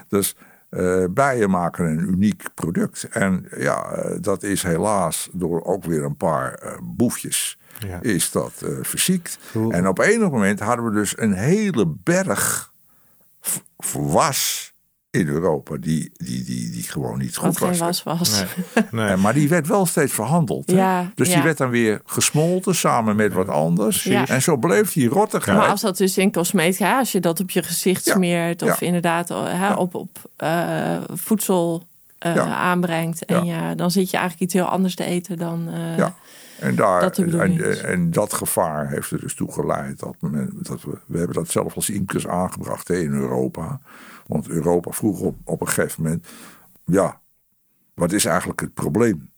Dus 0.08 0.36
eh, 0.72 1.04
bijen 1.10 1.50
maken 1.50 1.84
een 1.84 1.98
uniek 1.98 2.44
product. 2.54 3.08
En 3.10 3.46
ja, 3.56 3.84
eh, 3.84 4.16
dat 4.20 4.42
is 4.42 4.62
helaas 4.62 5.28
door 5.32 5.64
ook 5.64 5.84
weer 5.84 6.04
een 6.04 6.16
paar 6.16 6.54
eh, 6.54 6.78
boefjes 6.82 7.58
Ja. 7.78 7.98
is 8.02 8.30
dat 8.30 8.52
verziekt. 8.82 9.38
En 9.70 9.88
op 9.88 9.98
enig 9.98 10.30
moment 10.30 10.60
hadden 10.60 10.84
we 10.84 10.90
dus 10.90 11.18
een 11.18 11.32
hele 11.32 11.86
berg 11.86 12.72
was 13.92 14.71
in 15.12 15.28
Europa 15.28 15.76
die, 15.80 16.10
die, 16.16 16.44
die, 16.44 16.70
die 16.70 16.82
gewoon 16.82 17.18
niet 17.18 17.36
goed 17.36 17.58
wat 17.58 17.68
geen 17.70 17.78
was. 17.78 18.02
was 18.02 18.18
was. 18.18 18.44
Nee, 18.90 19.16
maar 19.22 19.34
die 19.34 19.48
werd 19.48 19.66
wel 19.66 19.86
steeds 19.86 20.12
verhandeld. 20.12 20.70
hè? 20.70 20.76
Ja, 20.76 21.10
dus 21.14 21.28
die 21.28 21.42
werd 21.42 21.58
dan 21.58 21.70
weer 21.70 22.00
gesmolten 22.06 22.74
samen 22.74 23.16
met 23.16 23.32
wat 23.32 23.48
anders. 23.48 24.02
Ja. 24.02 24.26
En 24.28 24.42
zo 24.42 24.56
bleef 24.56 24.92
die 24.92 25.08
rottigheid. 25.08 25.58
Maar 25.58 25.68
als 25.68 25.80
dat 25.80 25.96
dus 25.96 26.18
in 26.18 26.32
cosmetica, 26.32 26.98
als 26.98 27.12
je 27.12 27.20
dat 27.20 27.40
op 27.40 27.50
je 27.50 27.62
gezicht 27.62 28.04
Ja, 28.04 28.14
smeert 28.14 28.62
of 28.62 28.80
ja. 28.80 28.86
inderdaad 28.86 29.30
eh, 29.30 29.44
hè, 29.46 29.72
op, 29.74 29.94
op 29.94 30.18
eh, 30.36 30.96
voedsel 31.14 31.86
eh, 32.18 32.34
Ja. 32.34 32.44
aanbrengt, 32.46 33.24
en 33.24 33.44
ja. 33.44 33.74
dan 33.74 33.90
zit 33.90 34.10
je 34.10 34.16
eigenlijk 34.16 34.44
iets 34.44 34.54
heel 34.62 34.70
anders 34.70 34.94
te 34.94 35.04
eten 35.04 35.38
dan. 35.38 35.68
eh, 35.72 35.96
Ja. 35.96 36.14
En, 36.62 36.74
daar, 36.74 37.10
en, 37.84 38.10
dat 38.10 38.32
gevaar 38.32 38.88
heeft 38.88 39.10
er 39.10 39.20
dus 39.20 39.34
toe 39.34 39.52
geleid. 39.52 39.98
Dat, 39.98 40.16
men, 40.20 40.50
dat 40.60 40.82
we, 40.82 40.98
we 41.06 41.18
hebben 41.18 41.36
dat 41.36 41.48
zelf 41.48 41.74
als 41.74 41.90
imkers 41.90 42.26
aangebracht 42.26 42.88
hè, 42.88 42.96
in 42.96 43.12
Europa. 43.12 43.80
Want 44.26 44.48
Europa 44.48 44.90
vroeg 44.90 45.20
op, 45.20 45.36
op 45.44 45.60
een 45.60 45.68
gegeven 45.68 46.02
moment: 46.02 46.26
ja, 46.84 47.20
wat 47.94 48.12
is 48.12 48.24
eigenlijk 48.24 48.60
het 48.60 48.74
probleem? 48.74 49.30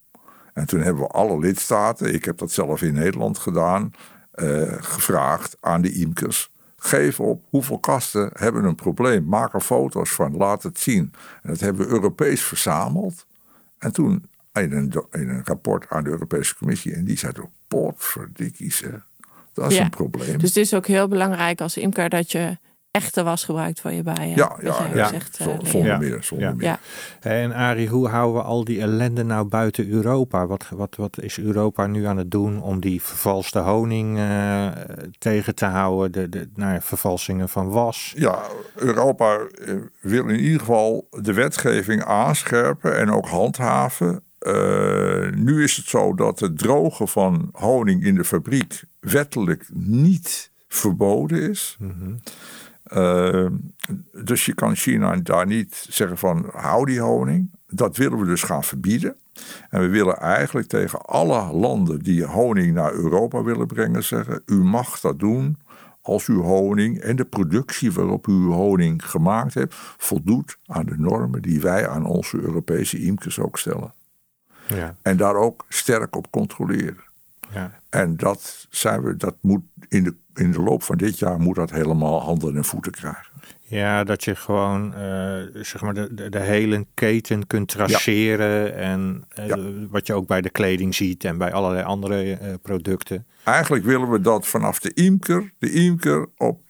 En 0.53 0.67
toen 0.67 0.81
hebben 0.81 1.03
we 1.03 1.09
alle 1.09 1.39
lidstaten, 1.39 2.15
ik 2.15 2.25
heb 2.25 2.39
dat 2.39 2.51
zelf 2.51 2.83
in 2.83 2.95
Nederland 2.95 3.39
gedaan, 3.39 3.91
eh, 4.31 4.73
gevraagd 4.79 5.57
aan 5.61 5.83
de 5.83 5.93
imkers. 5.93 6.53
Geef 6.77 7.21
op 7.21 7.45
hoeveel 7.49 7.79
kasten 7.79 8.31
hebben 8.33 8.65
een 8.65 8.75
probleem. 8.75 9.25
Maak 9.27 9.55
er 9.55 9.61
foto's 9.61 10.11
van, 10.11 10.37
laat 10.37 10.63
het 10.63 10.79
zien. 10.79 11.13
En 11.43 11.51
dat 11.51 11.61
hebben 11.61 11.87
we 11.87 11.93
Europees 11.93 12.43
verzameld. 12.43 13.27
En 13.79 13.93
toen 13.93 14.29
in 14.63 14.73
een, 14.73 14.91
do- 14.91 15.09
in 15.13 15.29
een 15.29 15.43
rapport 15.45 15.87
aan 15.89 16.05
de 16.05 16.11
Europese 16.11 16.57
Commissie. 16.57 16.95
En 16.95 17.05
die 17.05 17.19
zei 17.19 17.33
toen, 17.33 17.49
potverdikkie 17.69 18.73
zeg. 18.73 19.07
Dat 19.53 19.71
is 19.71 19.77
Ja. 19.77 19.85
een 19.85 19.91
probleem. 19.91 20.39
Dus 20.39 20.49
het 20.49 20.57
is 20.57 20.75
ook 20.75 20.87
heel 20.87 21.09
belangrijk 21.09 21.61
als 21.61 21.77
imker 21.77 22.09
dat 22.09 22.33
je 22.33 22.59
echte 22.91 23.23
was 23.23 23.45
gebruikt 23.45 23.81
voor 23.81 23.93
je 23.93 24.03
bijen. 24.03 24.37
ja, 24.37 24.57
ja, 24.63 24.87
ja. 24.95 25.09
zegt, 25.09 25.39
eh, 25.39 25.47
zonder 25.63 25.91
Ja. 25.91 25.99
meer. 25.99 26.19
Zonder 26.23 26.49
Ja. 26.49 26.55
meer. 26.55 26.67
Ja. 26.67 26.79
En 27.21 27.53
Arie, 27.53 27.89
hoe 27.89 28.09
houden 28.09 28.41
we 28.43 28.47
al 28.49 28.65
die 28.65 28.81
ellende 28.81 29.25
nou 29.25 29.47
buiten 29.49 29.89
Europa? 29.89 30.47
Wat, 30.47 30.67
wat, 30.71 30.97
wat 30.97 31.19
is 31.21 31.39
Europa 31.39 31.87
nu 31.87 32.05
aan 32.05 32.17
het 32.17 32.31
doen 32.31 32.63
om 32.63 32.81
die 32.81 33.03
vervalste 33.03 33.59
honing 33.59 34.19
eh, 34.19 34.67
tegen 35.19 35.55
te 35.55 35.65
houden? 35.65 36.13
De, 36.13 36.29
de 36.29 36.49
nou 36.55 36.79
vervalsingen 36.83 37.49
van 37.49 37.69
was. 37.71 38.13
Ja, 38.17 38.39
Europa 38.75 39.37
eh, 39.37 39.75
wil 40.01 40.29
in 40.29 40.39
ieder 40.41 40.59
geval 40.61 41.09
de 41.11 41.33
wetgeving 41.33 42.05
aanscherpen 42.05 42.99
en 42.99 43.11
ook 43.11 43.27
handhaven. 43.29 44.23
Eh, 44.45 45.31
nu 45.31 45.63
is 45.63 45.77
het 45.77 45.87
zo 45.87 46.15
dat 46.15 46.41
het 46.41 46.59
drogen 46.59 47.09
van 47.09 47.49
honing 47.53 48.05
in 48.05 48.15
de 48.15 48.25
fabriek 48.25 48.85
wettelijk 49.01 49.69
niet 49.73 50.51
verboden 50.69 51.51
is. 51.51 51.77
Eh, 52.85 53.47
dus 54.25 54.47
je 54.47 54.55
kan 54.55 54.75
China 54.75 55.17
daar 55.17 55.47
niet 55.47 55.87
zeggen 55.89 56.19
van 56.19 56.51
hou 56.53 56.87
die 56.87 57.01
honing. 57.01 57.51
Dat 57.67 57.97
willen 57.97 58.19
we 58.19 58.27
dus 58.27 58.43
gaan 58.43 58.65
verbieden. 58.65 59.17
En 59.71 59.81
we 59.81 59.89
willen 59.89 60.17
eigenlijk 60.19 60.69
tegen 60.69 61.01
alle 61.01 61.53
landen 61.53 62.03
die 62.03 62.25
honing 62.25 62.75
naar 62.75 62.93
Europa 62.93 63.43
willen 63.43 63.67
brengen 63.67 64.05
zeggen: 64.05 64.43
u 64.47 64.55
mag 64.55 65.01
dat 65.01 65.19
doen 65.19 65.59
als 66.03 66.27
uw 66.27 66.43
honing 66.43 66.99
en 66.99 67.17
de 67.17 67.25
productie 67.25 67.93
waarop 67.93 68.27
u 68.27 68.33
uw 68.33 68.53
honing 68.53 69.11
gemaakt 69.11 69.55
hebt 69.55 69.75
voldoet 69.97 70.59
aan 70.67 70.87
de 70.87 70.99
normen 70.99 71.43
die 71.43 71.61
wij 71.61 71.89
aan 71.89 72.07
onze 72.07 72.41
Europese 72.41 73.03
imkers 73.03 73.39
ook 73.39 73.59
stellen. 73.59 73.93
Ja, 74.69 74.97
En 75.03 75.17
daar 75.17 75.35
ook 75.37 75.65
sterk 75.69 76.17
op 76.17 76.31
controleren. 76.31 77.05
ja. 77.51 77.81
En 77.91 78.17
dat, 78.17 78.67
zijn 78.71 79.03
we, 79.03 79.17
dat 79.17 79.35
moet 79.41 79.63
in 79.89 80.05
de, 80.05 80.15
in 80.35 80.53
de 80.53 80.61
loop 80.63 80.83
van 80.83 80.97
dit 80.97 81.19
jaar 81.19 81.39
moet 81.41 81.55
dat 81.57 81.71
helemaal 81.71 82.21
handen 82.23 82.57
en 82.57 82.65
voeten 82.65 82.93
krijgen. 82.93 83.27
ja, 83.61 84.05
dat 84.05 84.25
je 84.25 84.35
gewoon 84.37 84.95
eh, 84.95 85.43
zeg 85.53 85.81
maar 85.81 85.95
de, 85.95 86.15
de, 86.15 86.29
de 86.29 86.39
hele 86.41 86.87
keten 86.95 87.47
kunt 87.47 87.69
traceren. 87.69 88.75
En 88.77 89.25
eh, 89.29 89.47
Ja. 89.47 89.57
wat 89.91 90.07
je 90.07 90.15
ook 90.15 90.27
bij 90.27 90.41
de 90.41 90.51
kleding 90.51 90.95
ziet 90.95 91.25
en 91.25 91.39
bij 91.39 91.53
allerlei 91.53 91.85
andere 91.85 92.33
eh, 92.37 92.55
producten. 92.63 93.27
Eigenlijk 93.45 93.85
willen 93.85 94.11
we 94.11 94.21
dat 94.21 94.47
vanaf 94.47 94.81
de 94.81 94.93
imker, 94.95 95.53
de 95.59 95.71
imker 95.73 96.29
op 96.37 96.61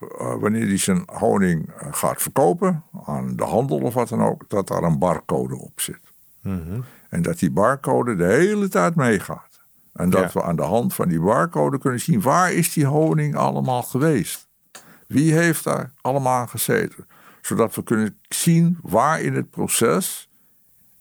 wanneer 0.41 0.67
hij 0.67 0.77
zijn 0.79 1.03
honing 1.07 1.71
gaat 1.91 2.23
verkopen 2.23 2.83
aan 3.07 3.37
de 3.37 3.45
handel 3.45 3.79
of 3.79 3.95
wat 3.95 4.09
dan 4.09 4.23
ook, 4.23 4.45
dat 4.49 4.69
daar 4.69 4.83
een 4.83 4.99
barcode 4.99 5.57
op 5.59 5.81
zit. 5.81 6.01
Mhm. 6.43 6.81
En 7.15 7.23
dat 7.23 7.39
die 7.39 7.51
barcode 7.51 8.17
de 8.17 8.25
hele 8.25 8.69
tijd 8.69 8.95
meegaat. 8.95 9.63
En 9.93 10.11
dat 10.11 10.33
Ja. 10.33 10.41
we 10.41 10.43
aan 10.47 10.57
de 10.57 10.63
hand 10.63 10.95
van 10.95 11.09
die 11.09 11.21
barcode 11.21 11.79
kunnen 11.79 12.01
zien 12.01 12.21
waar 12.21 12.53
is 12.53 12.73
die 12.73 12.87
honing 12.87 13.37
allemaal 13.37 13.83
geweest. 13.83 14.49
Wie 15.07 15.33
heeft 15.33 15.65
daar 15.65 15.93
allemaal 16.01 16.47
gezeten. 16.47 17.07
Zodat 17.41 17.75
we 17.75 17.83
kunnen 17.83 18.19
zien 18.29 18.79
waar 18.83 19.21
in 19.21 19.35
het 19.35 19.51
proces 19.51 20.29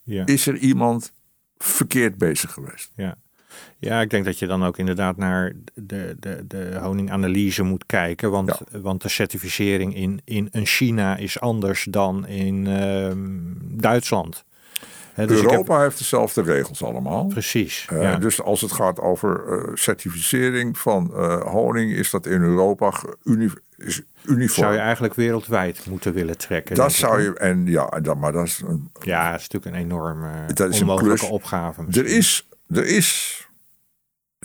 Ja. 0.03 0.25
is 0.25 0.47
er 0.47 0.57
iemand 0.57 1.11
verkeerd 1.57 2.17
bezig 2.17 2.51
geweest. 2.51 2.91
Ja. 2.95 3.15
ja, 3.77 4.01
ik 4.01 4.09
denk 4.09 4.25
dat 4.25 4.39
je 4.39 4.47
dan 4.47 4.63
ook 4.63 4.77
inderdaad 4.77 5.17
naar 5.17 5.53
de, 5.73 6.15
de, 6.19 6.45
de 6.47 6.77
honinganalyse 6.81 7.63
moet 7.63 7.85
kijken. 7.85 8.31
Want, 8.31 8.61
want 8.71 9.01
de 9.01 9.09
certificering 9.09 9.95
in, 9.95 10.21
in 10.23 10.47
een 10.51 10.65
China 10.65 11.15
is 11.17 11.39
anders 11.39 11.87
dan 11.89 12.27
in 12.27 12.67
ehm, 12.67 13.19
Duitsland. 13.81 14.43
Dus 15.15 15.41
heb- 15.41 15.49
Europa 15.49 15.81
heeft 15.81 15.97
dezelfde 15.97 16.41
regels 16.41 16.83
allemaal. 16.83 17.25
precies. 17.25 17.85
Eh, 17.89 18.01
ja. 18.01 18.15
Dus 18.15 18.41
als 18.41 18.61
het 18.61 18.71
gaat 18.71 18.99
over 18.99 19.43
eh, 19.47 19.75
certificering 19.75 20.77
van 20.77 21.13
eh, 21.15 21.41
honing, 21.41 21.91
is 21.91 22.09
dat 22.09 22.25
in 22.25 22.41
Europa 22.41 22.93
uni- 23.23 23.51
is 23.77 24.01
uniform. 24.25 24.63
zou 24.63 24.73
je 24.73 24.79
eigenlijk 24.79 25.13
wereldwijd 25.13 25.85
moeten 25.89 26.13
willen 26.13 26.37
trekken. 26.37 26.75
dat 26.75 26.91
zou 26.93 27.21
je, 27.21 27.33
en 27.33 27.65
ja, 27.65 27.85
dat, 28.01 28.17
maar 28.17 28.31
dat 28.31 28.45
is 28.45 28.61
een, 28.67 28.89
Ja, 28.99 29.31
dat 29.31 29.39
is 29.39 29.47
natuurlijk 29.47 29.75
een 29.75 29.81
enorme 29.91 30.29
Dat 30.53 30.69
is 30.69 30.79
een 30.79 31.21
opgave. 31.29 31.81
Er 31.81 31.85
misschien. 31.87 32.05
is, 32.17 32.47
er 32.67 32.85
is 32.85 33.41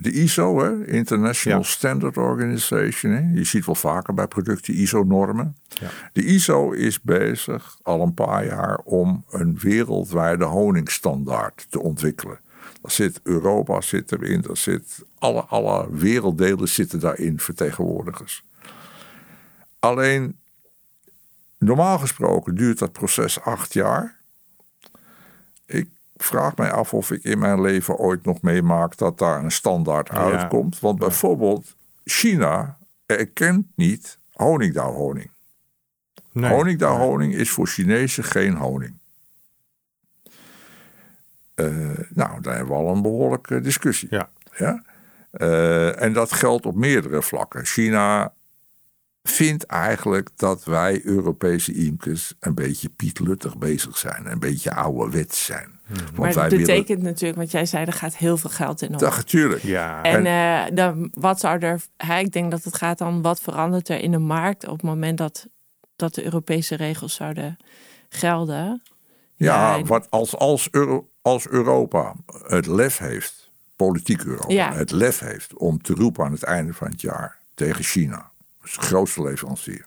de 0.01 0.13
ISO, 0.13 0.61
hè, 0.61 0.87
International 0.87 1.59
Ja. 1.59 1.65
Standard 1.65 2.17
Organization. 2.17 3.13
Hè. 3.13 3.39
Je 3.39 3.45
ziet 3.45 3.67
wel 3.67 3.75
vaker 3.75 4.15
bij 4.15 4.27
producten 4.27 4.75
ISO-normen. 4.75 5.57
Ja. 5.69 5.89
De 6.13 6.25
ISO 6.25 6.73
is 6.73 7.01
bezig 7.01 7.79
al 7.83 8.03
een 8.03 8.15
paar 8.15 8.47
jaar 8.47 8.79
om 8.85 9.25
een 9.31 9.59
wereldwijde 9.59 10.45
honingstandaard 10.45 11.67
te 11.71 11.81
ontwikkelen. 11.81 12.39
Daar 12.83 12.91
zit 12.91 13.21
Europa 13.23 13.81
zit 13.81 14.13
erin, 14.13 14.41
daar 14.41 14.57
zit 14.57 15.05
alle, 15.19 15.43
alle 15.43 15.87
werelddelen 15.91 16.69
zitten 16.69 17.01
daarin 17.01 17.39
vertegenwoordigers. 17.39 18.45
Alleen, 19.79 20.39
normaal 21.59 21.99
gesproken 21.99 22.55
duurt 22.55 22.79
dat 22.79 22.93
proces 22.93 23.41
acht 23.41 23.73
jaar. 23.73 24.18
Vraag 26.23 26.57
mij 26.57 26.71
af 26.71 26.95
of 26.95 27.11
ik 27.11 27.25
in 27.25 27.39
mijn 27.39 27.61
leven 27.61 27.97
ooit 27.97 28.25
nog 28.25 28.43
meemaak 28.43 28.97
dat 28.97 29.19
daar 29.19 29.45
een 29.45 29.51
standaard 29.51 30.11
uitkomt. 30.11 30.81
Want 30.81 30.99
bijvoorbeeld 30.99 31.77
China 32.05 32.79
erkent 33.07 33.67
niet 33.75 34.19
honingdauwhoning. 34.33 35.31
Nee. 36.33 36.51
Honingdauwhoning 36.51 37.35
is 37.35 37.51
voor 37.51 37.67
Chinezen 37.67 38.25
geen 38.25 38.57
honing. 38.57 38.99
Eh, 41.55 41.67
nou, 42.09 42.41
daar 42.41 42.57
hebben 42.57 42.77
we 42.77 42.83
al 42.83 42.95
een 42.95 43.03
behoorlijke 43.03 43.61
discussie. 43.61 44.09
Ja. 44.11 44.31
Ja? 44.57 44.83
Eh, 45.31 46.03
en 46.03 46.13
dat 46.13 46.33
geldt 46.33 46.67
op 46.67 46.75
meerdere 46.75 47.23
vlakken. 47.23 47.65
China 47.65 48.33
vind 49.31 49.65
eigenlijk 49.65 50.29
dat 50.37 50.65
wij 50.65 51.01
Europese 51.05 51.73
imkers 51.75 52.35
een 52.41 52.55
beetje 52.55 52.89
pietluttig 52.89 53.59
bezig 53.59 53.99
zijn. 53.99 54.27
Een 54.31 54.39
beetje 54.39 54.75
ouderwets 54.75 55.45
zijn. 55.45 55.81
Want 55.89 56.17
maar 56.17 56.33
dat 56.35 56.49
betekent 56.59 56.89
willen... 56.89 57.03
natuurlijk, 57.05 57.39
want 57.39 57.51
jij 57.51 57.67
zei 57.67 57.85
er 57.85 57.93
gaat 57.93 58.17
heel 58.17 58.37
veel 58.37 58.51
geld 58.51 58.83
in 58.83 58.89
om. 58.89 58.97
Dat, 58.97 59.17
natuurlijk. 59.17 59.63
Ja, 59.63 60.03
En 60.03 60.27
eh, 60.27 60.77
dan, 60.77 61.11
wat 61.15 61.41
zou 61.41 61.59
er, 61.59 61.81
hè, 61.97 62.19
ik 62.19 62.33
denk 62.33 62.51
dat 62.51 62.65
het 62.65 62.77
gaat 62.77 62.99
dan, 62.99 63.23
wat 63.23 63.41
verandert 63.41 63.89
er 63.89 64.01
in 64.01 64.11
de 64.11 64.19
markt 64.19 64.67
op 64.67 64.73
het 64.73 64.83
moment 64.83 65.19
dat, 65.19 65.47
dat 65.97 66.15
de 66.15 66.25
Europese 66.25 66.75
regels 66.77 67.15
zouden 67.15 67.57
gelden? 68.09 68.83
Ja, 69.35 69.77
Ja, 69.77 69.83
wat 69.83 70.11
als, 70.11 70.37
als, 70.37 70.69
Euro- 70.71 71.09
als 71.23 71.49
Europa 71.49 72.15
het 72.47 72.67
lef 72.67 72.99
heeft, 72.99 73.51
politiek 73.77 74.25
Europa, 74.25 74.53
Ja. 74.53 74.73
het 74.75 74.91
lef 74.91 75.19
heeft 75.19 75.57
om 75.57 75.83
te 75.83 75.95
roepen 75.95 76.25
aan 76.25 76.33
het 76.33 76.43
einde 76.43 76.75
van 76.75 76.91
het 76.91 77.01
jaar 77.01 77.39
tegen 77.55 77.85
China, 77.85 78.28
grootste 78.77 79.23
leverancier. 79.23 79.87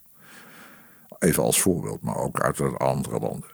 Even 1.19 1.43
als 1.43 1.61
voorbeeld, 1.61 2.01
maar 2.01 2.15
ook 2.15 2.39
uit 2.39 2.57
de 2.57 2.77
andere 2.77 3.19
landen. 3.19 3.49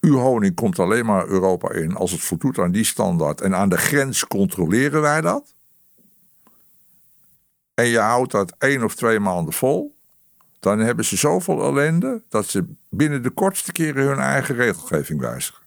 Uw 0.00 0.16
honing 0.16 0.54
komt 0.54 0.78
alleen 0.78 1.06
maar 1.06 1.26
Europa 1.26 1.72
in 1.72 1.94
als 1.94 2.10
het 2.10 2.20
voldoet 2.20 2.58
aan 2.58 2.72
die 2.72 2.84
standaard. 2.84 3.40
En 3.40 3.54
aan 3.54 3.68
de 3.68 3.76
grens 3.76 4.26
controleren 4.26 5.00
wij 5.00 5.20
dat. 5.20 5.54
En 7.74 7.86
je 7.86 7.98
houdt 7.98 8.32
dat 8.32 8.54
één 8.58 8.84
of 8.84 8.94
twee 8.94 9.20
maanden 9.20 9.52
vol. 9.52 9.94
Dan 10.60 10.78
hebben 10.78 11.04
ze 11.04 11.16
zoveel 11.16 11.62
ellende 11.62 12.22
dat 12.28 12.46
ze 12.46 12.64
binnen 12.88 13.22
de 13.22 13.30
kortste 13.30 13.72
keren 13.72 14.06
hun 14.06 14.18
eigen 14.18 14.54
regelgeving 14.54 15.20
wijzigen. 15.20 15.62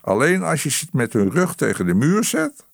Alleen 0.00 0.42
als 0.42 0.62
je 0.62 0.70
ze 0.70 0.86
met 0.92 1.12
hun 1.12 1.30
rug 1.30 1.54
tegen 1.54 1.86
de 1.86 1.94
muur 1.94 2.24
zet, 2.24 2.66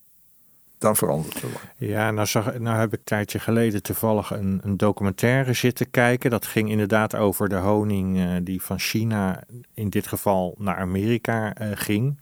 dan 0.83 0.95
verandert 0.95 1.41
er. 1.41 1.49
Ja, 1.77 2.11
nou, 2.11 2.27
zag, 2.27 2.59
nou 2.59 2.77
heb 2.77 2.93
ik 2.93 2.99
een 2.99 3.03
tijdje 3.03 3.39
geleden 3.39 3.83
toevallig 3.83 4.31
een, 4.31 4.59
een 4.63 4.77
documentaire 4.77 5.53
zitten 5.53 5.89
kijken. 5.89 6.29
Dat 6.29 6.45
ging 6.45 6.69
inderdaad 6.69 7.15
over 7.15 7.49
de 7.49 7.55
honing 7.55 8.19
eh, 8.19 8.29
die 8.43 8.61
van 8.61 8.79
China 8.79 9.43
in 9.73 9.89
dit 9.89 10.07
geval 10.07 10.55
naar 10.57 10.75
Amerika 10.75 11.53
eh, 11.53 11.69
ging. 11.73 12.19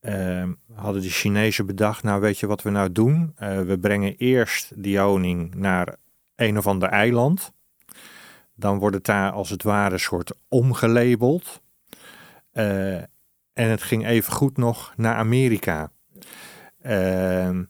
Ehm, 0.00 0.52
hadden 0.74 1.02
de 1.02 1.08
Chinezen 1.08 1.66
bedacht, 1.66 2.02
nou 2.02 2.20
weet 2.20 2.38
je 2.38 2.46
wat 2.46 2.62
we 2.62 2.70
nou 2.70 2.92
doen? 2.92 3.32
Eh, 3.36 3.60
we 3.60 3.78
brengen 3.78 4.16
eerst 4.16 4.82
die 4.82 4.98
honing 4.98 5.54
naar 5.54 5.96
een 6.36 6.58
of 6.58 6.66
ander 6.66 6.88
eiland. 6.88 7.52
Dan 8.54 8.78
wordt 8.78 8.96
het 8.96 9.04
daar 9.04 9.32
als 9.32 9.50
het 9.50 9.62
ware 9.62 9.98
soort 9.98 10.32
omgelabeld. 10.48 11.60
En 12.52 13.70
het 13.70 13.82
ging 13.82 14.06
even 14.06 14.32
goed 14.32 14.56
nog 14.56 14.92
naar 14.96 15.14
Amerika. 15.14 15.90
Ehm, 16.86 17.62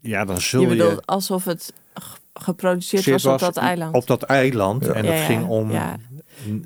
ja, 0.00 0.24
dan 0.24 0.40
zul 0.40 0.60
Je 0.60 0.68
je... 0.68 0.76
bedoelt 0.76 1.06
alsof 1.06 1.44
het 1.44 1.72
geproduceerd 2.34 3.22
was 3.22 3.26
op 3.26 3.38
dat 3.38 3.56
eiland. 3.56 3.94
Op 3.94 4.06
dat 4.06 4.22
eiland. 4.22 4.84
Ja. 4.84 4.92
En 4.92 5.04
Ja, 5.04 5.12
ja, 5.12 5.24
ging 5.24 5.48
om 5.48 5.70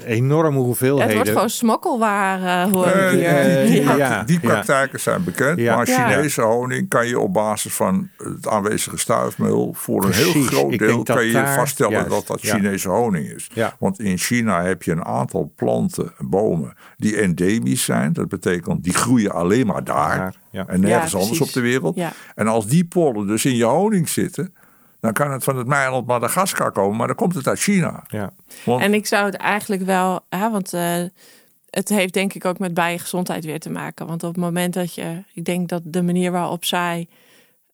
enorme 0.05 0.59
hoeveelheden. 0.59 1.07
het 1.07 1.15
wordt 1.15 1.31
gewoon 1.31 1.51
smokkelwaar, 1.51 2.69
hoor 2.71 2.87
ik 2.87 2.95
Eh, 2.95 3.09
hier. 3.11 3.25
eh, 3.27 3.67
die, 3.71 3.83
Ja. 3.89 3.97
ja. 3.97 4.23
die 4.25 4.41
praktijken 4.41 5.01
zijn 5.01 5.25
bekend. 5.25 5.59
Ja. 5.59 5.77
Maar 5.77 5.89
Ja. 5.89 6.09
Chinese 6.11 6.43
honing 6.43 6.89
kan 6.89 7.07
je 7.07 7.19
op 7.19 7.33
basis 7.33 7.75
van 7.75 8.09
het 8.17 8.49
aanwezige 8.49 8.97
stuifmeel 8.97 9.73
voor 9.75 10.05
een 10.05 10.13
heel 10.13 10.33
groot 10.43 10.79
deel 10.79 11.03
kan 11.03 11.27
je 11.27 11.33
daar- 11.33 11.55
vaststellen 11.55 11.93
juist, 11.93 12.09
dat 12.11 12.27
dat 12.27 12.43
ja. 12.43 12.55
Chinese 12.55 12.89
honing 12.89 13.27
is. 13.31 13.49
Ja. 13.55 13.75
Want 13.79 14.01
in 14.01 14.19
China 14.19 14.63
heb 14.63 14.83
je 14.83 14.93
een 14.93 15.05
aantal 15.05 15.53
planten, 15.57 16.13
bomen, 16.19 16.73
die 16.97 17.17
endemisch 17.17 17.85
zijn. 17.85 18.13
Dat 18.13 18.29
betekent 18.29 18.85
die 18.85 18.95
groeien 18.95 19.33
alleen 19.33 19.67
maar 19.67 19.85
daar. 19.85 20.35
En 20.53 20.81
nergens 20.81 21.13
Ja, 21.13 21.19
anders 21.19 21.41
op 21.41 21.53
de 21.53 21.61
wereld. 21.61 21.97
Ja. 21.97 22.13
En 22.35 22.47
als 22.49 22.67
die 22.67 22.85
pollen 22.85 23.27
dus 23.27 23.45
in 23.45 23.57
je 23.57 23.65
honing 23.65 24.09
zitten, 24.09 24.55
dan 25.01 25.13
kan 25.13 25.31
het 25.31 25.45
van 25.45 25.57
het 25.57 25.67
Meiland 25.67 26.07
Madagaskar 26.07 26.73
komen, 26.73 26.97
maar 26.97 27.07
dan 27.07 27.17
komt 27.17 27.35
het 27.35 27.47
uit 27.47 27.59
China. 27.59 28.05
Ja. 28.09 28.33
Want 28.65 28.83
En 28.83 28.95
ik 28.95 29.07
zou 29.07 29.25
het 29.25 29.35
eigenlijk 29.35 29.83
wel, 29.83 30.21
hè, 30.29 30.51
want 30.51 30.73
eh, 30.73 31.03
het 31.71 31.89
heeft 31.89 32.13
denk 32.13 32.35
ik 32.35 32.45
ook 32.45 32.59
met 32.59 32.75
bijengezondheid 32.75 33.45
weer 33.45 33.61
te 33.61 33.71
maken. 33.71 34.07
Want 34.07 34.23
op 34.23 34.35
het 34.35 34.45
moment 34.45 34.75
dat 34.75 34.95
je, 34.95 35.23
ik 35.35 35.45
denk 35.45 35.69
dat 35.69 35.83
de 35.85 36.03
manier 36.03 36.33
waarop 36.33 36.65
zij 36.65 37.09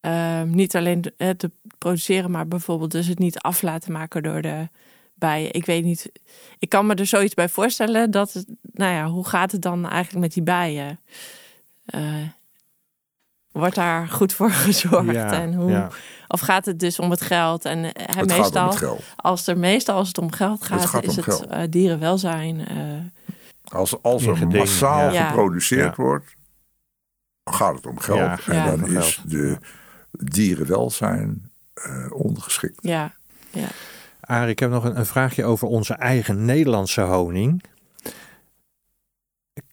eh, 0.01 0.43
niet 0.43 0.77
alleen 0.77 1.13
het 1.17 1.39
te 1.39 1.51
produceren, 1.79 2.31
maar 2.31 2.49
bijvoorbeeld 2.49 2.91
dus 2.91 3.07
het 3.07 3.19
niet 3.19 3.39
af 3.39 3.63
laten 3.63 3.93
maken 3.93 4.23
door 4.23 4.43
de 4.43 4.69
bijen. 5.15 5.53
Ik 5.53 5.67
weet 5.67 5.85
niet, 5.85 6.13
ik 6.59 6.69
kan 6.69 6.87
me 6.87 6.95
er 6.95 7.07
zoiets 7.07 7.35
bij 7.35 7.49
voorstellen 7.49 8.11
dat, 8.11 8.33
het, 8.33 8.47
nou 8.73 8.93
ja, 8.93 9.07
hoe 9.07 9.29
gaat 9.29 9.53
het 9.53 9.63
dan 9.63 9.89
eigenlijk 9.89 10.25
met 10.25 10.35
die 10.35 10.43
bijen? 10.43 11.01
Eh, 11.85 12.03
wordt 13.61 13.75
daar 13.75 14.09
goed 14.09 14.33
voor 14.33 14.51
gezorgd? 14.67 15.13
Ja, 15.13 15.33
en 15.33 15.55
hoe, 15.55 15.71
ja. 15.71 15.89
Of 16.29 16.41
gaat 16.41 16.65
het 16.67 16.79
dus 16.81 16.99
om 16.99 17.11
het 17.11 17.21
geld? 17.21 17.65
En 17.65 17.95
eh, 17.95 18.17
het 18.17 18.27
meestal, 18.27 18.45
gaat 18.45 18.57
om 18.63 18.69
het 18.69 18.77
geld. 18.77 19.03
als 19.17 19.47
er 19.47 19.59
meestal 19.59 19.97
als 19.97 20.09
het 20.09 20.19
om 20.19 20.33
geld 20.33 20.65
gaat, 20.65 20.87
gaat 20.87 21.03
is 21.05 21.17
het 21.17 21.47
eh, 21.47 21.63
dierenwelzijn. 21.71 22.67
eh, 22.67 22.77
Als, 23.79 24.03
als 24.03 24.27
er 24.27 24.47
massaal 24.49 25.13
ja. 25.13 25.27
geproduceerd 25.29 25.97
Ja. 25.97 26.03
wordt, 26.03 26.35
gaat 27.51 27.75
het 27.75 27.87
om 27.87 27.99
geld. 28.01 28.19
Ja, 28.19 28.39
en 28.47 28.55
ja. 28.55 28.77
dan 28.77 28.87
is 28.87 29.15
geld. 29.15 29.31
de 29.31 29.59
dierenwelzijn 30.11 31.51
eh 31.75 32.07
ondergeschikt. 32.13 32.79
ja, 32.83 33.13
ja. 33.51 33.67
Arie, 34.21 34.51
ik 34.51 34.59
heb 34.59 34.71
nog 34.71 34.85
een, 34.85 34.99
een 34.99 35.07
vraagje 35.07 35.45
over 35.45 35.69
onze 35.69 35.95
eigen 35.95 36.45
Nederlandse 36.45 37.01
honing. 37.01 37.63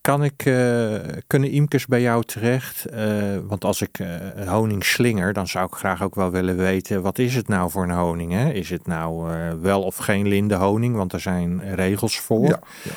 Kan 0.02 0.24
ik, 0.24 0.46
eh, 0.46 0.96
kunnen 1.28 1.50
imkers 1.52 1.86
bij 1.86 2.02
jou 2.02 2.24
terecht? 2.24 2.86
Eh, 2.86 3.38
want 3.44 3.64
als 3.66 3.82
ik 3.82 4.00
eh, 4.00 4.48
honing 4.48 4.86
slinger, 4.86 5.34
dan 5.34 5.48
zou 5.48 5.66
ik 5.66 5.74
graag 5.74 6.04
ook 6.04 6.16
wel 6.16 6.32
willen 6.32 6.58
weten... 6.58 7.02
wat 7.02 7.18
is 7.20 7.36
het 7.36 7.48
nou 7.48 7.72
voor 7.72 7.84
een 7.84 7.92
honing? 7.92 8.32
Hè? 8.32 8.52
Is 8.52 8.70
het 8.70 8.88
nou 8.88 9.32
wel 9.62 9.84
of 9.84 9.96
geen 9.96 10.28
lindenhoning? 10.28 10.96
Want 10.96 11.14
er 11.14 11.20
zijn 11.20 11.76
regels 11.76 12.20
voor. 12.20 12.48
Ja, 12.48 12.60
ja. 12.84 12.92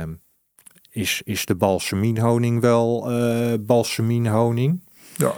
Ehm, 0.00 0.12
is, 0.90 1.22
is 1.24 1.46
de 1.46 1.54
balsamienhoning 1.54 2.60
wel 2.60 3.10
balsamienhoning? 3.60 4.80
ja, 5.16 5.32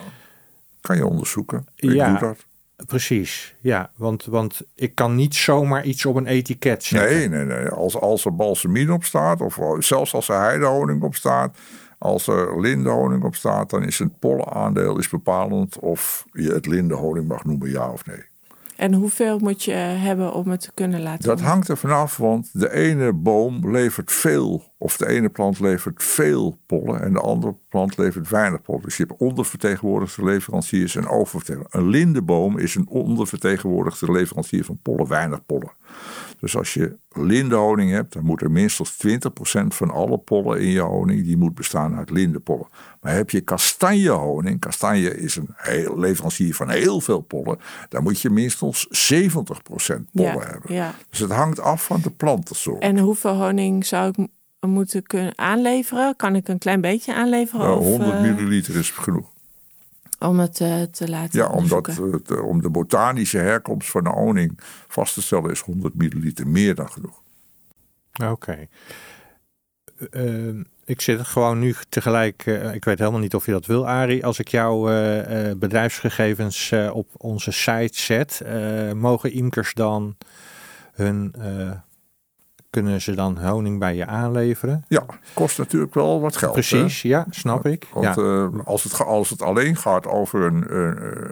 kan 0.81 0.97
je 0.97 1.07
onderzoeken. 1.07 1.67
Ik 1.77 1.93
Ja. 1.93 2.09
doe 2.11 2.19
dat. 2.19 2.45
Precies, 2.87 3.57
ja. 3.61 3.91
Want, 3.97 4.25
want 4.25 4.63
ik 4.75 4.95
kan 4.95 5.15
niet 5.15 5.35
zomaar 5.35 5.85
iets 5.85 6.07
op 6.07 6.17
een 6.17 6.27
etiket 6.27 6.85
zetten. 6.85 7.17
Nee, 7.17 7.29
nee, 7.29 7.45
nee. 7.45 7.69
Als, 7.69 7.97
als 7.97 8.25
er 8.25 8.37
balsamien 8.37 8.93
op 8.93 9.05
staat, 9.05 9.41
of 9.41 9.59
zelfs 9.79 10.15
als 10.15 10.29
er 10.29 10.41
heidehoning 10.41 11.03
op 11.03 11.15
staat, 11.15 11.59
als 11.99 12.27
er 12.27 12.61
lindenhoning 12.61 13.25
op 13.25 13.35
staat, 13.35 13.71
dan 13.71 13.85
is 13.85 13.99
het 13.99 14.19
pollenaandeel 14.19 14.99
is 14.99 15.09
bepalend 15.09 15.79
of 15.79 16.27
je 16.33 16.53
het 16.53 16.67
lindenhoning 16.67 17.29
mag 17.29 17.45
noemen, 17.45 17.71
ja 17.71 17.91
of 17.91 18.07
nee. 18.07 18.25
En 18.77 18.95
hoeveel 18.95 19.39
moet 19.39 19.65
je 19.65 19.73
hebben 19.73 20.33
om 20.33 20.49
het 20.49 20.61
te 20.61 20.71
kunnen 20.75 21.03
laten 21.03 21.29
Dat 21.29 21.41
hangt 21.41 21.69
er 21.69 21.77
vanaf, 21.77 22.17
want 22.17 22.51
de 22.53 22.73
ene 22.73 23.13
boom 23.13 23.71
levert 23.71 24.13
veel, 24.13 24.74
of 24.85 24.97
de 24.97 25.09
ene 25.09 25.29
plant 25.29 25.61
levert 25.61 26.03
veel 26.03 26.59
pollen 26.67 27.03
en 27.03 27.13
de 27.13 27.21
andere 27.21 27.55
plant 27.69 27.97
levert 27.97 28.29
weinig 28.29 28.63
pollen. 28.63 28.83
Dus 28.83 28.97
je 28.97 29.05
hebt 29.07 29.21
ondervertegenwoordigde 29.21 30.25
leveranciers 30.25 30.97
en 30.97 31.09
oververtegenwoordigde. 31.09 31.79
Een 31.79 31.89
lindenboom 31.89 32.59
is 32.59 32.75
een 32.75 32.89
ondervertegenwoordigde 32.89 34.13
leverancier 34.13 34.65
van 34.65 34.79
pollen, 34.83 35.09
weinig 35.09 35.47
pollen. 35.47 35.73
Dus 36.41 36.57
als 36.57 36.75
je 36.75 36.97
lindenhoning 37.13 37.91
hebt, 37.91 38.13
dan 38.13 38.25
moet 38.25 38.43
er 38.43 38.51
minstens 38.51 38.97
20% 39.07 39.67
van 39.69 39.91
alle 39.91 40.19
pollen 40.19 40.61
in 40.61 40.69
je 40.69 40.81
honing, 40.81 41.25
die 41.25 41.37
moet 41.37 41.55
bestaan 41.55 41.97
uit 41.97 42.11
lindenpollen. 42.11 42.69
Maar 43.01 43.15
heb 43.15 43.31
je 43.31 43.41
kastanjehoning, 43.41 44.61
kastanje 44.61 45.17
is 45.17 45.37
een 45.37 45.49
heel, 45.57 45.99
leverancier 45.99 46.55
van 46.55 46.71
heel 46.71 47.01
veel 47.01 47.21
pollen, 47.21 47.59
dan 47.89 48.03
moet 48.03 48.21
je 48.21 48.31
minstens 48.31 49.13
70% 49.13 49.27
pollen 49.37 50.05
ja, 50.13 50.39
hebben. 50.39 50.75
ja. 50.75 50.95
Dus 51.11 51.19
het 51.19 51.31
hangt 51.31 51.61
af 51.61 51.85
van 51.85 52.01
de 52.01 52.11
plantensoort. 52.11 52.83
En 52.83 52.99
hoeveel 52.99 53.35
honing 53.35 53.87
zou 53.87 54.09
ik 54.09 54.29
moeten 54.69 55.03
kunnen 55.03 55.39
aanleveren? 55.39 56.17
Kan 56.17 56.37
ik 56.37 56.49
een 56.49 56.59
klein 56.59 56.81
beetje 56.81 57.15
aanleveren? 57.15 57.67
Nou, 57.67 57.79
of, 57.79 57.87
100 57.87 58.13
eh, 58.13 58.21
milliliter 58.21 58.77
is 58.77 58.91
genoeg. 58.91 59.31
om 60.19 60.39
het 60.39 60.61
eh, 60.61 60.83
te 60.83 61.09
laten 61.09 61.39
Ja, 61.39 61.49
omdat 61.49 61.87
het, 61.87 62.31
eh, 62.31 62.47
om 62.47 62.63
de 62.63 62.71
botanische 62.71 63.39
herkomst 63.39 63.91
van 63.91 64.05
de 64.05 64.11
honing 64.11 64.59
vast 64.89 65.15
te 65.15 65.23
stellen 65.23 65.51
is 65.51 65.61
100 65.61 65.95
milliliter 65.95 66.47
meer 66.49 66.75
dan 66.75 66.91
genoeg. 66.91 67.23
Oké. 68.31 68.69
Ik 70.87 71.01
zit 71.01 71.21
gewoon 71.21 71.59
nu 71.59 71.75
tegelijk, 71.89 72.47
eh, 72.47 72.75
ik 72.75 72.85
weet 72.85 72.99
helemaal 72.99 73.21
niet 73.21 73.35
of 73.35 73.47
je 73.47 73.53
dat 73.53 73.67
wil, 73.67 73.89
Arie. 73.89 74.27
Als 74.27 74.39
ik 74.39 74.49
jouw 74.49 74.89
eh, 74.89 75.51
eh, 75.51 75.57
bedrijfsgegevens 75.59 76.71
eh, 76.71 76.91
op 76.95 77.09
onze 77.17 77.51
site 77.53 78.01
zet, 78.01 78.41
eh, 78.41 78.93
mogen 78.93 79.33
imkers 79.33 79.75
dan 79.75 80.17
hun, 80.95 81.35
eh, 81.39 81.71
kunnen 82.75 83.01
ze 83.01 83.15
dan 83.15 83.39
honing 83.47 83.79
bij 83.79 83.95
je 83.97 84.07
aanleveren? 84.07 84.85
Ja, 84.89 85.05
kost 85.35 85.59
natuurlijk 85.59 85.95
wel 85.95 86.21
wat 86.21 86.37
geld. 86.37 86.55
hè? 86.55 86.61
Precies, 86.61 87.03
ja, 87.03 87.27
snap 87.31 87.67
ik. 87.67 87.87
Want 87.93 88.05
Ja. 88.17 88.23
eh, 88.23 88.49
als, 88.65 88.83
het, 88.85 89.01
als 89.05 89.31
het 89.31 89.43
alleen 89.43 89.77
gaat 89.77 90.07
over 90.07 90.43
een, 90.43 90.69
eh, 90.69 90.77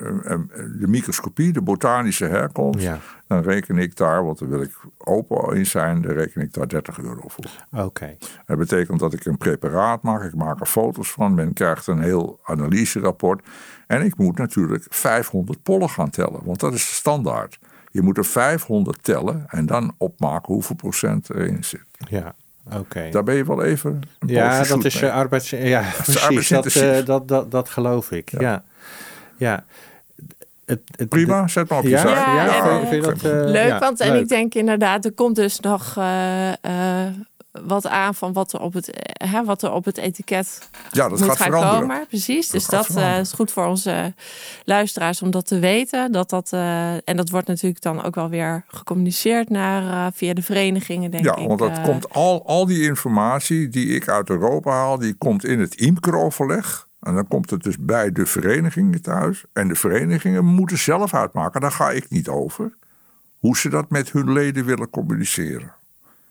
een- 0.09 0.21
een- 0.33 0.77
de 0.81 0.89
microscopie, 0.89 1.53
de 1.53 1.63
botanische 1.63 2.25
herkomst, 2.27 2.81
ja, 2.85 2.99
dan 3.27 3.43
reken 3.43 3.79
ik 3.79 3.97
daar, 3.97 4.25
want 4.25 4.39
daar 4.39 4.49
wil 4.49 4.61
ik 4.63 4.79
open 4.99 5.57
in 5.57 5.67
zijn, 5.67 6.03
dan 6.03 6.13
reken 6.13 6.43
ik 6.43 6.53
daar 6.53 6.69
30 6.69 6.99
euro 6.99 7.23
voor. 7.29 7.45
oké. 7.85 8.17
Dat 8.47 8.59
betekent 8.59 8.99
dat 9.01 9.13
ik 9.13 9.25
een 9.25 9.39
preparaat 9.39 10.03
maak, 10.03 10.23
ik 10.23 10.35
maak 10.35 10.61
er 10.61 10.67
foto's 10.67 11.11
van, 11.13 11.35
men 11.35 11.53
krijgt 11.53 11.87
een 11.87 12.01
heel 12.03 12.41
analyserapport. 12.45 13.43
En 13.87 14.03
ik 14.05 14.17
moet 14.17 14.39
natuurlijk 14.39 14.87
500 14.91 15.63
pollen 15.63 15.91
gaan 15.91 16.11
tellen, 16.11 16.41
want 16.45 16.61
dat 16.61 16.73
is 16.73 16.89
de 16.89 16.95
standaard. 16.95 17.59
Je 17.93 18.03
moet 18.03 18.17
er 18.19 18.25
500 18.25 18.99
tellen 19.05 19.45
en 19.49 19.67
dan 19.67 19.95
opmaken 19.99 20.55
hoeveel 20.55 20.77
procent 20.77 21.31
erin 21.31 21.65
zit. 21.65 21.85
Ja, 22.09 22.35
oké. 22.73 23.09
Daar 23.11 23.23
ben 23.25 23.35
je 23.35 23.45
wel 23.45 23.63
even. 23.63 24.01
een 24.19 24.29
Ja, 24.29 24.59
poosje 24.59 24.75
dat 24.75 24.85
is 24.85 25.01
mee. 25.01 25.11
eh, 25.11 25.17
arbeids... 25.17 25.51
Ja, 25.51 25.81
precies. 25.81 26.15
Dat, 26.15 26.23
arbeidsintensief. 26.23 26.83
eh, 26.83 27.05
dat, 27.05 27.29
dat, 27.29 27.51
dat 27.51 27.69
geloof 27.69 28.11
ik. 28.11 28.31
Ja. 28.41 28.63
ja. 29.37 29.65
Het, 30.65 30.81
het, 30.97 31.09
Prima, 31.09 31.49
zet 31.49 31.69
maar 31.69 31.79
op 31.79 31.85
je 31.85 31.91
Ja. 31.91 32.07
Ja, 32.45 32.87
vind- 32.89 33.05
dat, 33.05 33.15
eh, 33.15 33.31
Leuk, 33.31 33.69
ja, 33.69 33.79
want 33.79 34.01
en 34.01 34.13
leuk. 34.13 34.23
ik 34.23 34.29
denk 34.29 34.55
inderdaad, 34.55 35.05
er 35.05 35.13
komt 35.13 35.37
dus 35.37 35.61
nog 35.61 35.95
eh, 35.97 36.49
eh, 37.07 37.13
wat 37.53 37.87
aan 37.87 38.15
van 38.15 38.33
wat 38.33 38.53
er 38.53 38.61
op 38.61 38.73
het, 38.73 38.91
eh, 38.91 39.33
hè, 39.33 39.45
wat 39.45 39.63
er 39.63 39.73
op 39.73 39.85
het 39.85 39.97
etiket 39.97 40.69
Ja, 40.91 41.09
dat 41.09 41.19
moet 41.19 41.29
gaat 41.29 41.37
gaan 41.37 41.47
veranderen. 41.47 41.81
komen. 41.89 42.07
Precies, 42.07 42.49
Dat 42.51 42.61
dus 42.61 42.67
dat 42.67 42.97
eh, 42.97 43.19
is 43.19 43.33
goed 43.33 43.51
voor 43.53 43.67
onze 43.67 44.15
luisteraars 44.65 45.23
om 45.23 45.31
dat 45.31 45.47
te 45.47 45.59
weten. 45.59 46.13
Dat 46.13 46.31
dat, 46.31 46.53
eh, 46.53 46.93
en 47.09 47.17
dat 47.17 47.31
wordt 47.31 47.47
natuurlijk 47.47 47.83
dan 47.83 48.03
ook 48.03 48.15
wel 48.15 48.29
weer 48.29 48.65
gecommuniceerd 48.67 49.49
naar, 49.51 50.07
eh, 50.07 50.13
via 50.15 50.35
de 50.35 50.43
verenigingen, 50.43 51.11
denk 51.11 51.25
Ja, 51.25 51.37
ik. 51.37 51.47
want 51.47 51.59
dat 51.59 51.71
eh. 51.79 51.85
komt 51.85 52.11
al, 52.13 52.47
al 52.47 52.67
die 52.67 52.83
informatie 52.83 53.69
die 53.69 53.87
ik 53.95 54.09
uit 54.09 54.31
Europa 54.31 54.71
haal, 54.71 54.99
die 54.99 55.15
komt 55.15 55.45
in 55.45 55.61
het 55.61 55.75
IMCRO-overleg. 55.75 56.89
En 57.01 57.15
dan 57.15 57.29
komt 57.29 57.51
het 57.51 57.63
dus 57.63 57.77
bij 57.79 58.13
de 58.13 58.27
verenigingen 58.27 59.03
thuis. 59.03 59.45
En 59.53 59.69
de 59.69 59.75
verenigingen 59.75 60.45
moeten 60.45 60.79
zelf 60.79 61.15
uitmaken, 61.15 61.61
daar 61.61 61.73
ga 61.73 61.91
ik 61.91 62.11
niet 62.11 62.29
over, 62.29 62.75
hoe 63.39 63.57
ze 63.57 63.69
dat 63.69 63.91
met 63.91 64.13
hun 64.13 64.33
leden 64.33 64.65
willen 64.65 64.91
communiceren. 64.91 65.75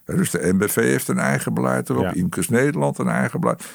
Dus 0.06 0.32
de 0.32 0.54
NBV 0.54 0.76
heeft 0.76 1.08
een 1.08 1.20
eigen 1.20 1.54
beleid 1.54 1.90
erop, 1.90 2.04
Ja. 2.04 2.14
IMCUS 2.14 2.50
Nederland 2.50 2.98
een 2.98 3.08
eigen 3.10 3.40
beleid. 3.40 3.66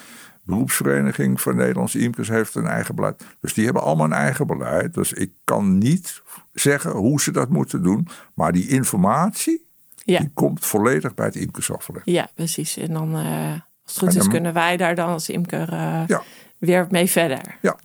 Beroepsvereniging 0.43 1.41
van 1.41 1.55
Nederlandse 1.55 1.99
IMCUS 1.99 2.27
heeft 2.27 2.55
een 2.55 2.67
eigen 2.67 2.95
beleid. 2.95 3.23
Dus 3.41 3.53
die 3.53 3.65
hebben 3.65 3.83
allemaal 3.83 4.05
een 4.05 4.13
eigen 4.13 4.47
beleid. 4.47 4.93
Dus 4.93 5.13
ik 5.13 5.31
kan 5.43 5.77
niet 5.77 6.21
zeggen 6.53 6.91
hoe 6.91 7.21
ze 7.21 7.31
dat 7.31 7.49
moeten 7.49 7.83
doen. 7.83 8.07
Maar 8.33 8.51
die 8.51 8.67
informatie, 8.67 9.65
Ja. 9.95 10.19
die 10.19 10.31
komt 10.33 10.65
volledig 10.65 11.13
bij 11.13 11.25
het 11.25 11.35
IMCUS-overleg. 11.35 12.01
Ja, 12.05 12.29
precies. 12.35 12.77
En 12.77 12.93
dan, 12.93 13.15
eh, 13.15 13.51
als 13.83 13.93
het 13.95 13.97
goed 13.97 14.15
is, 14.15 14.27
kunnen 14.27 14.53
wij 14.53 14.77
daar 14.77 14.95
dan 14.95 15.09
als 15.09 15.29
imker 15.29 15.69
eh, 15.73 16.01
Ja. 16.07 16.21
weer 16.57 16.87
mee 16.89 17.07
verder. 17.09 17.39
Ja. 17.61 17.75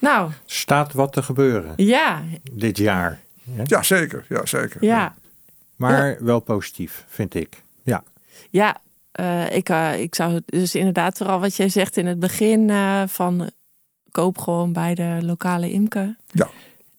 Nou, 0.00 0.30
Staat 0.44 0.92
wat 0.92 1.12
te 1.12 1.22
gebeuren 1.22 1.72
ja, 1.76 2.22
dit 2.52 2.76
jaar. 2.78 3.20
Ja? 3.42 3.62
Ja, 3.66 3.82
zeker. 3.82 4.24
Ja, 4.28 4.46
zeker. 4.46 4.84
ja. 4.84 5.14
Maar 5.90 6.16
wel 6.20 6.40
positief, 6.40 7.04
vind 7.08 7.34
ik. 7.34 7.62
Ja, 7.82 8.02
Ja, 8.50 8.80
eh, 9.12 9.56
ik, 9.56 9.68
eh, 9.68 10.00
ik 10.00 10.14
zou 10.14 10.40
dus 10.46 10.74
inderdaad 10.74 11.16
vooral 11.16 11.40
wat 11.40 11.56
jij 11.56 11.68
zegt 11.68 11.96
in 11.96 12.06
het 12.06 12.18
begin 12.20 12.70
eh, 12.70 13.02
van 13.06 13.50
koop 14.10 14.38
gewoon 14.38 14.72
bij 14.72 14.94
de 14.94 15.18
lokale 15.20 15.70
imker. 15.70 16.16
Ja. 16.26 16.48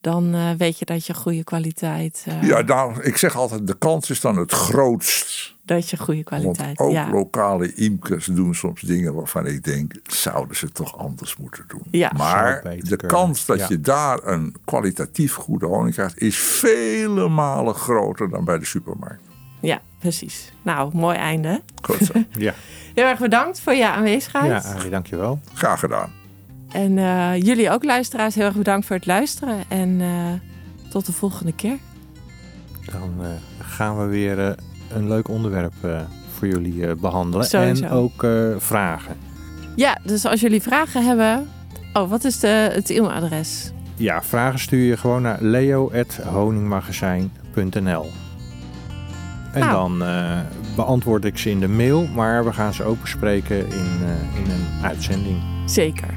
Dan 0.02 0.58
weet 0.58 0.80
je 0.80 0.86
dat 0.86 1.06
je 1.06 1.14
goede 1.14 1.44
kwaliteit, 1.44 2.26
Ja, 2.42 2.62
nou, 2.62 3.02
ik 3.02 3.18
zeg 3.18 3.36
altijd, 3.36 3.68
de 3.68 3.78
kans 3.78 4.10
is 4.10 4.22
dan 4.22 4.38
het 4.38 4.52
grootst. 4.52 5.53
Dat 5.66 5.90
je 5.90 5.98
goede 5.98 6.24
Want 6.30 6.44
kwaliteit. 6.44 6.80
ook 6.80 6.92
ja. 6.92 7.10
lokale 7.10 7.74
imkers 7.74 8.26
doen 8.26 8.56
soms 8.56 8.82
dingen 8.82 9.14
waarvan 9.14 9.46
ik 9.46 9.64
denk, 9.64 9.94
zouden 10.04 10.56
ze 10.56 10.70
toch 10.72 10.98
anders 10.98 11.38
moeten 11.38 11.64
doen. 11.68 11.82
Ja. 11.92 12.12
Maar 12.18 12.62
de 12.64 12.78
kunnen. 12.80 13.08
kans 13.08 13.46
dat 13.46 13.60
Ja. 13.60 13.66
je 13.70 13.82
daar 13.82 14.20
een 14.24 14.56
kwalitatief 14.66 15.34
goede 15.34 15.66
honing 15.66 15.94
krijgt, 15.94 16.22
is 16.22 16.38
vele 16.38 17.30
malen 17.30 17.76
groter 17.76 18.30
dan 18.30 18.46
bij 18.46 18.60
de 18.60 18.66
supermarkt. 18.66 19.22
ja, 19.60 19.82
precies. 20.00 20.54
Nou, 20.62 20.96
mooi 20.96 21.18
einde. 21.18 21.62
Goed 21.82 21.98
zo. 22.00 22.14
ja. 22.48 22.54
Heel 22.94 23.06
erg 23.06 23.20
bedankt 23.20 23.60
voor 23.60 23.74
je 23.74 23.90
aanwezigheid. 23.90 24.64
ja 24.64 24.74
Arie, 24.74 24.90
dankjewel. 24.90 25.40
Graag 25.54 25.80
gedaan. 25.80 26.12
En 26.72 26.98
eh, 26.98 27.36
jullie 27.42 27.70
ook 27.72 27.84
luisteraars, 27.84 28.36
heel 28.36 28.46
erg 28.46 28.56
bedankt 28.56 28.86
voor 28.86 28.96
het 28.96 29.06
luisteren. 29.06 29.64
En 29.68 30.02
eh, 30.02 30.90
tot 30.92 31.06
de 31.06 31.12
volgende 31.12 31.54
keer. 31.56 31.78
Dan 32.92 33.14
eh, 33.22 33.28
gaan 33.60 33.98
we 34.00 34.06
weer 34.06 34.56
een 34.96 35.08
leuk 35.08 35.28
onderwerp 35.28 35.74
eh, 35.82 36.00
voor 36.38 36.48
jullie 36.48 36.88
eh, 36.88 36.96
behandelen. 36.96 37.46
Sowieso. 37.46 37.84
En 37.84 37.90
ook 37.92 38.24
eh, 38.24 38.32
vragen. 38.58 39.16
Ja, 39.76 39.98
dus 40.04 40.26
als 40.26 40.42
jullie 40.42 40.62
vragen 40.62 41.06
hebben... 41.06 41.48
Oh, 41.94 42.10
wat 42.10 42.24
is 42.24 42.40
de, 42.40 42.48
het 42.74 42.90
e-mailadres? 42.90 43.72
Ja, 43.96 44.24
vragen 44.24 44.60
stuur 44.60 44.86
je 44.86 44.98
gewoon 44.98 45.22
naar 45.22 45.38
leo.honingmagazijn.nl 45.42 48.06
En 49.54 49.60
Nou. 49.60 49.72
dan 49.72 50.04
beantwoord 50.76 51.26
ik 51.26 51.38
ze 51.38 51.50
in 51.50 51.60
de 51.60 51.68
mail, 51.68 52.08
maar 52.08 52.46
we 52.46 52.54
gaan 52.54 52.74
ze 52.74 52.84
ook 52.84 53.02
bespreken 53.02 53.58
in, 53.58 53.88
in 54.44 54.52
een 54.52 54.68
uitzending. 54.84 55.38
Zeker. 55.66 56.14